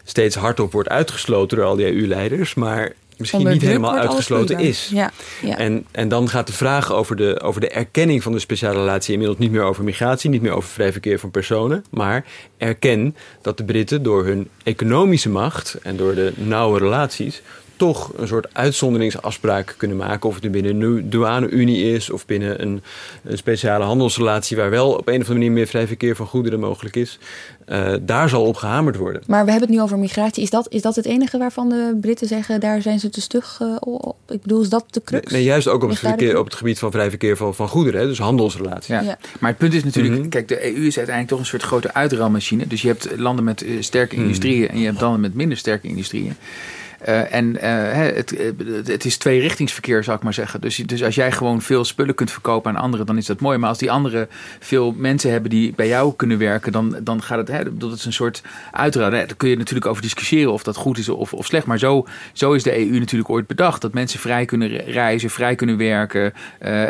[0.05, 2.55] steeds hardop wordt uitgesloten door al die EU-leiders.
[2.55, 4.89] Maar misschien niet helemaal uitgesloten is.
[4.93, 5.11] Ja,
[5.43, 5.59] ja.
[5.59, 9.13] En, en dan gaat de vraag over de, over de erkenning van de speciale relatie
[9.13, 12.25] inmiddels niet meer over migratie, niet meer over vrij verkeer van personen, maar
[12.57, 17.43] erken dat de Britten door hun economische macht en door de nauwe relaties
[17.81, 20.29] toch een soort uitzonderingsafspraak kunnen maken.
[20.29, 22.83] Of het nu binnen een douane-unie is of binnen een,
[23.25, 26.61] een, speciale handelsrelatie waar wel op een of andere manier meer vrij verkeer van goederen
[26.61, 27.19] mogelijk is.
[27.69, 29.23] Uh, daar zal op gehamerd worden.
[29.27, 30.43] Maar we hebben het nu over migratie.
[30.43, 33.59] Is dat, is dat het enige waarvan de Britten zeggen daar zijn ze te stug
[33.63, 34.17] uh, op?
[34.29, 35.33] Ik bedoel, is dat de crux?
[35.33, 38.01] Nee, juist ook op het, verkeer, op het, gebied van vrij verkeer van, van goederen,
[38.01, 38.87] hè, dus handelsrelaties.
[38.87, 39.01] Ja.
[39.01, 39.19] ja.
[39.39, 40.31] Maar het punt is natuurlijk, mm -hmm.
[40.31, 42.67] kijk, de EU is uiteindelijk toch een soort grote uitruilmachine.
[42.67, 44.23] Dus je hebt landen met uh, sterke mm.
[44.23, 46.37] industrieën en je hebt landen met minder sterke industrieën.
[47.09, 47.61] Uh, en uh,
[48.17, 48.35] het,
[48.87, 50.61] het is tweerichtingsverkeer, zou ik maar zeggen.
[50.61, 53.59] Dus, dus als jij gewoon veel spullen kunt verkopen aan anderen, dan is dat mooi.
[53.59, 54.29] Maar als die anderen
[54.59, 58.05] veel mensen hebben die bij jou kunnen werken, dan, dan gaat het, hè, dat is
[58.05, 58.43] een soort
[58.73, 59.11] uitruil.
[59.11, 61.67] Daar kun je natuurlijk over discussiëren of dat goed is of, of slecht.
[61.67, 63.81] Maar zo, zo is de EU natuurlijk ooit bedacht.
[63.81, 66.33] Dat mensen vrij kunnen reizen, vrij kunnen werken.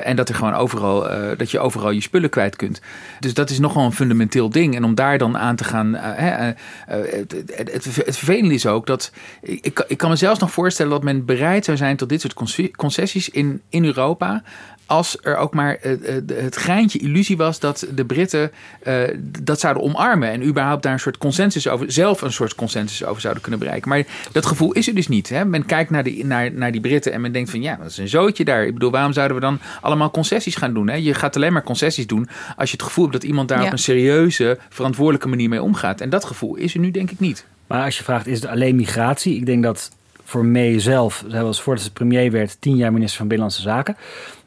[0.03, 2.81] En dat, er gewoon overal, dat je overal je spullen kwijt kunt.
[3.21, 4.77] Dus dat is nogal een fundamenteel ding.
[4.77, 5.95] En om daar dan aan te gaan.
[5.95, 9.13] het, het, het, vervelende is ook dat.
[9.41, 13.29] Ik kan me zelfs nog voorstellen dat men bereid zou zijn tot dit soort concessies
[13.29, 14.43] in, in Europa.
[14.87, 15.79] Als er ook maar
[16.27, 18.53] het greintje illusie was dat de Britten
[18.87, 19.03] uh,
[19.43, 20.31] dat zouden omarmen.
[20.31, 23.89] En überhaupt daar een soort consensus over, zelf een soort consensus over zouden kunnen bereiken.
[23.89, 25.29] Maar dat gevoel is er dus niet.
[25.29, 25.45] Hè?
[25.45, 27.99] Men kijkt naar die, naar, naar die Britten en men denkt van ja, dat is
[27.99, 28.67] een zootje daar.
[28.67, 30.89] Ik bedoel, waarom zouden we dan allemaal concessies gaan doen?
[30.89, 30.95] Hè?
[30.95, 33.67] Je gaat alleen maar concessies doen als je het gevoel hebt dat iemand daar ja.
[33.67, 36.01] op een serieuze, verantwoordelijke manier mee omgaat.
[36.01, 37.45] En dat gevoel is er nu denk ik niet.
[37.71, 39.37] Maar als je vraagt, is het alleen migratie?
[39.37, 39.91] Ik denk dat
[40.25, 41.25] voor May zelf.
[41.29, 43.97] Zij was voordat ze premier werd tien jaar minister van Binnenlandse Zaken.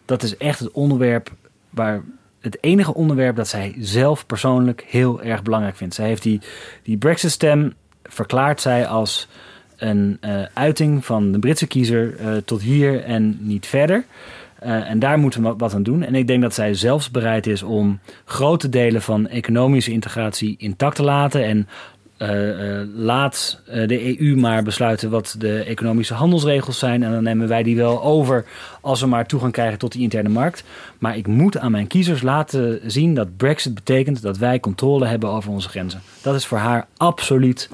[0.06, 1.32] Dat is echt het onderwerp
[1.70, 2.02] waar
[2.40, 5.96] het enige onderwerp dat zij zelf persoonlijk heel erg belangrijk vindt.
[5.96, 6.42] Zij heeft die,
[6.84, 9.28] die Brexit-stem verklaart zij als
[9.78, 14.06] een uh, uiting van de Britse kiezer uh, tot hier en niet verder.
[14.64, 16.04] Uh, en daar moeten we wat aan doen.
[16.04, 20.96] En ik denk dat zij zelfs bereid is om grote delen van economische integratie intact
[20.96, 21.46] te laten.
[21.46, 21.68] En
[22.24, 27.04] uh, uh, laat de EU maar besluiten wat de economische handelsregels zijn.
[27.04, 28.46] En dan nemen wij die wel over
[28.82, 30.64] als we maar toegang krijgen tot die interne markt.
[31.00, 35.30] Maar ik moet aan mijn kiezers laten zien dat Brexit betekent dat wij controle hebben
[35.30, 36.02] over onze grenzen.
[36.22, 37.70] Dat is voor haar absoluut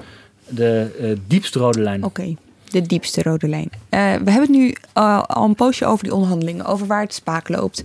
[0.48, 2.04] de diepste rode lijn.
[2.04, 2.20] Oké.
[2.20, 2.36] Okay
[2.70, 3.70] de diepste rode lijn.
[3.72, 7.14] Uh, we hebben het nu uh, al een poosje over die onderhandelingen, over waar het
[7.14, 7.82] spaak loopt.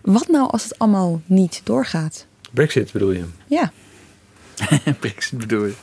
[0.00, 2.26] Wat nou als het allemaal niet doorgaat?
[2.50, 3.24] Brexit bedoel je?
[3.46, 3.72] Ja.
[5.00, 5.74] Brexit bedoel je?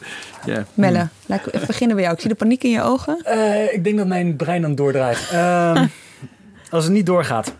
[0.45, 0.65] Ja.
[0.73, 1.09] Melle, hmm.
[1.25, 2.15] laat ik even beginnen bij jou.
[2.15, 3.21] Ik zie de paniek in je ogen.
[3.25, 5.29] Uh, ik denk dat mijn brein dan doordraait.
[5.31, 5.87] Ehm,
[6.69, 7.53] als het niet doorgaat.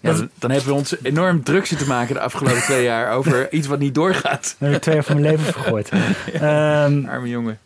[0.00, 3.48] Ja, dan, dan hebben we ons enorm druk zitten maken de afgelopen twee jaar over
[3.52, 4.56] iets wat niet doorgaat.
[4.58, 5.90] Dan heb ik twee jaar van mijn leven vergooid.
[6.32, 7.58] Ja, um, arme jongen.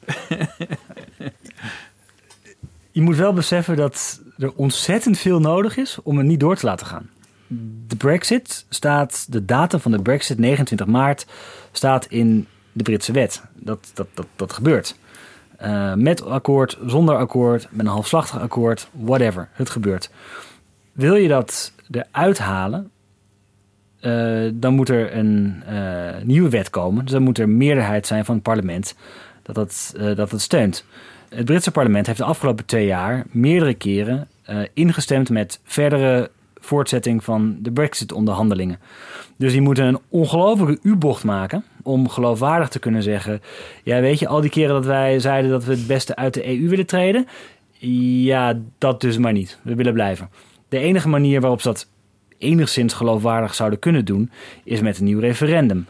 [2.93, 6.67] je moet wel beseffen dat er ontzettend veel nodig is om het niet door te
[6.67, 7.11] laten gaan.
[7.87, 11.27] De Brexit staat, de datum van de Brexit, 29 maart,
[11.73, 13.43] staat in de Britse wet.
[13.55, 14.97] Dat, dat, dat, dat gebeurt.
[15.63, 19.49] Uh, met akkoord, zonder akkoord, met een halfslachtig akkoord, whatever.
[19.53, 20.11] Het gebeurt.
[20.93, 22.91] Wil je dat eruit halen,
[24.01, 27.05] uh, dan moet er een uh, nieuwe wet komen.
[27.05, 28.95] Dus dan moet er meerderheid zijn van het parlement
[29.43, 30.85] dat uh, dat het steunt.
[31.29, 34.29] Het Britse parlement heeft de afgelopen twee jaar meerdere keren
[34.75, 36.31] ingestemd met verdere
[36.69, 38.79] voortzetting van de Brexit-onderhandelingen.
[39.37, 43.41] Dus die moeten een ongelofelijke U-bocht maken om geloofwaardig te kunnen zeggen:
[43.85, 46.47] Ja, weet je, al die keren dat wij zeiden dat we het beste uit de
[46.47, 47.27] EU willen treden,
[48.25, 49.59] ja, dat dus maar niet.
[49.63, 50.31] We willen blijven.
[50.69, 51.89] De enige manier waarop ze dat
[52.39, 54.31] enigszins geloofwaardig zouden kunnen doen,
[54.65, 55.87] is met een nieuw referendum.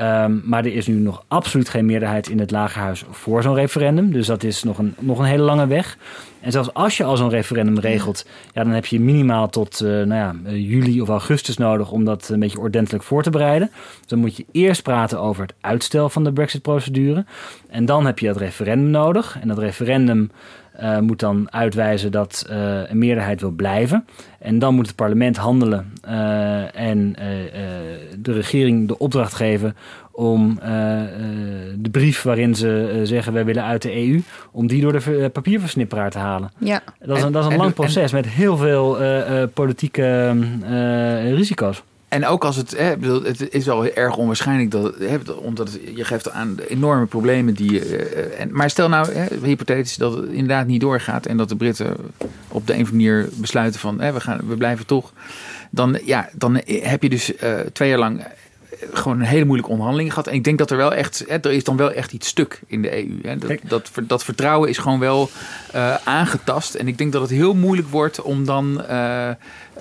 [0.00, 4.12] Um, maar er is nu nog absoluut geen meerderheid in het Lagerhuis voor zo'n referendum.
[4.12, 5.98] Dus dat is nog een, nog een hele lange weg.
[6.46, 9.88] En zelfs als je al zo'n referendum regelt, ja, dan heb je minimaal tot uh,
[9.88, 13.70] nou ja, juli of augustus nodig om dat een beetje ordentelijk voor te bereiden.
[13.98, 17.24] Dus dan moet je eerst praten over het uitstel van de Brexit-procedure.
[17.68, 19.38] En dan heb je dat referendum nodig.
[19.40, 20.30] En dat referendum
[20.82, 24.06] uh, moet dan uitwijzen dat uh, een meerderheid wil blijven.
[24.38, 27.12] En dan moet het parlement handelen uh, en
[28.18, 29.76] de regering de opdracht geven
[30.12, 30.58] om
[31.78, 34.22] de brief waarin ze zeggen wij willen uit de EU,
[34.52, 36.50] om die door de papierversnipperaar te halen.
[36.58, 36.82] Ja.
[36.98, 38.98] Dat is een, dat is een lang proces met heel veel
[39.54, 40.36] politieke
[41.34, 41.82] risico's.
[42.16, 46.30] En ook als het, hè, het is wel erg onwaarschijnlijk dat, hè, omdat je geeft
[46.30, 47.88] aan enorme problemen die.
[47.88, 51.56] Uh, en, maar stel nou, hè, hypothetisch, dat het inderdaad niet doorgaat en dat de
[51.56, 51.96] Britten
[52.48, 55.12] op de een of andere manier besluiten van hè, we, gaan, we blijven toch.
[55.70, 58.24] Dan, ja, dan heb je dus uh, twee jaar lang
[58.92, 60.28] gewoon een hele moeilijke onderhandeling gehad.
[60.28, 62.60] En ik denk dat er wel echt, hè, er is dan wel echt iets stuk
[62.66, 63.18] in de EU.
[63.22, 63.38] Hè.
[63.38, 65.30] Dat, dat, dat, vertrouwen is gewoon wel
[65.74, 66.74] uh, aangetast.
[66.74, 68.84] En ik denk dat het heel moeilijk wordt om dan.
[68.90, 69.28] Uh,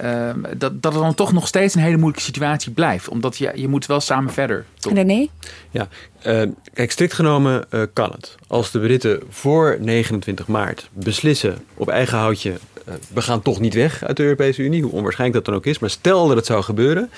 [0.03, 3.09] uh, dat, dat het dan toch nog steeds een hele moeilijke situatie blijft.
[3.09, 4.65] Omdat je, je moet wel samen verder.
[4.79, 5.27] René?
[5.71, 5.87] Ja,
[6.73, 8.35] kijk, strikt genomen kan het.
[8.47, 12.53] Als de Britten voor 29 maart beslissen op eigen houtje
[13.13, 15.79] we gaan toch niet weg uit de Europese Unie, hoe onwaarschijnlijk dat dan ook is.
[15.79, 17.09] Maar stel dat het zou gebeuren,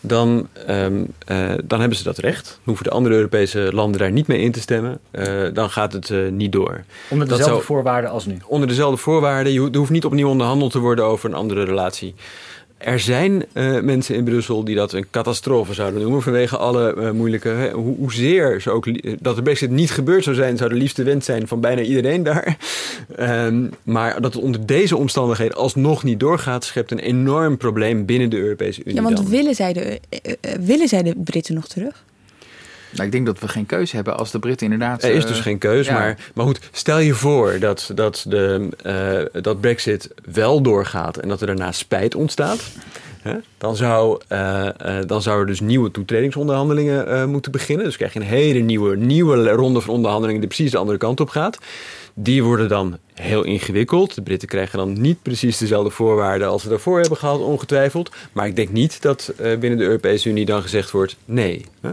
[0.00, 2.60] dan, um, uh, dan hebben ze dat recht.
[2.64, 4.98] Hoeven de andere Europese landen daar niet mee in te stemmen.
[5.12, 6.84] Uh, dan gaat het uh, niet door.
[7.08, 8.36] Onder dezelfde zou, voorwaarden als nu?
[8.46, 9.52] Onder dezelfde voorwaarden.
[9.52, 12.14] Je, hoeft niet opnieuw onderhandeld te worden over een andere relatie.
[12.78, 17.10] Er zijn uh, mensen in Brussel die dat een catastrofe zouden noemen vanwege alle uh,
[17.10, 17.48] moeilijke.
[17.48, 18.86] Hè, ho hoezeer ze ook
[19.22, 22.22] dat de Brexit niet gebeurd zou zijn, zou de liefste wens zijn van bijna iedereen
[22.22, 22.56] daar.
[23.20, 28.30] Um, maar dat het onder deze omstandigheden alsnog niet doorgaat, schept een enorm probleem binnen
[28.30, 28.94] de Europese Unie.
[28.94, 32.04] Ja, want willen zij, de, uh, willen zij de Britten nog terug?
[32.96, 35.02] Nou, ik denk dat we geen keuze hebben als de Britten inderdaad.
[35.02, 35.90] Er is dus geen keuze.
[35.90, 35.98] Ja.
[35.98, 38.68] Maar, maar goed, stel je voor dat, dat, de,
[39.34, 42.60] uh, dat Brexit wel doorgaat en dat er daarna spijt ontstaat.
[43.22, 43.36] Hè?
[43.58, 47.84] Dan, zou, uh, uh, dan zou er dus nieuwe toetredingsonderhandelingen moeten beginnen.
[47.84, 51.20] Dus krijg je een hele nieuwe, nieuwe ronde van onderhandelingen die precies de andere kant
[51.20, 51.58] op gaat.
[52.14, 54.14] Die worden dan heel ingewikkeld.
[54.14, 58.10] De Britten krijgen dan niet precies dezelfde voorwaarden als ze daarvoor hebben gehad, ongetwijfeld.
[58.32, 61.64] Maar ik denk niet dat binnen de Europese Unie dan gezegd wordt nee.
[61.80, 61.90] Hè?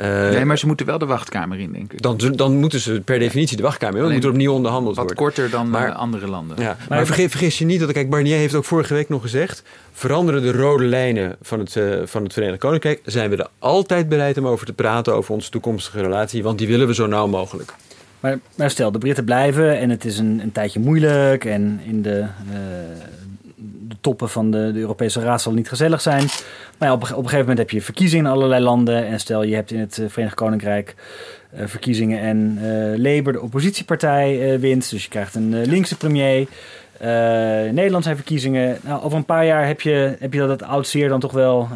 [0.00, 2.02] Uh, nee, maar ze moeten wel de wachtkamer in, denk ik.
[2.02, 4.02] Dan, dan moeten ze per definitie de wachtkamer in.
[4.04, 5.24] Dan moet er opnieuw onderhandeld wat worden.
[5.24, 6.56] Wat korter dan maar, andere landen.
[6.60, 9.22] Ja, maar, maar vergis, vergis, je niet dat, kijk, Barnier heeft ook vorige week nog
[9.22, 9.62] gezegd...
[9.92, 13.00] veranderen de rode lijnen van het, uh, van het Verenigd Koninkrijk...
[13.04, 16.42] zijn we er altijd bereid om over te praten over onze toekomstige relatie...
[16.42, 17.74] want die willen we zo nauw mogelijk.
[18.20, 22.02] Maar, maar, stel, de Britten blijven en het is een, een tijdje moeilijk en in
[22.02, 22.84] de, de
[24.00, 26.24] toppen van de, de, Europese Raad zal niet gezellig zijn.
[26.78, 29.06] Maar op, op, een gegeven moment heb je verkiezingen in allerlei landen.
[29.06, 30.94] En stel je hebt in het Verenigd Koninkrijk
[31.54, 34.90] uh, verkiezingen en uh, Labour, de oppositiepartij, wint.
[34.90, 36.48] Dus je krijgt een linkse premier.
[37.68, 38.78] in Nederland zijn verkiezingen.
[38.82, 41.32] Nou, over een paar jaar heb je, heb je dat het oud zeer dan toch
[41.32, 41.68] wel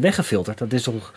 [0.00, 0.58] weggefilterd.
[0.58, 1.12] Dat is toch.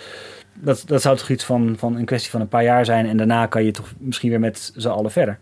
[0.53, 3.07] Dat, dat zou toch iets van, van een kwestie van een paar jaar zijn.
[3.07, 5.39] En daarna kan je toch misschien weer met z'n allen verder.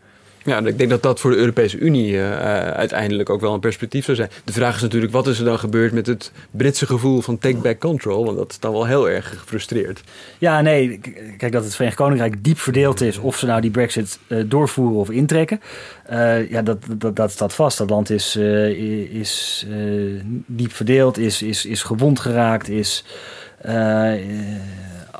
[0.49, 2.37] Ja, ik denk dat dat voor de Europese Unie uh,
[2.71, 4.29] uiteindelijk ook wel een perspectief zou zijn.
[4.43, 7.57] De vraag is natuurlijk, wat is er dan gebeurd met het Britse gevoel van take
[7.57, 8.25] back control?
[8.25, 10.03] Want dat is dan wel heel erg gefrustreerd.
[10.37, 10.99] Ja, nee,
[11.37, 14.97] kijk dat het Verenigd Koninkrijk diep verdeeld is of ze nou die brexit uh, doorvoeren
[14.97, 15.61] of intrekken.
[16.11, 17.77] Uh, ja, dat, dat, dat staat vast.
[17.77, 18.35] Dat land is,
[19.11, 19.65] is
[20.45, 23.03] diep verdeeld, is, is, is gewond geraakt, is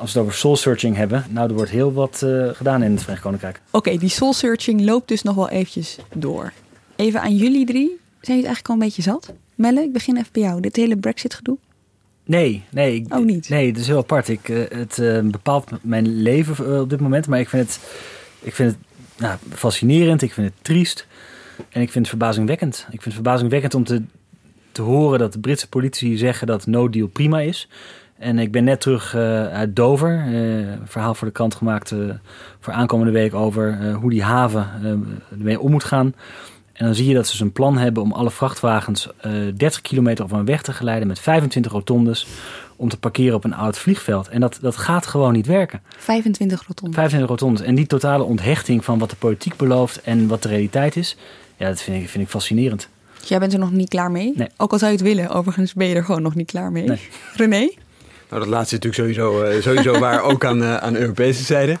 [0.00, 2.90] als we het over soul searching hebben, nou, er wordt heel wat uh, gedaan in
[2.90, 3.60] het Verenigd Koninkrijk.
[3.70, 6.52] Oké, die soul searching loopt dus nog wel eventjes door.
[6.96, 7.86] Even aan jullie drie.
[7.86, 9.32] Zijn jullie het eigenlijk al een beetje zat?
[9.54, 10.60] Melle, ik begin even bij jou.
[10.60, 11.58] Dit hele Brexit-gedoe?
[12.24, 12.94] Nee, nee.
[12.94, 13.48] Ik, oh, niet?
[13.48, 14.28] Nee, het is heel apart.
[14.28, 17.26] Ik, uh, het uh, bepaalt mijn leven op dit moment.
[17.26, 17.80] Maar ik vind het,
[18.40, 18.78] ik vind het
[19.18, 20.22] nou, fascinerend.
[20.22, 21.06] Ik vind het triest.
[21.56, 22.76] En ik vind het verbazingwekkend.
[22.76, 24.02] Ik vind het verbazingwekkend om te,
[24.72, 27.68] te horen dat de Britse politie zeggen dat no deal prima is.
[28.20, 30.24] En ik ben net terug uh, uit Dover.
[30.28, 32.10] Uh, een verhaal voor de krant gemaakt uh,
[32.60, 34.68] voor aankomende week over hoe die haven
[35.30, 36.14] ermee om moet gaan.
[36.72, 39.08] En dan zie je dat ze een plan hebben om alle vrachtwagens
[39.56, 42.26] 30 kilometer op een weg te geleiden met 25 rotondes
[42.76, 44.28] om te parkeren op een oud vliegveld.
[44.28, 45.80] En dat, dat gaat gewoon niet werken.
[45.96, 46.94] 25 rotondes.
[46.94, 47.66] 25 rotondes.
[47.66, 51.16] En die totale onthechting van wat de politiek belooft en wat de realiteit is,
[51.56, 52.88] ja, dat vind ik, vind ik fascinerend.
[53.24, 54.32] Jij bent er nog niet klaar mee?
[54.36, 54.48] Nee.
[54.56, 56.84] Ook al zou je het willen, overigens ben je er gewoon nog niet klaar mee.
[56.84, 57.00] Nee.
[57.34, 57.70] René?
[58.30, 61.76] Nou, dat laatste is natuurlijk sowieso, uh, sowieso waar, ook aan, uh, aan Europese zijde.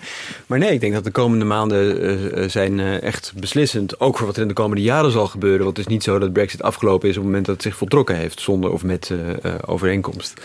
[0.46, 2.04] Maar nee, ik denk dat de komende maanden
[2.38, 4.00] uh, zijn echt beslissend.
[4.00, 5.64] Ook voor wat er in de komende jaren zal gebeuren.
[5.64, 7.76] Want het is niet zo dat Brexit afgelopen is op het moment dat het zich
[7.76, 8.40] voltrokken heeft.
[8.40, 9.12] Zonder of met
[9.66, 10.40] overeenkomst.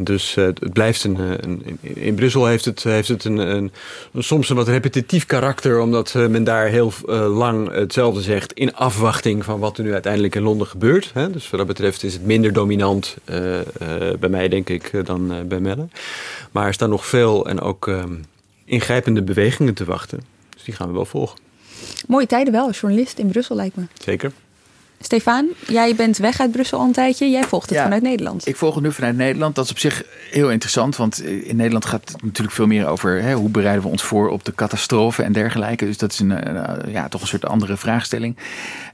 [0.00, 3.72] Dus uh, het blijft een, een, In Brussel heeft het, heeft het een, een,
[4.18, 8.52] soms een wat repetitief karakter, omdat uh, men daar heel uh, lang hetzelfde zegt.
[8.52, 11.10] in afwachting van wat er nu uiteindelijk in Londen gebeurt.
[11.14, 11.30] Hè?
[11.30, 13.16] Dus wat dat betreft is het minder dominant
[14.18, 15.88] bij mij, denk ik, dan bij Melle.
[16.50, 17.90] Maar er staan nog veel en ook
[18.64, 20.20] ingrijpende bewegingen te wachten.
[20.54, 21.38] Dus die gaan we wel volgen.
[22.06, 23.84] Mooie tijden wel, als journalist in Brussel lijkt me.
[23.98, 24.32] Zeker.
[25.00, 27.30] Stefan, jij bent weg uit Brussel al een tijdje.
[27.30, 28.46] Jij volgt het ja, vanuit Nederland.
[28.46, 29.54] Ik volg het nu vanuit Nederland.
[29.54, 30.96] Dat is op zich heel interessant.
[30.96, 34.28] Want in Nederland gaat het natuurlijk veel meer over hè, hoe bereiden we ons voor
[34.28, 35.84] op de catastrofe en dergelijke.
[35.84, 36.32] Dus dat is een,
[36.90, 38.36] ja, toch een soort andere vraagstelling.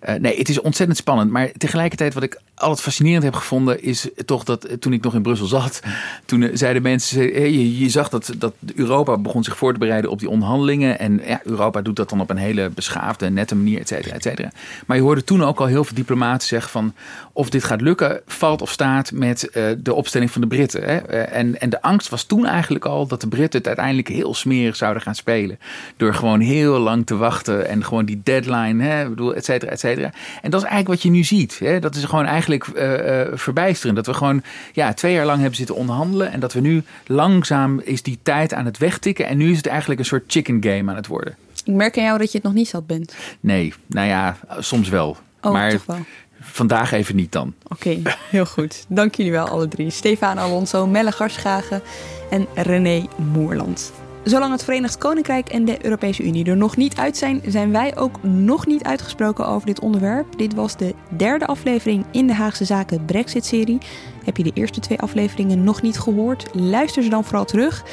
[0.08, 1.30] Uh, nee, het is ontzettend spannend.
[1.30, 5.22] Maar tegelijkertijd wat ik altijd fascinerend heb gevonden is toch dat toen ik nog in
[5.22, 5.80] Brussel zat.
[6.26, 7.22] Toen zeiden mensen,
[7.52, 10.98] je, je zag dat, dat Europa begon zich voor te bereiden op die onderhandelingen.
[10.98, 14.22] En ja, Europa doet dat dan op een hele beschaafde, nette manier, et cetera, et
[14.22, 14.52] cetera.
[14.86, 16.94] Maar je hoorde toen ook al heel veel diplomaten zeggen van
[17.36, 20.82] of dit gaat lukken, valt of staat met uh, de opstelling van de Britten.
[20.82, 21.12] Hè?
[21.12, 24.34] Uh, en, en de angst was toen eigenlijk al dat de Britten het uiteindelijk heel
[24.34, 25.58] smerig zouden gaan spelen.
[25.96, 29.80] Door gewoon heel lang te wachten en gewoon die deadline, hè, bedoel, et cetera, et
[29.80, 30.10] cetera.
[30.42, 31.58] En dat is eigenlijk wat je nu ziet.
[31.58, 31.80] Hè?
[31.80, 33.96] Dat is gewoon eigenlijk uh, verbijsterend.
[33.96, 34.42] Dat we gewoon
[34.72, 38.54] ja, twee jaar lang hebben zitten onderhandelen en dat we nu langzaam is die tijd
[38.54, 39.26] aan het wegtikken.
[39.26, 41.36] En nu is het eigenlijk een soort chicken game aan het worden.
[41.64, 43.14] Ik merk aan jou dat je het nog niet zat bent.
[43.40, 45.16] Nee, nou ja, soms wel.
[45.40, 45.98] Oh, maar toch wel.
[46.44, 47.54] Vandaag even niet dan.
[47.68, 48.84] Oké, heel goed.
[48.88, 49.90] Dank jullie wel alle drie.
[49.90, 51.82] Stefan Alonso, Melle Garschagen
[52.30, 53.92] en René Moerland.
[54.24, 57.96] Zolang het Verenigd Koninkrijk en de Europese Unie er nog niet uit zijn, zijn wij
[57.96, 60.38] ook nog niet uitgesproken over dit onderwerp.
[60.38, 63.78] Dit was de derde aflevering in de Haagse Zaken Brexit-serie.
[64.24, 66.46] Heb je de eerste twee afleveringen nog niet gehoord?
[66.52, 67.84] Luister ze dan vooral terug.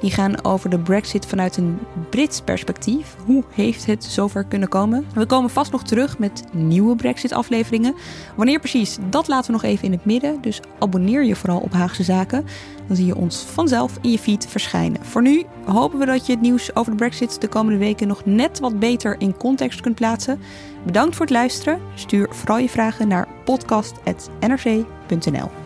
[0.00, 1.78] Die gaan over de Brexit vanuit een
[2.10, 3.16] Brits perspectief.
[3.24, 5.06] Hoe heeft het zover kunnen komen?
[5.14, 7.94] We komen vast nog terug met nieuwe Brexit-afleveringen.
[8.36, 10.40] Wanneer precies, dat laten we nog even in het midden.
[10.40, 12.44] Dus abonneer je vooral op Haagse Zaken.
[12.86, 15.04] Dan zie je ons vanzelf in je feed verschijnen.
[15.04, 18.24] Voor nu hopen we dat je het nieuws over de Brexit de komende weken nog
[18.24, 20.40] net wat beter in context kunt plaatsen.
[20.84, 21.80] Bedankt voor het luisteren.
[21.94, 25.65] Stuur vooral je vragen naar podcast.nrc.nl.